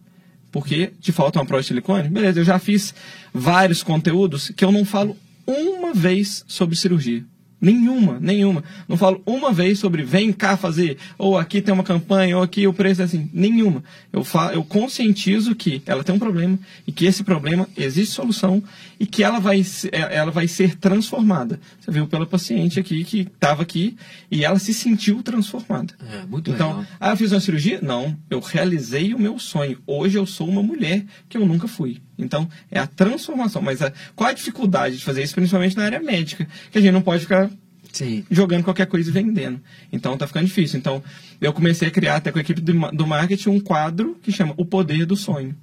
Porque 0.51 0.93
te 1.01 1.11
falta 1.11 1.39
uma 1.39 1.45
prova 1.45 1.61
de 1.61 1.67
silicone? 1.67 2.07
Beleza, 2.07 2.39
eu 2.39 2.43
já 2.43 2.59
fiz 2.59 2.93
vários 3.33 3.81
conteúdos 3.81 4.49
que 4.55 4.63
eu 4.63 4.71
não 4.71 4.85
falo 4.85 5.17
uma 5.47 5.91
vez 5.91 6.45
sobre 6.47 6.75
cirurgia. 6.75 7.25
Nenhuma, 7.61 8.17
nenhuma. 8.21 8.63
Não 8.87 8.95
falo 8.95 9.21
uma 9.25 9.51
vez 9.51 9.79
sobre 9.79 10.01
vem 10.03 10.31
cá 10.31 10.55
fazer, 10.55 10.97
ou 11.17 11.37
aqui 11.37 11.61
tem 11.61 11.73
uma 11.73 11.83
campanha, 11.83 12.37
ou 12.37 12.43
aqui 12.43 12.65
o 12.65 12.73
preço 12.73 13.01
é 13.01 13.05
assim. 13.05 13.29
Nenhuma. 13.33 13.83
Eu, 14.13 14.23
falo, 14.23 14.53
eu 14.53 14.63
conscientizo 14.63 15.53
que 15.53 15.81
ela 15.85 16.03
tem 16.03 16.15
um 16.15 16.19
problema 16.19 16.57
e 16.87 16.91
que 16.91 17.05
esse 17.05 17.23
problema 17.23 17.67
existe 17.75 18.15
solução 18.15 18.63
e 18.97 19.05
que 19.05 19.23
ela 19.23 19.39
vai, 19.39 19.61
é, 19.91 20.15
ela 20.15 20.31
vai 20.31 20.47
ser 20.47 20.75
transformada. 20.77 21.59
Você 21.79 21.91
viu 21.91 22.07
pela 22.07 22.25
paciente 22.25 22.79
aqui 22.79 23.03
que 23.03 23.21
estava 23.21 23.61
aqui 23.61 23.97
e 24.31 24.45
ela 24.45 24.57
se 24.57 24.73
sentiu 24.73 25.21
transformada. 25.21 25.93
É, 26.13 26.25
muito 26.25 26.51
então, 26.51 26.69
legal. 26.69 26.85
ah, 26.99 27.09
eu 27.11 27.17
fiz 27.17 27.31
uma 27.31 27.41
cirurgia? 27.41 27.79
Não. 27.81 28.15
Eu 28.29 28.39
realizei 28.39 29.13
o 29.13 29.19
meu 29.19 29.37
sonho. 29.37 29.79
Hoje 29.85 30.17
eu 30.17 30.25
sou 30.25 30.47
uma 30.47 30.63
mulher 30.63 31.03
que 31.27 31.37
eu 31.37 31.45
nunca 31.45 31.67
fui. 31.67 32.01
Então, 32.17 32.49
é 32.69 32.79
a 32.79 32.85
transformação. 32.85 33.61
Mas 33.61 33.81
a, 33.81 33.91
qual 34.15 34.29
a 34.29 34.33
dificuldade 34.33 34.97
de 34.97 35.03
fazer 35.03 35.23
isso, 35.23 35.33
principalmente 35.33 35.77
na 35.77 35.85
área 35.85 36.01
médica? 36.01 36.47
Que 36.71 36.77
a 36.77 36.81
gente 36.81 36.91
não 36.91 37.01
pode 37.01 37.21
ficar 37.21 37.48
Sim. 37.91 38.23
jogando 38.29 38.63
qualquer 38.63 38.85
coisa 38.87 39.09
e 39.09 39.13
vendendo. 39.13 39.59
Então, 39.91 40.17
tá 40.17 40.27
ficando 40.27 40.45
difícil. 40.45 40.77
Então, 40.79 41.03
eu 41.41 41.51
comecei 41.53 41.87
a 41.87 41.91
criar 41.91 42.17
até 42.17 42.31
com 42.31 42.37
a 42.37 42.41
equipe 42.41 42.61
do, 42.61 42.73
do 42.91 43.07
marketing 43.07 43.49
um 43.49 43.59
quadro 43.59 44.17
que 44.21 44.31
chama 44.31 44.53
O 44.57 44.65
Poder 44.65 45.05
do 45.05 45.15
Sonho. 45.15 45.55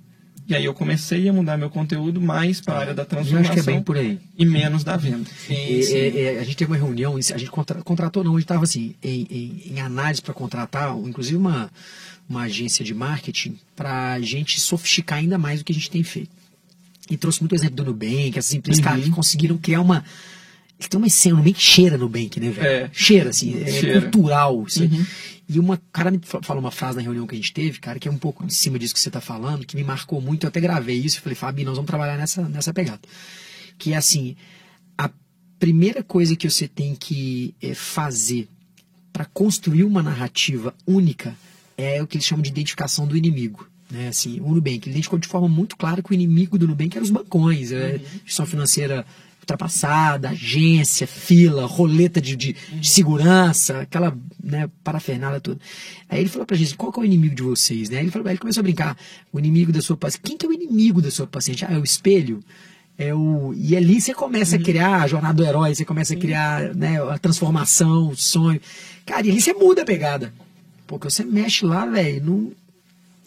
E 0.48 0.54
aí 0.54 0.64
eu 0.64 0.72
comecei 0.72 1.28
a 1.28 1.32
mudar 1.32 1.56
meu 1.56 1.68
conteúdo 1.68 2.20
mais 2.20 2.60
para 2.60 2.74
a 2.74 2.78
área 2.78 2.94
da 2.94 3.04
transformação 3.04 3.52
acho 3.52 3.64
que 3.64 3.68
é 3.68 3.72
bem 3.72 3.82
por 3.82 3.96
aí. 3.96 4.20
e 4.38 4.46
menos 4.46 4.84
da 4.84 4.96
venda. 4.96 5.28
E, 5.50 5.80
é, 5.92 6.20
é, 6.36 6.38
a 6.38 6.44
gente 6.44 6.56
teve 6.56 6.70
uma 6.70 6.76
reunião, 6.76 7.16
a 7.16 7.20
gente 7.20 7.50
contra- 7.50 7.82
contratou, 7.82 8.22
não, 8.22 8.30
a 8.32 8.34
gente 8.38 8.44
estava 8.44 8.62
assim, 8.62 8.94
em, 9.02 9.26
em- 9.28 9.72
em 9.74 9.80
análise 9.80 10.22
para 10.22 10.32
contratar, 10.32 10.96
inclusive 10.98 11.36
uma, 11.36 11.68
uma 12.28 12.42
agência 12.42 12.84
de 12.84 12.94
marketing, 12.94 13.58
para 13.74 14.12
a 14.12 14.20
gente 14.20 14.60
sofisticar 14.60 15.18
ainda 15.18 15.36
mais 15.36 15.60
o 15.60 15.64
que 15.64 15.72
a 15.72 15.74
gente 15.74 15.90
tem 15.90 16.04
feito. 16.04 16.30
E 17.10 17.16
trouxe 17.16 17.40
muito 17.40 17.54
exemplo 17.56 17.76
do 17.76 17.84
Nubank, 17.84 18.38
essas 18.38 18.54
empresas, 18.54 18.80
cara, 18.82 19.00
que 19.00 19.10
conseguiram 19.10 19.56
criar 19.58 19.80
uma. 19.80 20.04
Eles 20.78 20.88
têm 20.88 20.98
uma 20.98 21.08
cena, 21.08 21.34
o 21.34 21.38
Nubank 21.38 21.60
cheira 21.60 21.96
Nubank, 21.98 22.38
né, 22.40 22.50
velho? 22.50 22.66
É. 22.66 22.90
Cheira, 22.92 23.30
assim, 23.30 23.62
é 23.62 23.70
Cheira. 23.70 24.00
cultural. 24.02 24.64
Assim. 24.66 25.06
E 25.48 25.58
uma 25.58 25.80
cara 25.92 26.10
me 26.10 26.18
fa- 26.22 26.42
falou 26.42 26.60
uma 26.62 26.70
frase 26.70 26.96
na 26.96 27.02
reunião 27.02 27.26
que 27.26 27.34
a 27.34 27.38
gente 27.38 27.52
teve, 27.52 27.78
cara, 27.78 27.98
que 27.98 28.08
é 28.08 28.10
um 28.10 28.18
pouco 28.18 28.44
em 28.44 28.50
cima 28.50 28.78
disso 28.78 28.92
que 28.92 29.00
você 29.00 29.08
está 29.08 29.20
falando, 29.20 29.64
que 29.64 29.76
me 29.76 29.84
marcou 29.84 30.20
muito. 30.20 30.44
Eu 30.44 30.48
até 30.48 30.60
gravei 30.60 30.96
isso 30.98 31.18
e 31.18 31.20
falei, 31.20 31.34
Fabi, 31.36 31.64
nós 31.64 31.76
vamos 31.76 31.86
trabalhar 31.88 32.16
nessa, 32.18 32.42
nessa 32.48 32.74
pegada. 32.74 33.00
Que 33.78 33.92
é 33.92 33.96
assim, 33.96 34.36
a 34.98 35.08
primeira 35.58 36.02
coisa 36.02 36.36
que 36.36 36.48
você 36.50 36.66
tem 36.68 36.94
que 36.94 37.54
eh, 37.62 37.74
fazer 37.74 38.48
para 39.12 39.24
construir 39.24 39.84
uma 39.84 40.02
narrativa 40.02 40.74
única 40.86 41.34
é 41.78 42.02
o 42.02 42.06
que 42.06 42.16
eles 42.18 42.26
chamam 42.26 42.42
de 42.42 42.50
identificação 42.50 43.06
do 43.06 43.16
inimigo. 43.16 43.66
Né? 43.90 44.08
Assim, 44.08 44.40
o 44.40 44.48
Nubank 44.52 44.78
ele 44.88 44.90
identificou 44.90 45.18
de 45.18 45.28
forma 45.28 45.48
muito 45.48 45.76
clara 45.76 46.02
que 46.02 46.10
o 46.10 46.14
inimigo 46.14 46.58
do 46.58 46.66
Nubank 46.66 46.96
eram 46.96 47.04
os 47.04 47.10
bancões, 47.10 47.70
é, 47.72 47.96
instituição 47.96 48.44
financeira 48.44 49.06
ultrapassada, 49.46 50.30
agência, 50.30 51.06
fila, 51.06 51.64
roleta 51.66 52.20
de, 52.20 52.34
de, 52.34 52.56
de 52.72 52.88
segurança, 52.88 53.80
aquela 53.80 54.16
né, 54.42 54.68
parafernália 54.82 55.40
toda. 55.40 55.60
Aí 56.08 56.20
ele 56.20 56.28
falou 56.28 56.44
pra 56.44 56.56
gente, 56.56 56.74
qual 56.74 56.92
que 56.92 56.98
é 56.98 57.02
o 57.02 57.06
inimigo 57.06 57.34
de 57.34 57.42
vocês? 57.42 57.88
Né? 57.88 58.00
Ele, 58.00 58.10
falou, 58.10 58.28
ele 58.28 58.38
começou 58.38 58.60
a 58.60 58.64
brincar, 58.64 58.96
o 59.32 59.38
inimigo 59.38 59.70
da 59.70 59.80
sua 59.80 59.96
paciente. 59.96 60.22
Quem 60.24 60.36
que 60.36 60.44
é 60.44 60.48
o 60.48 60.52
inimigo 60.52 61.00
da 61.00 61.10
sua 61.12 61.28
paciente? 61.28 61.64
Ah, 61.64 61.72
é 61.72 61.78
o 61.78 61.84
espelho? 61.84 62.42
É 62.98 63.14
o... 63.14 63.54
E 63.54 63.76
ali 63.76 64.00
você 64.00 64.12
começa 64.12 64.56
a 64.56 64.58
criar 64.58 65.02
a 65.02 65.06
jornada 65.06 65.34
do 65.34 65.44
herói, 65.44 65.74
você 65.74 65.84
começa 65.84 66.14
a 66.14 66.16
criar 66.16 66.74
né, 66.74 67.00
a 67.00 67.18
transformação, 67.18 68.08
o 68.08 68.16
sonho. 68.16 68.60
Cara, 69.04 69.24
e 69.26 69.30
ali 69.30 69.40
você 69.40 69.52
muda 69.52 69.82
a 69.82 69.84
pegada. 69.84 70.34
Porque 70.88 71.08
você 71.08 71.24
mexe 71.24 71.64
lá, 71.64 71.86
velho. 71.86 72.52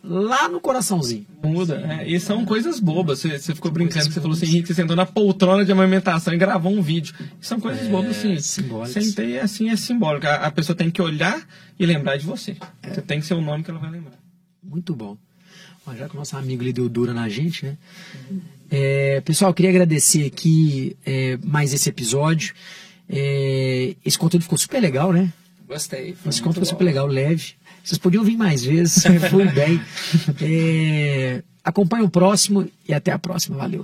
Lá 0.04 0.48
no 0.50 0.60
coraçãozinho. 0.60 1.26
Muda. 1.44 1.82
É, 2.02 2.08
e 2.08 2.20
são 2.20 2.46
coisas 2.46 2.80
bobas. 2.80 3.20
Você, 3.20 3.38
você 3.38 3.56
ficou 3.56 3.72
brincando 3.72 4.08
que 4.08 4.14
você 4.14 4.22
falou 4.22 4.36
assim, 4.36 4.46
Henrique, 4.46 4.68
você 4.68 4.74
sentou 4.74 4.96
na 4.96 5.06
poltrona 5.06 5.66
de 5.66 5.72
amamentação 5.72 6.34
e 6.34 6.38
gravou 6.38 6.72
um 6.72 6.82
vídeo. 6.82 7.14
São 7.42 7.60
coisas 7.60 7.88
bobas, 7.88 8.18
assim. 8.18 8.40
simbólicas. 8.40 9.04
Sentei, 9.04 9.40
assim, 9.40 9.70
é 9.70 9.76
simbólico. 9.76 10.28
A, 10.28 10.36
a 10.36 10.52
pessoa 10.52 10.76
tem 10.76 10.90
que 10.90 11.02
olhar 11.02 11.42
e 11.78 11.86
lembrar 11.86 12.18
de 12.18 12.26
você. 12.26 12.56
Você 12.84 13.02
tem 13.02 13.20
que 13.20 13.26
ser 13.26 13.34
o 13.34 13.42
nome 13.42 13.64
que 13.64 13.72
ela 13.72 13.80
vai 13.80 13.92
lembrar. 13.92 14.18
Muito 14.64 14.96
bom. 14.96 15.18
Ó, 15.86 15.96
já 15.96 16.08
que 16.08 16.16
o 16.16 16.20
nosso 16.20 16.36
amigo 16.38 16.62
ali 16.62 16.74
deu 16.74 16.88
dura 16.90 17.14
na 17.14 17.28
gente, 17.30 17.66
né? 17.66 17.78
É, 18.70 19.22
pessoal, 19.22 19.52
eu 19.52 19.56
queria 19.56 19.72
agradecer 19.72 20.26
aqui 20.26 20.96
é, 21.06 21.38
mais 21.44 21.74
esse 21.74 21.90
episódio. 21.90 22.54
É, 23.10 23.96
esse 24.06 24.18
conteúdo 24.18 24.44
ficou 24.44 24.58
super 24.58 24.80
legal, 24.80 25.12
né? 25.12 25.34
Gostei. 25.68 26.14
foi 26.14 26.30
Esse 26.30 26.42
conteúdo 26.42 26.66
ficou 26.66 26.66
bom. 26.66 26.70
super 26.70 26.84
legal, 26.84 27.08
leve. 27.08 27.54
Vocês 27.90 27.98
podiam 27.98 28.24
vir 28.24 28.38
mais 28.38 28.64
vezes, 28.64 29.04
foi 29.32 29.48
bem. 29.48 29.82
É, 30.40 31.42
acompanhe 31.64 32.04
o 32.04 32.10
próximo 32.10 32.70
e 32.88 32.94
até 32.94 33.12
a 33.12 33.18
próxima. 33.18 33.58
Valeu. 33.58 33.84